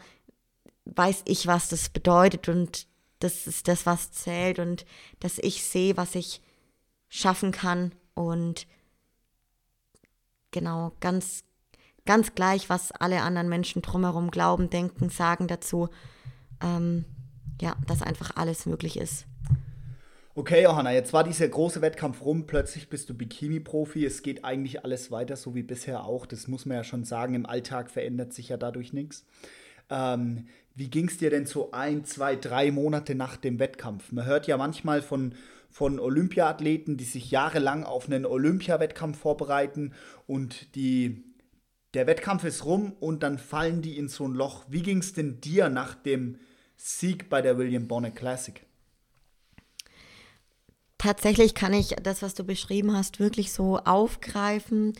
weiß 0.84 1.22
ich, 1.26 1.46
was 1.46 1.68
das 1.68 1.90
bedeutet 1.90 2.48
und 2.48 2.86
das 3.20 3.46
ist 3.46 3.68
das, 3.68 3.86
was 3.86 4.12
zählt 4.12 4.58
und 4.58 4.84
dass 5.20 5.38
ich 5.38 5.62
sehe, 5.62 5.96
was 5.96 6.14
ich 6.14 6.40
schaffen 7.08 7.52
kann 7.52 7.92
und 8.14 8.66
genau 10.50 10.92
ganz 11.00 11.44
ganz 12.08 12.34
gleich, 12.34 12.70
was 12.70 12.90
alle 12.90 13.20
anderen 13.20 13.50
Menschen 13.50 13.82
drumherum 13.82 14.30
glauben, 14.30 14.70
denken, 14.70 15.10
sagen 15.10 15.46
dazu, 15.46 15.90
ähm, 16.62 17.04
ja, 17.60 17.76
dass 17.86 18.00
einfach 18.00 18.34
alles 18.34 18.64
möglich 18.64 18.96
ist. 18.96 19.26
Okay, 20.34 20.62
Johanna, 20.62 20.92
jetzt 20.92 21.12
war 21.12 21.22
dieser 21.22 21.48
große 21.48 21.82
Wettkampf 21.82 22.22
rum, 22.22 22.46
plötzlich 22.46 22.88
bist 22.88 23.10
du 23.10 23.14
Bikini-Profi, 23.14 24.06
es 24.06 24.22
geht 24.22 24.42
eigentlich 24.42 24.84
alles 24.84 25.10
weiter, 25.10 25.36
so 25.36 25.54
wie 25.54 25.62
bisher 25.62 26.04
auch, 26.04 26.24
das 26.24 26.48
muss 26.48 26.64
man 26.64 26.78
ja 26.78 26.84
schon 26.84 27.04
sagen, 27.04 27.34
im 27.34 27.44
Alltag 27.44 27.90
verändert 27.90 28.32
sich 28.32 28.48
ja 28.48 28.56
dadurch 28.56 28.94
nichts. 28.94 29.26
Ähm, 29.90 30.46
wie 30.74 30.88
ging 30.88 31.08
es 31.08 31.18
dir 31.18 31.28
denn 31.28 31.44
so 31.44 31.72
ein, 31.72 32.06
zwei, 32.06 32.36
drei 32.36 32.70
Monate 32.70 33.16
nach 33.16 33.36
dem 33.36 33.58
Wettkampf? 33.58 34.12
Man 34.12 34.24
hört 34.24 34.46
ja 34.46 34.56
manchmal 34.56 35.02
von 35.02 35.34
von 35.70 35.98
Olympiathleten, 35.98 36.96
die 36.96 37.04
sich 37.04 37.30
jahrelang 37.30 37.84
auf 37.84 38.06
einen 38.06 38.26
Olympiawettkampf 38.26 39.18
vorbereiten 39.18 39.92
und 40.26 40.74
die, 40.74 41.24
der 41.94 42.06
Wettkampf 42.06 42.44
ist 42.44 42.64
rum 42.64 42.92
und 43.00 43.22
dann 43.22 43.38
fallen 43.38 43.82
die 43.82 43.96
in 43.96 44.08
so 44.08 44.26
ein 44.26 44.34
Loch. 44.34 44.64
Wie 44.68 44.82
ging 44.82 44.98
es 44.98 45.12
denn 45.12 45.40
dir 45.40 45.68
nach 45.68 45.94
dem 45.94 46.38
Sieg 46.76 47.28
bei 47.28 47.42
der 47.42 47.58
William 47.58 47.86
Bonnet 47.86 48.16
Classic? 48.16 48.64
Tatsächlich 50.96 51.54
kann 51.54 51.72
ich 51.72 51.94
das, 52.02 52.22
was 52.22 52.34
du 52.34 52.42
beschrieben 52.42 52.96
hast, 52.96 53.20
wirklich 53.20 53.52
so 53.52 53.78
aufgreifen 53.78 54.94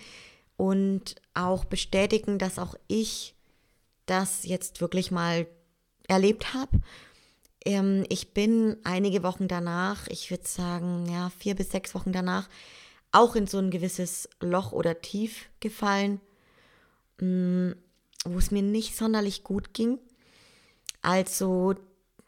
und 0.56 1.16
auch 1.34 1.64
bestätigen, 1.64 2.38
dass 2.38 2.58
auch 2.58 2.76
ich 2.86 3.34
das 4.06 4.44
jetzt 4.44 4.80
wirklich 4.80 5.10
mal 5.10 5.46
erlebt 6.06 6.54
habe 6.54 6.80
ähm, 7.68 8.04
ich 8.08 8.32
bin 8.32 8.78
einige 8.82 9.22
Wochen 9.22 9.46
danach, 9.46 10.06
ich 10.08 10.30
würde 10.30 10.48
sagen, 10.48 11.06
ja, 11.12 11.30
vier 11.38 11.54
bis 11.54 11.70
sechs 11.70 11.94
Wochen 11.94 12.12
danach, 12.12 12.48
auch 13.12 13.36
in 13.36 13.46
so 13.46 13.58
ein 13.58 13.70
gewisses 13.70 14.28
Loch 14.40 14.72
oder 14.72 15.02
Tief 15.02 15.50
gefallen, 15.60 16.20
mm, 17.20 17.72
wo 18.24 18.38
es 18.38 18.50
mir 18.50 18.62
nicht 18.62 18.96
sonderlich 18.96 19.44
gut 19.44 19.74
ging. 19.74 19.98
Also, 21.02 21.74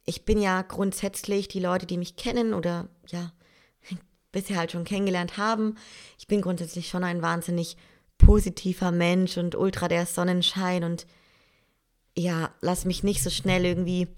ich 0.05 0.27
bin 0.27 0.43
ja 0.43 0.61
grundsätzlich 0.61 1.49
die 1.49 1.61
Leute, 1.61 1.87
die 1.87 1.97
mich 1.97 2.17
kennen 2.17 2.53
oder 2.53 2.89
ja, 3.07 3.33
bisher 4.33 4.59
halt 4.59 4.73
schon 4.73 4.85
kennengelernt 4.85 5.39
haben. 5.39 5.77
Ich 6.19 6.27
bin 6.27 6.43
grundsätzlich 6.43 6.89
schon 6.89 7.03
ein 7.03 7.23
wahnsinnig 7.23 7.79
positiver 8.19 8.91
Mensch 8.93 9.39
und 9.39 9.55
ultra 9.55 9.89
der 9.89 10.05
Sonnenschein 10.05 10.85
und 10.85 11.07
ja, 12.15 12.53
lass 12.61 12.85
mich 12.85 13.03
nicht 13.03 13.23
so 13.23 13.31
schnell 13.31 13.65
irgendwie 13.65 14.09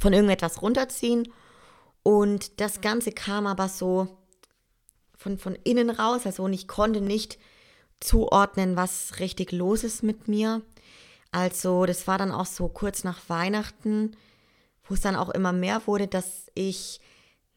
von 0.00 0.12
irgendetwas 0.12 0.62
runterziehen. 0.62 1.32
Und 2.02 2.60
das 2.60 2.80
Ganze 2.80 3.12
kam 3.12 3.46
aber 3.46 3.68
so 3.68 4.08
von, 5.16 5.38
von 5.38 5.56
innen 5.64 5.90
raus. 5.90 6.26
Also 6.26 6.44
und 6.44 6.52
ich 6.52 6.68
konnte 6.68 7.00
nicht 7.00 7.38
zuordnen, 8.00 8.76
was 8.76 9.18
richtig 9.18 9.52
los 9.52 9.84
ist 9.84 10.02
mit 10.02 10.28
mir. 10.28 10.62
Also 11.32 11.86
das 11.86 12.06
war 12.06 12.18
dann 12.18 12.32
auch 12.32 12.46
so 12.46 12.68
kurz 12.68 13.04
nach 13.04 13.28
Weihnachten, 13.28 14.16
wo 14.84 14.94
es 14.94 15.00
dann 15.00 15.16
auch 15.16 15.30
immer 15.30 15.52
mehr 15.52 15.86
wurde, 15.86 16.06
dass 16.06 16.46
ich 16.54 17.00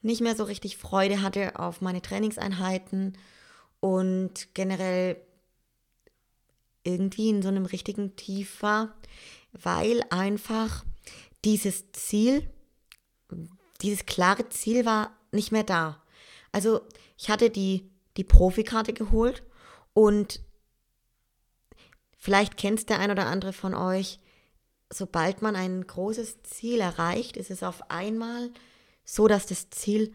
nicht 0.02 0.20
mehr 0.20 0.34
so 0.34 0.44
richtig 0.44 0.76
Freude 0.76 1.22
hatte 1.22 1.58
auf 1.58 1.80
meine 1.80 2.02
Trainingseinheiten 2.02 3.16
und 3.80 4.54
generell 4.54 5.16
irgendwie 6.82 7.28
in 7.28 7.42
so 7.42 7.48
einem 7.48 7.66
richtigen 7.66 8.16
Tief 8.16 8.62
war, 8.62 8.94
weil 9.52 10.02
einfach 10.10 10.84
dieses 11.44 11.92
Ziel, 11.92 12.48
dieses 13.80 14.06
klare 14.06 14.48
Ziel 14.48 14.84
war 14.84 15.16
nicht 15.32 15.52
mehr 15.52 15.64
da. 15.64 16.02
Also 16.52 16.80
ich 17.16 17.30
hatte 17.30 17.50
die, 17.50 17.90
die 18.16 18.24
Profikarte 18.24 18.92
geholt 18.92 19.42
und 19.94 20.40
vielleicht 22.16 22.56
kennt 22.56 22.88
der 22.88 22.98
ein 22.98 23.10
oder 23.10 23.26
andere 23.26 23.52
von 23.52 23.74
euch, 23.74 24.20
sobald 24.92 25.40
man 25.40 25.56
ein 25.56 25.86
großes 25.86 26.42
Ziel 26.42 26.80
erreicht, 26.80 27.36
ist 27.36 27.50
es 27.50 27.62
auf 27.62 27.90
einmal 27.90 28.50
so, 29.04 29.28
dass 29.28 29.46
das 29.46 29.70
Ziel 29.70 30.12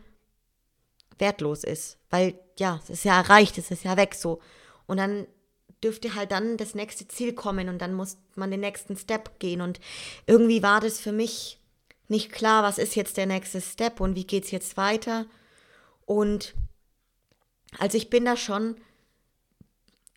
wertlos 1.17 1.63
ist. 1.63 1.97
Weil 2.09 2.39
ja, 2.59 2.79
es 2.83 2.89
ist 2.89 3.05
ja 3.05 3.17
erreicht, 3.17 3.57
es 3.57 3.71
ist 3.71 3.83
ja 3.83 3.97
weg 3.97 4.15
so. 4.15 4.41
Und 4.85 4.97
dann 4.97 5.27
dürfte 5.85 6.15
halt 6.15 6.31
dann 6.31 6.57
das 6.57 6.73
nächste 6.73 7.07
Ziel 7.07 7.33
kommen 7.33 7.69
und 7.69 7.79
dann 7.79 7.93
muss 7.93 8.17
man 8.33 8.49
den 8.49 8.61
nächsten 8.61 8.97
Step 8.97 9.39
gehen. 9.39 9.61
Und 9.61 9.79
irgendwie 10.25 10.63
war 10.63 10.81
das 10.81 10.99
für 10.99 11.11
mich 11.11 11.59
nicht 12.07 12.31
klar, 12.31 12.63
was 12.63 12.79
ist 12.79 12.95
jetzt 12.95 13.17
der 13.17 13.27
nächste 13.27 13.61
Step 13.61 14.01
und 14.01 14.15
wie 14.15 14.25
geht 14.25 14.45
es 14.45 14.51
jetzt 14.51 14.77
weiter. 14.77 15.27
Und 16.05 16.55
also 17.77 17.97
ich 17.97 18.09
bin 18.09 18.25
da 18.25 18.35
schon 18.35 18.75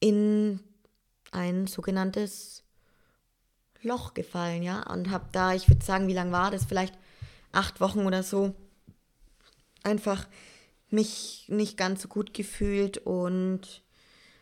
in 0.01 0.61
ein 1.33 1.67
sogenanntes 1.67 2.65
Loch 3.83 4.15
gefallen, 4.15 4.63
ja, 4.63 4.83
und 4.91 5.11
habe 5.11 5.27
da, 5.33 5.55
ich 5.55 5.69
würde 5.69 5.85
sagen, 5.85 6.09
wie 6.09 6.15
lange 6.15 6.33
war 6.33 6.51
das? 6.51 6.65
Vielleicht 6.65 6.95
acht 7.53 7.81
Wochen 7.81 8.07
oder 8.07 8.23
so, 8.23 8.55
einfach 9.83 10.27
mich 10.91 11.45
nicht 11.49 11.77
ganz 11.77 12.03
so 12.03 12.09
gut 12.09 12.33
gefühlt 12.33 12.99
und 12.99 13.83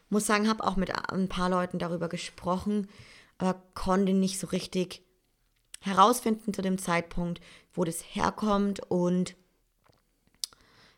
muss 0.08 0.26
sagen, 0.26 0.48
habe 0.48 0.64
auch 0.64 0.76
mit 0.76 0.90
ein 1.10 1.28
paar 1.28 1.48
Leuten 1.48 1.78
darüber 1.78 2.08
gesprochen, 2.08 2.88
aber 3.38 3.62
konnte 3.74 4.12
nicht 4.12 4.38
so 4.38 4.46
richtig 4.46 5.02
herausfinden 5.80 6.54
zu 6.54 6.62
dem 6.62 6.78
Zeitpunkt, 6.78 7.40
wo 7.72 7.84
das 7.84 8.02
herkommt 8.02 8.80
und 8.90 9.36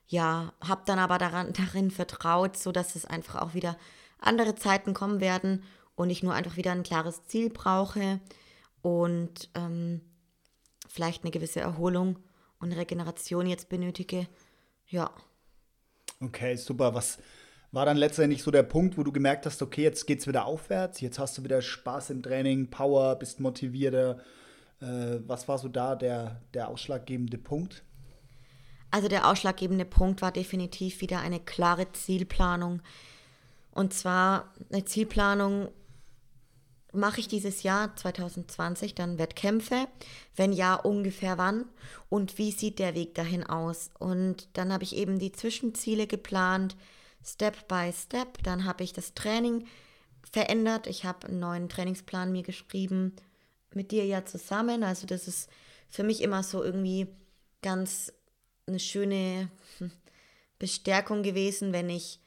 ja, 0.06 0.52
habe 0.60 0.82
dann 0.86 0.98
aber 0.98 1.18
daran, 1.18 1.52
darin 1.56 1.90
vertraut, 1.90 2.56
so 2.56 2.72
dass 2.72 2.96
es 2.96 3.04
einfach 3.04 3.36
auch 3.36 3.54
wieder 3.54 3.76
andere 4.18 4.54
Zeiten 4.54 4.94
kommen 4.94 5.20
werden 5.20 5.62
und 5.94 6.10
ich 6.10 6.22
nur 6.22 6.34
einfach 6.34 6.56
wieder 6.56 6.72
ein 6.72 6.82
klares 6.82 7.24
Ziel 7.26 7.50
brauche 7.50 8.20
und 8.82 9.50
ähm, 9.54 10.00
vielleicht 10.88 11.24
eine 11.24 11.30
gewisse 11.30 11.60
Erholung 11.60 12.18
und 12.60 12.72
Regeneration 12.72 13.46
jetzt 13.46 13.68
benötige. 13.68 14.26
Ja. 14.86 15.10
Okay, 16.20 16.56
super. 16.56 16.94
Was 16.94 17.18
war 17.70 17.84
dann 17.84 17.96
letztendlich 17.96 18.42
so 18.42 18.50
der 18.50 18.62
Punkt, 18.62 18.96
wo 18.96 19.02
du 19.02 19.12
gemerkt 19.12 19.46
hast, 19.46 19.60
okay, 19.62 19.82
jetzt 19.82 20.06
geht's 20.06 20.26
wieder 20.26 20.46
aufwärts, 20.46 21.00
jetzt 21.00 21.18
hast 21.18 21.36
du 21.36 21.44
wieder 21.44 21.60
Spaß 21.60 22.10
im 22.10 22.22
Training, 22.22 22.70
Power, 22.70 23.16
bist 23.16 23.40
motivierter. 23.40 24.18
Äh, 24.80 25.20
was 25.26 25.48
war 25.48 25.58
so 25.58 25.68
da 25.68 25.94
der, 25.94 26.40
der 26.54 26.68
ausschlaggebende 26.68 27.38
Punkt? 27.38 27.82
Also 28.90 29.08
der 29.08 29.28
ausschlaggebende 29.28 29.84
Punkt 29.84 30.22
war 30.22 30.32
definitiv 30.32 31.02
wieder 31.02 31.20
eine 31.20 31.40
klare 31.40 31.92
Zielplanung. 31.92 32.80
Und 33.72 33.92
zwar 33.92 34.54
eine 34.72 34.84
Zielplanung, 34.84 35.68
mache 36.92 37.20
ich 37.20 37.28
dieses 37.28 37.62
Jahr 37.62 37.94
2020 37.94 38.94
dann 38.94 39.18
Wettkämpfe? 39.18 39.88
Wenn 40.34 40.52
ja, 40.52 40.74
ungefähr 40.74 41.36
wann? 41.36 41.66
Und 42.08 42.38
wie 42.38 42.50
sieht 42.50 42.78
der 42.78 42.94
Weg 42.94 43.14
dahin 43.14 43.44
aus? 43.44 43.90
Und 43.98 44.48
dann 44.54 44.72
habe 44.72 44.84
ich 44.84 44.96
eben 44.96 45.18
die 45.18 45.32
Zwischenziele 45.32 46.06
geplant, 46.06 46.76
Step 47.28 47.68
by 47.68 47.92
Step. 47.92 48.42
Dann 48.42 48.64
habe 48.64 48.84
ich 48.84 48.92
das 48.92 49.14
Training 49.14 49.66
verändert. 50.30 50.86
Ich 50.86 51.04
habe 51.04 51.28
einen 51.28 51.40
neuen 51.40 51.68
Trainingsplan 51.68 52.32
mir 52.32 52.42
geschrieben, 52.42 53.14
mit 53.74 53.90
dir 53.90 54.04
ja 54.04 54.24
zusammen. 54.24 54.82
Also 54.82 55.06
das 55.06 55.28
ist 55.28 55.50
für 55.88 56.02
mich 56.02 56.22
immer 56.22 56.42
so 56.42 56.62
irgendwie 56.62 57.08
ganz 57.62 58.12
eine 58.66 58.78
schöne 58.78 59.50
Bestärkung 60.58 61.22
gewesen, 61.22 61.72
wenn 61.72 61.88
ich 61.90 62.20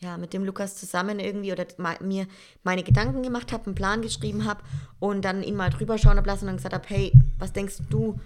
ja, 0.00 0.16
mit 0.16 0.32
dem 0.32 0.44
Lukas 0.44 0.76
zusammen 0.76 1.18
irgendwie 1.18 1.52
oder 1.52 1.66
mir 2.00 2.28
meine 2.62 2.84
Gedanken 2.84 3.22
gemacht 3.22 3.52
habe, 3.52 3.66
einen 3.66 3.74
Plan 3.74 4.00
geschrieben 4.00 4.44
habe 4.44 4.62
und 5.00 5.24
dann 5.24 5.42
ihn 5.42 5.56
mal 5.56 5.70
drüber 5.70 5.98
schauen 5.98 6.16
habe 6.16 6.28
lassen 6.28 6.44
und 6.44 6.48
dann 6.48 6.56
gesagt 6.56 6.74
habe, 6.74 6.88
hey, 6.88 7.12
was 7.38 7.52
denkst 7.52 7.78
du? 7.90 8.20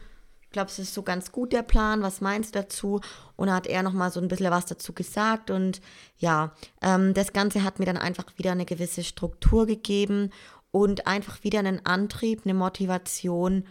Glaubst 0.53 0.79
du, 0.79 0.83
es 0.83 0.89
ist 0.89 0.95
so 0.95 1.03
ganz 1.03 1.33
gut 1.33 1.53
der 1.53 1.63
Plan? 1.63 2.03
Was 2.03 2.21
meinst 2.21 2.55
du 2.55 2.61
dazu? 2.61 3.01
Und 3.37 3.51
hat 3.53 3.67
er 3.67 3.83
nochmal 3.83 4.13
so 4.13 4.21
ein 4.21 4.29
bisschen 4.29 4.51
was 4.51 4.67
dazu 4.67 4.93
gesagt 4.93 5.51
und 5.51 5.81
ja, 6.19 6.53
ähm, 6.81 7.15
das 7.15 7.33
Ganze 7.33 7.65
hat 7.65 7.79
mir 7.79 7.87
dann 7.87 7.97
einfach 7.97 8.27
wieder 8.37 8.53
eine 8.53 8.67
gewisse 8.67 9.03
Struktur 9.03 9.67
gegeben 9.67 10.31
und 10.71 11.07
einfach 11.07 11.43
wieder 11.43 11.59
einen 11.59 11.85
Antrieb, 11.85 12.43
eine 12.45 12.55
Motivation, 12.55 13.67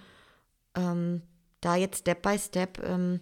ähm, 0.76 1.22
da 1.62 1.76
jetzt 1.76 2.00
Step 2.00 2.22
by 2.22 2.38
Step 2.38 2.84
ähm, 2.84 3.22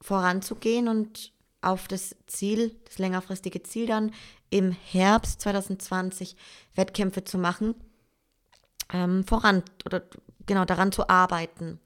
voranzugehen 0.00 0.88
und 0.88 1.32
auf 1.62 1.88
das 1.88 2.16
Ziel, 2.26 2.74
das 2.86 2.98
längerfristige 2.98 3.62
Ziel 3.62 3.86
dann 3.86 4.12
im 4.48 4.72
Herbst 4.72 5.40
2020 5.42 6.36
Wettkämpfe 6.74 7.24
zu 7.24 7.38
machen, 7.38 7.74
ähm, 8.92 9.24
voran 9.24 9.62
oder 9.84 10.02
genau 10.46 10.64
daran 10.64 10.92
zu 10.92 11.08
arbeiten. 11.08 11.80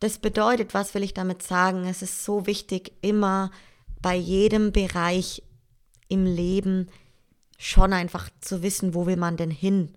Das 0.00 0.18
bedeutet, 0.18 0.74
was 0.74 0.94
will 0.94 1.02
ich 1.02 1.14
damit 1.14 1.42
sagen? 1.42 1.84
Es 1.84 2.02
ist 2.02 2.24
so 2.24 2.46
wichtig, 2.46 2.92
immer 3.02 3.50
bei 4.00 4.16
jedem 4.16 4.72
Bereich 4.72 5.42
im 6.08 6.24
Leben 6.24 6.88
schon 7.58 7.92
einfach 7.92 8.30
zu 8.40 8.62
wissen, 8.62 8.94
wo 8.94 9.06
will 9.06 9.16
man 9.16 9.36
denn 9.36 9.50
hin? 9.50 9.92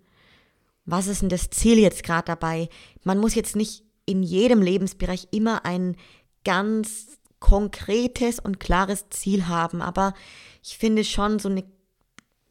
Was 0.86 1.08
ist 1.08 1.22
denn 1.22 1.30
das 1.30 1.50
Ziel 1.50 1.80
jetzt 1.80 2.04
gerade 2.04 2.26
dabei? 2.26 2.70
Man 3.04 3.18
muss 3.18 3.36
jetzt 3.36 3.56
nicht 3.56 3.86
in 4.06 4.22
jedem 4.22 4.62
Lebensbereich 4.62 5.30
immer 5.32 5.64
ein 5.64 5.96
ganz 6.44 7.18
konkretes 7.40 8.40
und 8.40 8.60
klares 8.60 9.10
Ziel 9.10 9.48
haben. 9.48 9.82
Aber 9.82 10.14
ich 10.62 10.78
finde 10.78 11.06
schon, 11.06 11.40
so 11.40 11.48
eine, 11.48 11.64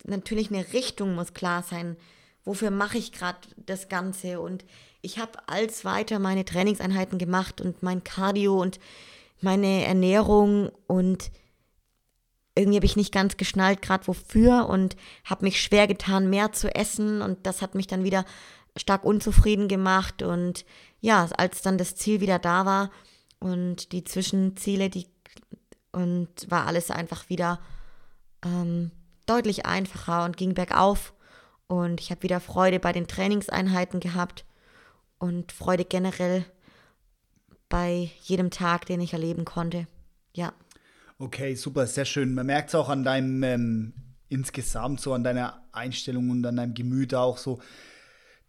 natürlich 0.05 0.50
eine 0.50 0.72
Richtung 0.72 1.14
muss 1.14 1.34
klar 1.34 1.62
sein. 1.62 1.96
Wofür 2.44 2.70
mache 2.70 2.96
ich 2.96 3.12
gerade 3.12 3.38
das 3.57 3.88
Ganze? 3.88 4.40
Und 4.40 4.64
ich 5.03 5.18
habe 5.18 5.32
als 5.48 5.84
weiter 5.84 6.18
meine 6.18 6.44
Trainingseinheiten 6.44 7.18
gemacht 7.18 7.61
und 7.61 7.82
mein 7.82 8.05
Cardio 8.05 8.61
und 8.61 8.78
meine 9.40 9.84
Ernährung 9.84 10.70
und 10.86 11.30
irgendwie 12.55 12.76
habe 12.76 12.86
ich 12.86 12.96
nicht 12.96 13.12
ganz 13.12 13.36
geschnallt, 13.36 13.82
gerade 13.82 14.07
wofür 14.07 14.68
und 14.68 14.96
habe 15.24 15.44
mich 15.44 15.61
schwer 15.61 15.86
getan, 15.86 16.30
mehr 16.30 16.53
zu 16.53 16.74
essen 16.74 17.22
und 17.22 17.46
das 17.46 17.62
hat 17.62 17.74
mich 17.74 17.86
dann 17.86 18.05
wieder 18.05 18.24
stark 18.76 19.05
unzufrieden 19.05 19.68
gemacht 19.68 20.22
und 20.22 20.64
ja, 21.00 21.28
als 21.36 21.62
dann 21.62 21.78
das 21.78 21.96
Ziel 21.96 22.20
wieder 22.20 22.38
da 22.38 22.64
war, 22.64 22.90
und 23.42 23.92
die 23.92 24.05
Zwischenziele, 24.05 24.88
die 24.88 25.07
und 25.90 26.28
war 26.48 26.66
alles 26.66 26.90
einfach 26.90 27.28
wieder 27.28 27.61
ähm, 28.44 28.92
deutlich 29.26 29.66
einfacher 29.66 30.24
und 30.24 30.36
ging 30.36 30.55
bergauf. 30.55 31.12
Und 31.66 32.00
ich 32.00 32.11
habe 32.11 32.22
wieder 32.22 32.40
Freude 32.40 32.80
bei 32.80 32.92
den 32.92 33.09
Trainingseinheiten 33.09 34.00
gehabt 34.00 34.44
und 35.23 35.53
Freude 35.53 35.85
generell 35.85 36.45
bei 37.68 38.11
jedem 38.23 38.51
Tag, 38.51 38.87
den 38.87 39.01
ich 39.01 39.12
erleben 39.12 39.45
konnte. 39.45 39.87
Ja. 40.35 40.53
Okay, 41.18 41.55
super, 41.55 41.87
sehr 41.87 42.05
schön. 42.05 42.35
Man 42.35 42.47
merkt 42.47 42.70
es 42.70 42.75
auch 42.75 42.89
an 42.89 43.05
deinem 43.05 43.43
ähm, 43.45 43.93
insgesamt 44.28 45.01
so 45.01 45.12
an 45.15 45.23
deiner 45.23 45.62
Einstellung 45.70 46.28
und 46.31 46.44
an 46.44 46.57
deinem 46.57 46.74
Gemüt 46.74 47.15
auch 47.15 47.39
so, 47.39 47.61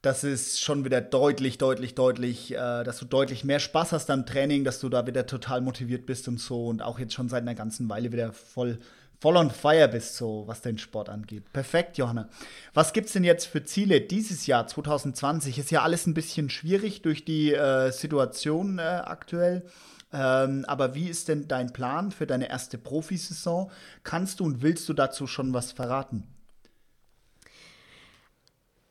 das 0.02 0.24
ist 0.24 0.62
schon 0.62 0.84
wieder 0.84 1.00
deutlich, 1.00 1.60
deutlich, 1.60 1.94
deutlich, 1.94 2.54
äh, 2.54 2.84
dass 2.84 2.98
du 2.98 3.06
deutlich 3.06 3.44
mehr 3.44 3.60
Spaß 3.60 3.92
hast 3.92 4.10
am 4.10 4.26
Training, 4.26 4.64
dass 4.64 4.80
du 4.80 4.90
da 4.90 5.06
wieder 5.06 5.28
total 5.28 5.62
motiviert 5.62 6.08
bist 6.08 6.28
und 6.28 6.40
so 6.40 6.68
und 6.68 6.82
auch 6.82 6.98
jetzt 6.98 7.14
schon 7.14 7.30
seit 7.30 7.44
einer 7.44 7.56
ganzen 7.56 7.88
Weile 7.88 8.12
wieder 8.12 8.34
voll, 8.34 8.80
voll 9.24 9.38
on 9.38 9.52
fire 9.52 9.88
bist, 9.88 10.18
so 10.18 10.44
was 10.48 10.60
den 10.60 10.78
Sport 10.78 11.08
angeht. 11.08 11.54
Perfekt, 11.54 11.98
Johanna. 11.98 12.28
Was 12.74 12.92
gibt's 12.92 13.14
denn 13.14 13.24
jetzt 13.24 13.46
für 13.46 13.64
Ziele 13.64 14.02
dieses 14.02 14.48
Jahr 14.48 14.68
2020? 14.68 15.60
Ist 15.60 15.72
ja 15.72 15.82
alles 15.82 16.06
ein 16.08 16.14
bisschen 16.14 16.50
schwierig 16.50 17.04
durch 17.04 17.24
die 17.24 17.54
äh, 17.54 17.92
Situation 17.92 18.80
äh, 18.80 18.82
aktuell. 18.82 19.66
Ähm, 20.12 20.66
aber 20.68 20.94
wie 20.94 21.08
ist 21.08 21.30
denn 21.30 21.48
dein 21.48 21.72
Plan 21.72 22.12
für 22.12 22.28
deine 22.28 22.50
erste 22.50 22.78
Profisaison? 22.78 23.72
Kannst 24.04 24.42
du 24.42 24.44
und 24.44 24.62
willst 24.62 24.90
du 24.90 24.94
dazu 24.94 25.26
schon 25.26 25.54
was 25.54 25.72
verraten? 25.72 26.28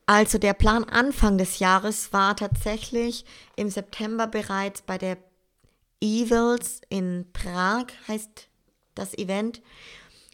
Also 0.07 0.39
der 0.39 0.55
Plan 0.55 0.85
Anfang 0.85 1.37
des 1.37 1.59
Jahres 1.59 2.11
war 2.15 2.37
tatsächlich 2.37 3.27
im 3.57 3.69
September 3.69 4.27
bereits 4.29 4.81
bei 4.81 4.97
der 4.97 5.19
Evils 6.01 6.81
in 6.89 7.27
Prag, 7.35 7.89
heißt 8.09 8.49
das 8.95 9.13
Event, 9.19 9.61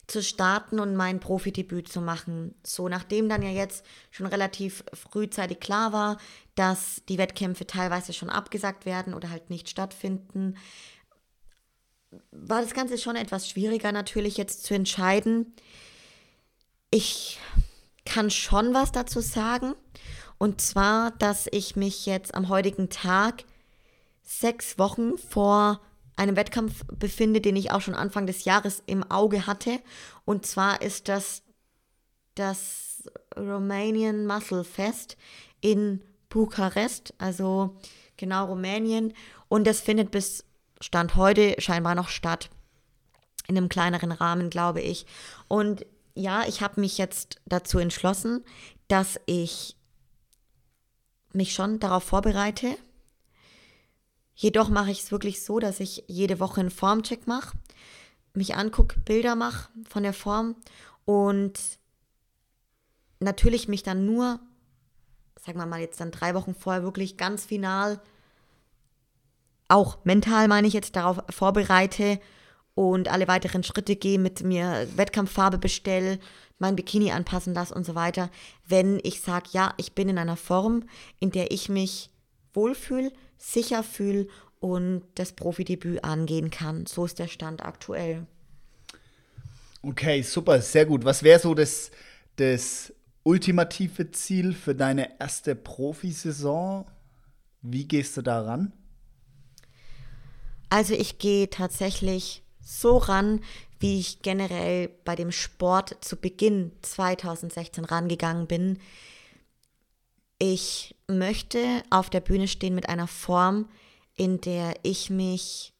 zu 0.08 0.22
starten 0.22 0.80
und 0.80 0.96
mein 0.96 1.20
Profidebüt 1.20 1.88
zu 1.88 2.00
machen. 2.00 2.54
So, 2.64 2.88
nachdem 2.88 3.28
dann 3.28 3.42
ja 3.42 3.50
jetzt 3.50 3.84
schon 4.10 4.26
relativ 4.26 4.82
frühzeitig 4.92 5.60
klar 5.60 5.92
war, 5.92 6.16
dass 6.54 7.02
die 7.08 7.18
Wettkämpfe 7.18 7.66
teilweise 7.66 8.12
schon 8.12 8.30
abgesagt 8.30 8.86
werden 8.86 9.14
oder 9.14 9.30
halt 9.30 9.50
nicht 9.50 9.68
stattfinden, 9.68 10.56
war 12.30 12.62
das 12.62 12.72
Ganze 12.72 12.96
schon 12.96 13.16
etwas 13.16 13.48
schwieriger 13.48 13.92
natürlich 13.92 14.38
jetzt 14.38 14.64
zu 14.64 14.74
entscheiden. 14.74 15.54
Ich 16.90 17.38
kann 18.06 18.30
schon 18.30 18.72
was 18.72 18.92
dazu 18.92 19.20
sagen. 19.20 19.74
Und 20.38 20.62
zwar, 20.62 21.10
dass 21.10 21.48
ich 21.50 21.76
mich 21.76 22.06
jetzt 22.06 22.34
am 22.34 22.48
heutigen 22.48 22.88
Tag 22.88 23.44
sechs 24.22 24.78
Wochen 24.78 25.18
vor 25.18 25.80
einem 26.18 26.36
Wettkampf 26.36 26.84
befinde, 26.92 27.40
den 27.40 27.56
ich 27.56 27.70
auch 27.70 27.80
schon 27.80 27.94
Anfang 27.94 28.26
des 28.26 28.44
Jahres 28.44 28.82
im 28.86 29.08
Auge 29.10 29.46
hatte. 29.46 29.80
Und 30.24 30.44
zwar 30.44 30.82
ist 30.82 31.08
das 31.08 31.42
das 32.34 33.04
Romanian 33.36 34.26
Muscle 34.26 34.64
Fest 34.64 35.16
in 35.60 36.02
Bukarest, 36.28 37.14
also 37.18 37.76
genau 38.16 38.46
Rumänien. 38.46 39.14
Und 39.48 39.66
das 39.66 39.80
findet 39.80 40.10
bis 40.10 40.44
Stand 40.80 41.16
heute 41.16 41.56
scheinbar 41.58 41.94
noch 41.94 42.08
statt. 42.08 42.50
In 43.46 43.56
einem 43.56 43.68
kleineren 43.68 44.12
Rahmen, 44.12 44.50
glaube 44.50 44.80
ich. 44.80 45.06
Und 45.48 45.86
ja, 46.14 46.46
ich 46.46 46.60
habe 46.60 46.80
mich 46.80 46.98
jetzt 46.98 47.40
dazu 47.46 47.78
entschlossen, 47.78 48.44
dass 48.88 49.18
ich 49.26 49.76
mich 51.32 51.54
schon 51.54 51.80
darauf 51.80 52.04
vorbereite. 52.04 52.76
Jedoch 54.40 54.68
mache 54.68 54.92
ich 54.92 55.00
es 55.00 55.10
wirklich 55.10 55.42
so, 55.42 55.58
dass 55.58 55.80
ich 55.80 56.04
jede 56.06 56.38
Woche 56.38 56.60
einen 56.60 56.70
Formcheck 56.70 57.26
mache, 57.26 57.58
mich 58.34 58.54
angucke, 58.54 59.00
Bilder 59.00 59.34
mache 59.34 59.68
von 59.88 60.04
der 60.04 60.12
Form 60.12 60.54
und 61.04 61.58
natürlich 63.18 63.66
mich 63.66 63.82
dann 63.82 64.06
nur, 64.06 64.38
sagen 65.44 65.58
wir 65.58 65.66
mal 65.66 65.80
jetzt 65.80 66.00
dann 66.00 66.12
drei 66.12 66.36
Wochen 66.36 66.54
vorher 66.54 66.84
wirklich 66.84 67.16
ganz 67.16 67.46
final, 67.46 68.00
auch 69.66 70.04
mental 70.04 70.46
meine 70.46 70.68
ich 70.68 70.72
jetzt, 70.72 70.94
darauf 70.94 71.18
vorbereite 71.30 72.20
und 72.76 73.08
alle 73.08 73.26
weiteren 73.26 73.64
Schritte 73.64 73.96
gehe, 73.96 74.20
mit 74.20 74.44
mir 74.44 74.86
Wettkampffarbe 74.94 75.58
bestelle, 75.58 76.20
mein 76.60 76.76
Bikini 76.76 77.10
anpassen 77.10 77.54
lasse 77.54 77.74
und 77.74 77.84
so 77.84 77.96
weiter, 77.96 78.30
wenn 78.68 79.00
ich 79.02 79.20
sage, 79.20 79.48
ja, 79.50 79.74
ich 79.78 79.96
bin 79.96 80.08
in 80.08 80.18
einer 80.18 80.36
Form, 80.36 80.84
in 81.18 81.32
der 81.32 81.50
ich 81.50 81.68
mich 81.68 82.10
wohlfühle, 82.54 83.10
sicher 83.38 83.82
fühle 83.82 84.26
und 84.60 85.02
das 85.14 85.32
Profidebüt 85.32 86.04
angehen 86.04 86.50
kann. 86.50 86.86
So 86.86 87.04
ist 87.04 87.18
der 87.18 87.28
Stand 87.28 87.64
aktuell. 87.64 88.26
Okay, 89.82 90.22
super, 90.22 90.60
sehr 90.60 90.86
gut. 90.86 91.04
Was 91.04 91.22
wäre 91.22 91.38
so 91.38 91.54
das, 91.54 91.90
das 92.36 92.92
ultimative 93.22 94.10
Ziel 94.10 94.52
für 94.54 94.74
deine 94.74 95.20
erste 95.20 95.54
Profisaison? 95.54 96.84
Wie 97.62 97.86
gehst 97.86 98.16
du 98.16 98.22
da 98.22 98.42
ran? 98.42 98.72
Also 100.70 100.94
ich 100.94 101.18
gehe 101.18 101.48
tatsächlich 101.48 102.42
so 102.60 102.98
ran, 102.98 103.40
wie 103.80 104.00
ich 104.00 104.22
generell 104.22 104.90
bei 105.04 105.14
dem 105.14 105.32
Sport 105.32 105.96
zu 106.00 106.16
Beginn 106.16 106.72
2016 106.82 107.84
rangegangen 107.84 108.46
bin. 108.46 108.78
Ich 110.38 110.94
möchte 111.08 111.82
auf 111.90 112.10
der 112.10 112.20
Bühne 112.20 112.46
stehen 112.46 112.74
mit 112.74 112.88
einer 112.88 113.08
Form, 113.08 113.68
in 114.14 114.40
der 114.40 114.74
ich 114.82 115.10
mich 115.10 115.72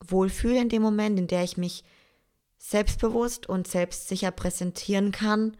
wohlfühle 0.00 0.60
in 0.60 0.68
dem 0.68 0.82
Moment, 0.82 1.18
in 1.18 1.26
der 1.26 1.44
ich 1.44 1.56
mich 1.56 1.84
selbstbewusst 2.58 3.48
und 3.48 3.68
selbstsicher 3.68 4.30
präsentieren 4.30 5.12
kann, 5.12 5.56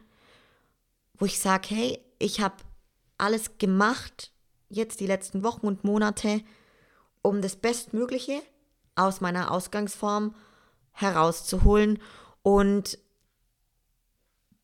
wo 1.19 1.27
ich 1.27 1.39
sage, 1.39 1.69
hey, 1.71 2.01
ich 2.19 2.41
habe 2.41 2.57
alles 3.19 3.59
gemacht, 3.59 4.33
jetzt 4.69 5.01
die 5.01 5.07
letzten 5.07 5.43
Wochen 5.43 5.67
und 5.67 5.85
Monate, 5.85 6.43
um 7.23 7.43
das 7.43 7.57
Bestmögliche 7.57 8.43
aus 8.97 9.21
meiner 9.21 9.51
Ausgangsform 9.51 10.35
herauszuholen. 10.93 12.01
Und 12.43 12.99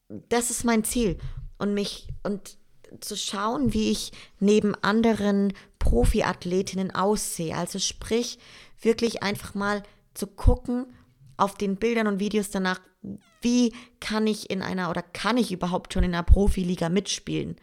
das 0.09 0.51
ist 0.51 0.65
mein 0.65 0.85
Ziel. 0.85 1.19
Und 1.59 1.74
mich 1.74 2.09
und 2.23 2.57
zu 3.01 3.17
schauen, 3.17 3.73
wie 3.73 3.91
ich 3.91 4.12
neben 4.39 4.75
anderen 4.77 5.53
Profiathletinnen 5.79 6.91
aussehe. 6.95 7.57
Also 7.57 7.79
sprich, 7.79 8.39
wirklich 8.81 9.23
einfach 9.23 9.55
mal 9.55 9.83
zu 10.15 10.27
gucken 10.27 10.87
auf 11.37 11.55
den 11.55 11.77
Bildern 11.77 12.07
und 12.07 12.21
Videos 12.21 12.51
danach, 12.51 12.81
wie 13.41 13.73
kann 14.01 14.27
ich 14.27 14.51
in 14.51 14.62
einer 14.62 14.91
oder 14.91 15.03
kann 15.03 15.39
ich 15.39 15.53
überhaupt 15.53 15.95
schon 15.95 16.03
in 16.03 16.15
einer 16.15 16.23
Profiliga 16.23 16.89
mitspielen? 16.89 17.57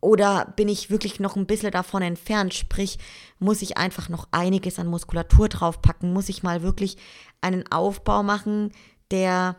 Oder 0.00 0.52
bin 0.56 0.68
ich 0.68 0.90
wirklich 0.90 1.18
noch 1.18 1.34
ein 1.34 1.46
bisschen 1.46 1.70
davon 1.70 2.02
entfernt? 2.02 2.52
Sprich, 2.52 2.98
muss 3.38 3.62
ich 3.62 3.78
einfach 3.78 4.10
noch 4.10 4.28
einiges 4.32 4.78
an 4.78 4.86
Muskulatur 4.86 5.48
draufpacken? 5.48 6.12
Muss 6.12 6.28
ich 6.28 6.42
mal 6.42 6.62
wirklich 6.62 6.98
einen 7.40 7.70
Aufbau 7.72 8.22
machen, 8.22 8.72
der 9.10 9.56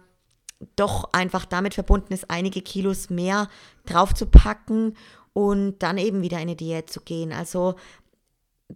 doch 0.75 1.09
einfach 1.13 1.45
damit 1.45 1.73
verbunden 1.73 2.13
ist, 2.13 2.29
einige 2.29 2.61
Kilos 2.61 3.09
mehr 3.09 3.49
draufzupacken 3.85 4.95
und 5.33 5.79
dann 5.79 5.97
eben 5.97 6.21
wieder 6.21 6.37
in 6.37 6.43
eine 6.43 6.55
Diät 6.55 6.89
zu 6.89 7.01
gehen. 7.01 7.33
Also 7.33 7.75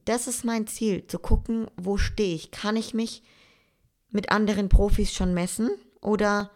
das 0.06 0.28
ist 0.28 0.45
mein 0.45 0.68
Ziel, 0.68 1.07
zu 1.07 1.20
gucken, 1.20 1.68
wo 1.78 1.98
stehe 1.98 2.36
ich? 2.36 2.52
Kann 2.52 2.76
ich 2.76 2.94
mich 2.94 3.24
mit 4.10 4.32
anderen 4.32 4.70
Profis 4.70 5.14
schon 5.14 5.34
messen 5.34 5.70
oder 6.02 6.52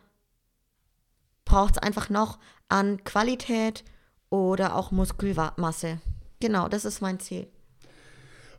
braucht 1.45 1.75
es 1.75 1.83
einfach 1.83 2.09
noch 2.09 2.39
an 2.69 3.03
Qualität 3.03 3.83
oder 4.29 4.75
auch 4.75 4.91
Muskelmasse. 4.91 5.99
Genau, 6.39 6.67
das 6.67 6.85
ist 6.85 7.01
mein 7.01 7.19
Ziel. 7.19 7.47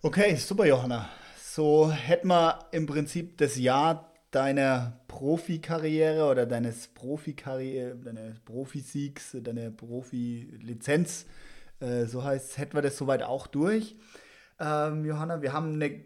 Okay, 0.02 0.36
super, 0.36 0.66
Johanna. 0.66 1.08
So 1.42 1.90
hätten 1.90 2.28
wir 2.28 2.66
im 2.72 2.86
Prinzip 2.86 3.38
das 3.38 3.56
Jahr 3.56 4.13
deiner 4.34 5.00
Profikarriere 5.06 6.28
oder 6.28 6.44
deines 6.46 6.88
Profikarriere, 6.88 7.94
deines 7.96 8.40
Profisiegs, 8.40 9.36
deiner 9.40 9.70
Profilizenz, 9.70 11.26
äh, 11.80 12.06
so 12.06 12.24
heißt 12.24 12.58
hätten 12.58 12.74
wir 12.74 12.82
das 12.82 12.96
soweit 12.96 13.22
auch 13.22 13.46
durch. 13.46 13.96
Ähm, 14.58 15.04
Johanna, 15.04 15.40
wir 15.40 15.52
haben 15.52 15.74
eine 15.74 16.04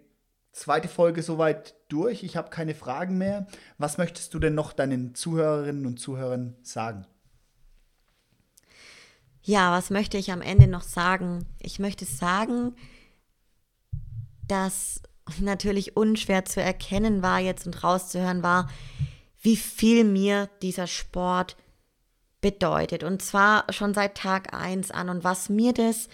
zweite 0.53 0.89
Folge 0.89 1.23
soweit 1.23 1.75
durch. 1.89 2.23
Ich 2.23 2.37
habe 2.37 2.51
keine 2.51 2.75
Fragen 2.75 3.17
mehr. 3.17 3.47
Was 3.79 3.97
möchtest 3.97 4.35
du 4.35 4.39
denn 4.39 4.55
noch 4.55 4.73
deinen 4.73 5.15
Zuhörerinnen 5.15 5.87
und 5.87 5.99
Zuhörern 5.99 6.57
sagen? 6.63 7.07
Ja, 9.43 9.73
was 9.73 9.89
möchte 9.89 10.19
ich 10.19 10.33
am 10.33 10.43
Ende 10.43 10.67
noch 10.67 10.83
sagen? 10.83 11.47
Ich 11.59 11.79
möchte 11.79 12.05
sagen, 12.05 12.75
dass 14.47 15.01
natürlich 15.41 15.97
unschwer 15.97 16.45
zu 16.45 16.61
erkennen 16.63 17.23
war 17.23 17.39
jetzt 17.39 17.67
und 17.67 17.83
rauszuhören 17.83 18.43
war, 18.43 18.69
wie 19.41 19.57
viel 19.57 20.05
mir 20.05 20.49
dieser 20.63 20.87
Sport 20.87 21.57
bedeutet. 22.41 23.03
Und 23.03 23.23
zwar 23.23 23.73
schon 23.73 23.95
seit 23.95 24.17
Tag 24.17 24.55
1 24.55 24.91
an. 24.91 25.09
Und 25.09 25.25
was 25.25 25.49
mir 25.49 25.73
das 25.73 26.09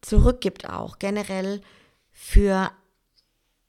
zurückgibt 0.00 0.68
auch 0.68 0.98
generell 0.98 1.60
für 2.10 2.70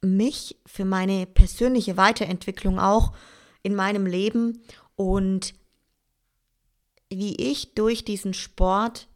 mich, 0.02 0.58
für 0.66 0.86
meine 0.86 1.26
persönliche 1.26 1.98
Weiterentwicklung 1.98 2.80
auch 2.80 3.14
in 3.62 3.76
meinem 3.76 4.06
Leben 4.06 4.62
und 4.96 5.54
wie 7.10 7.36
ich 7.36 7.76
durch 7.76 8.04
diesen 8.04 8.34
Sport 8.34 9.08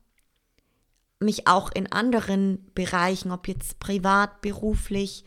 mich 1.20 1.48
auch 1.48 1.72
in 1.72 1.92
anderen 1.92 2.72
Bereichen, 2.74 3.32
ob 3.32 3.48
jetzt 3.48 3.80
privat, 3.80 4.42
beruflich, 4.42 5.26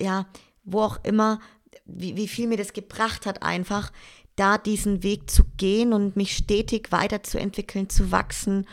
ja, 0.00 0.26
wo 0.64 0.82
auch 0.82 0.98
immer, 1.04 1.38
wie, 1.84 2.16
wie 2.16 2.28
viel 2.28 2.48
mir 2.48 2.56
das 2.56 2.72
gebracht 2.72 3.26
hat, 3.26 3.42
einfach 3.42 3.92
da 4.34 4.58
diesen 4.58 5.02
Weg 5.02 5.30
zu 5.30 5.44
gehen 5.56 5.92
und 5.92 6.16
mich 6.16 6.36
stetig 6.36 6.92
weiterzuentwickeln, 6.92 7.88
zu 7.88 8.10
wachsen 8.12 8.66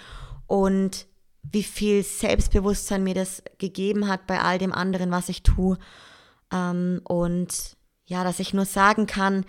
und 0.47 1.07
wie 1.43 1.63
viel 1.63 2.03
Selbstbewusstsein 2.03 3.03
mir 3.03 3.13
das 3.13 3.43
gegeben 3.57 4.07
hat 4.07 4.27
bei 4.27 4.41
all 4.41 4.57
dem 4.57 4.73
anderen, 4.73 5.11
was 5.11 5.29
ich 5.29 5.43
tue. 5.43 5.77
Ähm, 6.51 7.01
und 7.03 7.77
ja, 8.05 8.23
dass 8.23 8.39
ich 8.39 8.53
nur 8.53 8.65
sagen 8.65 9.07
kann, 9.07 9.45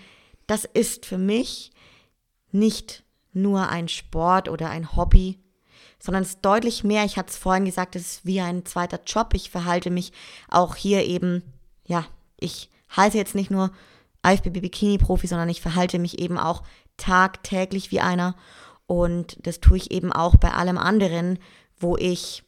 das 0.46 0.64
ist 0.64 1.06
für 1.06 1.18
mich 1.18 1.72
nicht 2.52 3.04
nur 3.32 3.68
ein 3.68 3.88
Sport 3.88 4.48
oder 4.48 4.70
ein 4.70 4.96
Hobby, 4.96 5.43
sondern 6.04 6.22
es 6.22 6.30
ist 6.30 6.44
deutlich 6.44 6.84
mehr. 6.84 7.06
Ich 7.06 7.16
hatte 7.16 7.30
es 7.30 7.38
vorhin 7.38 7.64
gesagt, 7.64 7.96
es 7.96 8.02
ist 8.02 8.26
wie 8.26 8.38
ein 8.42 8.66
zweiter 8.66 9.00
Job. 9.06 9.32
Ich 9.32 9.48
verhalte 9.48 9.88
mich 9.88 10.12
auch 10.50 10.76
hier 10.76 11.02
eben, 11.06 11.42
ja, 11.86 12.04
ich 12.38 12.68
heiße 12.94 13.16
jetzt 13.16 13.34
nicht 13.34 13.50
nur 13.50 13.70
IFBB 14.22 14.60
Bikini 14.60 14.98
Profi, 14.98 15.26
sondern 15.26 15.48
ich 15.48 15.62
verhalte 15.62 15.98
mich 15.98 16.18
eben 16.18 16.36
auch 16.36 16.62
tagtäglich 16.98 17.90
wie 17.90 18.00
einer. 18.00 18.36
Und 18.86 19.38
das 19.46 19.60
tue 19.60 19.78
ich 19.78 19.92
eben 19.92 20.12
auch 20.12 20.36
bei 20.36 20.52
allem 20.52 20.76
anderen, 20.76 21.38
wo 21.78 21.96
ich 21.96 22.42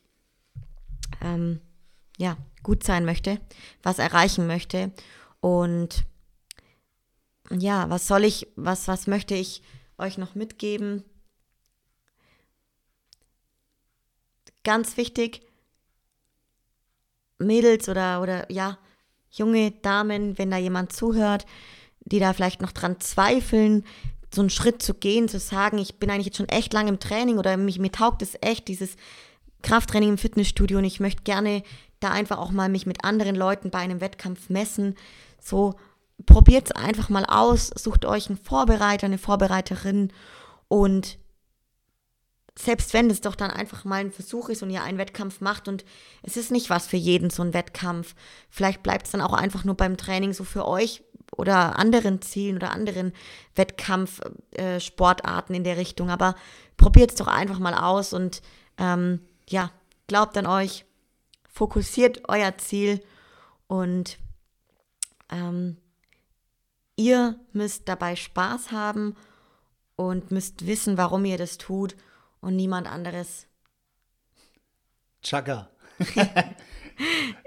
ähm, 1.22 1.62
ja, 2.18 2.36
gut 2.62 2.84
sein 2.84 3.06
möchte, 3.06 3.40
was 3.82 3.98
erreichen 3.98 4.46
möchte. 4.46 4.92
Und 5.40 6.04
ja, 7.50 7.88
was 7.88 8.06
soll 8.06 8.24
ich, 8.24 8.48
was, 8.54 8.86
was 8.86 9.06
möchte 9.06 9.34
ich 9.34 9.62
euch 9.96 10.18
noch 10.18 10.34
mitgeben. 10.34 11.04
Ganz 14.66 14.96
wichtig, 14.96 15.42
Mädels 17.38 17.88
oder, 17.88 18.20
oder 18.20 18.50
ja, 18.50 18.78
junge 19.30 19.70
Damen, 19.70 20.38
wenn 20.38 20.50
da 20.50 20.56
jemand 20.56 20.92
zuhört, 20.92 21.46
die 22.00 22.18
da 22.18 22.32
vielleicht 22.32 22.60
noch 22.60 22.72
dran 22.72 22.98
zweifeln, 22.98 23.84
so 24.34 24.40
einen 24.40 24.50
Schritt 24.50 24.82
zu 24.82 24.94
gehen, 24.94 25.28
zu 25.28 25.38
sagen, 25.38 25.78
ich 25.78 26.00
bin 26.00 26.10
eigentlich 26.10 26.26
jetzt 26.26 26.38
schon 26.38 26.48
echt 26.48 26.72
lange 26.72 26.88
im 26.88 26.98
Training 26.98 27.38
oder 27.38 27.56
mich, 27.56 27.78
mir 27.78 27.92
taugt 27.92 28.22
es 28.22 28.36
echt, 28.40 28.66
dieses 28.66 28.96
Krafttraining 29.62 30.08
im 30.08 30.18
Fitnessstudio 30.18 30.78
und 30.78 30.84
ich 30.84 30.98
möchte 30.98 31.22
gerne 31.22 31.62
da 32.00 32.10
einfach 32.10 32.38
auch 32.38 32.50
mal 32.50 32.68
mich 32.68 32.86
mit 32.86 33.04
anderen 33.04 33.36
Leuten 33.36 33.70
bei 33.70 33.78
einem 33.78 34.00
Wettkampf 34.00 34.50
messen. 34.50 34.96
So 35.40 35.76
probiert 36.26 36.66
es 36.66 36.72
einfach 36.72 37.08
mal 37.08 37.24
aus, 37.24 37.68
sucht 37.68 38.04
euch 38.04 38.28
einen 38.28 38.36
Vorbereiter, 38.36 39.06
eine 39.06 39.18
Vorbereiterin 39.18 40.12
Und 40.66 41.18
selbst 42.58 42.94
wenn 42.94 43.10
es 43.10 43.20
doch 43.20 43.34
dann 43.34 43.50
einfach 43.50 43.84
mal 43.84 44.00
ein 44.00 44.10
Versuch 44.10 44.48
ist 44.48 44.62
und 44.62 44.70
ihr 44.70 44.82
einen 44.82 44.96
Wettkampf 44.98 45.42
macht 45.42 45.68
und 45.68 45.84
es 46.22 46.38
ist 46.38 46.50
nicht 46.50 46.70
was 46.70 46.86
für 46.86 46.96
jeden 46.96 47.28
so 47.30 47.42
ein 47.42 47.52
Wettkampf, 47.52 48.14
vielleicht 48.48 48.82
bleibt 48.82 49.06
es 49.06 49.12
dann 49.12 49.20
auch 49.20 49.34
einfach 49.34 49.64
nur 49.64 49.74
beim 49.76 49.98
Training 49.98 50.32
so 50.32 50.44
für 50.44 50.66
euch 50.66 51.02
oder 51.36 51.78
anderen 51.78 52.22
Zielen 52.22 52.56
oder 52.56 52.72
anderen 52.72 53.12
Wettkampfsportarten 53.56 55.54
äh, 55.54 55.58
in 55.58 55.64
der 55.64 55.76
Richtung, 55.76 56.08
aber 56.08 56.34
probiert 56.78 57.10
es 57.10 57.16
doch 57.16 57.26
einfach 57.26 57.58
mal 57.58 57.74
aus 57.74 58.14
und 58.14 58.40
ähm, 58.78 59.20
ja, 59.48 59.70
glaubt 60.06 60.38
an 60.38 60.46
euch, 60.46 60.86
fokussiert 61.52 62.22
euer 62.28 62.56
Ziel 62.56 63.02
und 63.66 64.18
ähm, 65.30 65.76
ihr 66.96 67.38
müsst 67.52 67.86
dabei 67.88 68.16
Spaß 68.16 68.72
haben 68.72 69.14
und 69.96 70.30
müsst 70.30 70.66
wissen, 70.66 70.96
warum 70.96 71.26
ihr 71.26 71.36
das 71.36 71.58
tut 71.58 71.96
und 72.46 72.54
niemand 72.54 72.86
anderes. 72.86 73.46
Chaka. 75.20 75.68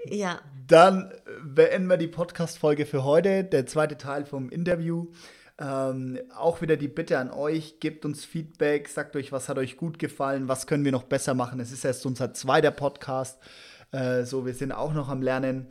ja. 0.06 0.42
Dann 0.68 1.14
beenden 1.42 1.88
wir 1.88 1.96
die 1.96 2.10
Podcast-Folge 2.10 2.86
für 2.86 3.06
heute, 3.06 3.46
der 3.46 3.66
zweite 3.66 3.98
Teil 3.98 4.26
vom 4.26 4.50
Interview. 4.50 5.08
Ähm, 5.58 6.20
auch 6.36 6.62
wieder 6.62 6.76
die 6.76 6.90
Bitte 6.90 7.18
an 7.18 7.32
euch, 7.32 7.80
gebt 7.80 8.04
uns 8.04 8.26
Feedback, 8.26 8.90
sagt 8.90 9.16
euch, 9.16 9.32
was 9.32 9.48
hat 9.48 9.58
euch 9.58 9.78
gut 9.78 10.00
gefallen, 10.00 10.50
was 10.50 10.68
können 10.68 10.84
wir 10.84 10.92
noch 10.92 11.04
besser 11.04 11.34
machen. 11.34 11.62
Es 11.62 11.72
ist 11.72 11.86
erst 11.86 12.06
unser 12.06 12.34
zweiter 12.34 12.72
Podcast, 12.72 13.40
äh, 13.92 14.24
so 14.24 14.46
wir 14.46 14.54
sind 14.54 14.74
auch 14.74 14.94
noch 14.94 15.08
am 15.08 15.22
Lernen. 15.22 15.68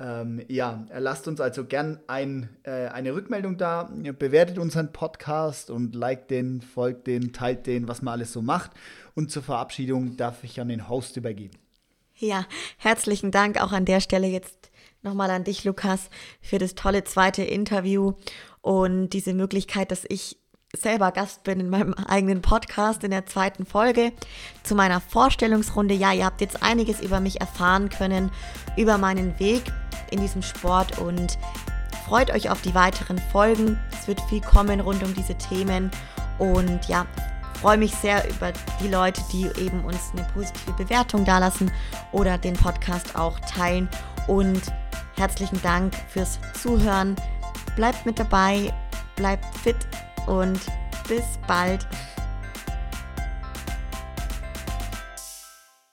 Ähm, 0.00 0.40
ja, 0.48 0.86
lasst 0.96 1.28
uns 1.28 1.42
also 1.42 1.66
gern 1.66 2.00
ein, 2.06 2.48
äh, 2.62 2.86
eine 2.88 3.14
Rückmeldung 3.14 3.58
da, 3.58 3.90
bewertet 4.18 4.58
unseren 4.58 4.92
Podcast 4.92 5.70
und 5.70 5.94
liked 5.94 6.30
den, 6.30 6.62
folgt 6.62 7.06
den, 7.06 7.34
teilt 7.34 7.66
den, 7.66 7.86
was 7.86 8.00
man 8.00 8.12
alles 8.12 8.32
so 8.32 8.40
macht. 8.40 8.70
Und 9.14 9.30
zur 9.30 9.42
Verabschiedung 9.42 10.16
darf 10.16 10.42
ich 10.42 10.58
an 10.58 10.68
den 10.68 10.88
Host 10.88 11.18
übergeben. 11.18 11.58
Ja, 12.16 12.46
herzlichen 12.78 13.30
Dank 13.30 13.60
auch 13.62 13.72
an 13.72 13.84
der 13.84 14.00
Stelle 14.00 14.26
jetzt 14.26 14.70
nochmal 15.02 15.30
an 15.30 15.44
dich, 15.44 15.64
Lukas, 15.64 16.08
für 16.40 16.58
das 16.58 16.74
tolle 16.74 17.04
zweite 17.04 17.42
Interview 17.42 18.14
und 18.62 19.10
diese 19.10 19.34
Möglichkeit, 19.34 19.90
dass 19.90 20.04
ich 20.08 20.38
selber 20.76 21.10
Gast 21.12 21.42
bin 21.42 21.60
in 21.60 21.70
meinem 21.70 21.94
eigenen 21.94 22.42
Podcast 22.42 23.02
in 23.04 23.10
der 23.10 23.26
zweiten 23.26 23.66
Folge 23.66 24.12
zu 24.62 24.74
meiner 24.74 25.00
Vorstellungsrunde. 25.00 25.94
Ja, 25.94 26.12
ihr 26.12 26.24
habt 26.24 26.40
jetzt 26.40 26.62
einiges 26.62 27.00
über 27.00 27.20
mich 27.20 27.40
erfahren 27.40 27.88
können, 27.88 28.30
über 28.76 28.98
meinen 28.98 29.38
Weg 29.38 29.64
in 30.10 30.20
diesem 30.20 30.42
Sport 30.42 30.98
und 30.98 31.38
freut 32.06 32.30
euch 32.30 32.50
auf 32.50 32.62
die 32.62 32.74
weiteren 32.74 33.18
Folgen. 33.32 33.78
Es 33.92 34.06
wird 34.08 34.20
viel 34.22 34.40
kommen 34.40 34.80
rund 34.80 35.02
um 35.02 35.14
diese 35.14 35.36
Themen 35.36 35.90
und 36.38 36.86
ja, 36.86 37.06
freue 37.60 37.78
mich 37.78 37.94
sehr 37.94 38.28
über 38.28 38.52
die 38.82 38.88
Leute, 38.88 39.20
die 39.32 39.46
eben 39.60 39.84
uns 39.84 40.12
eine 40.12 40.26
positive 40.32 40.72
Bewertung 40.72 41.24
dalassen 41.24 41.70
oder 42.12 42.38
den 42.38 42.54
Podcast 42.54 43.16
auch 43.16 43.38
teilen 43.40 43.88
und 44.28 44.62
herzlichen 45.16 45.60
Dank 45.62 45.94
fürs 46.08 46.38
Zuhören. 46.60 47.16
Bleibt 47.76 48.06
mit 48.06 48.18
dabei, 48.18 48.72
bleibt 49.16 49.44
fit 49.58 49.76
und 50.26 50.60
bis 51.08 51.38
bald. 51.46 51.86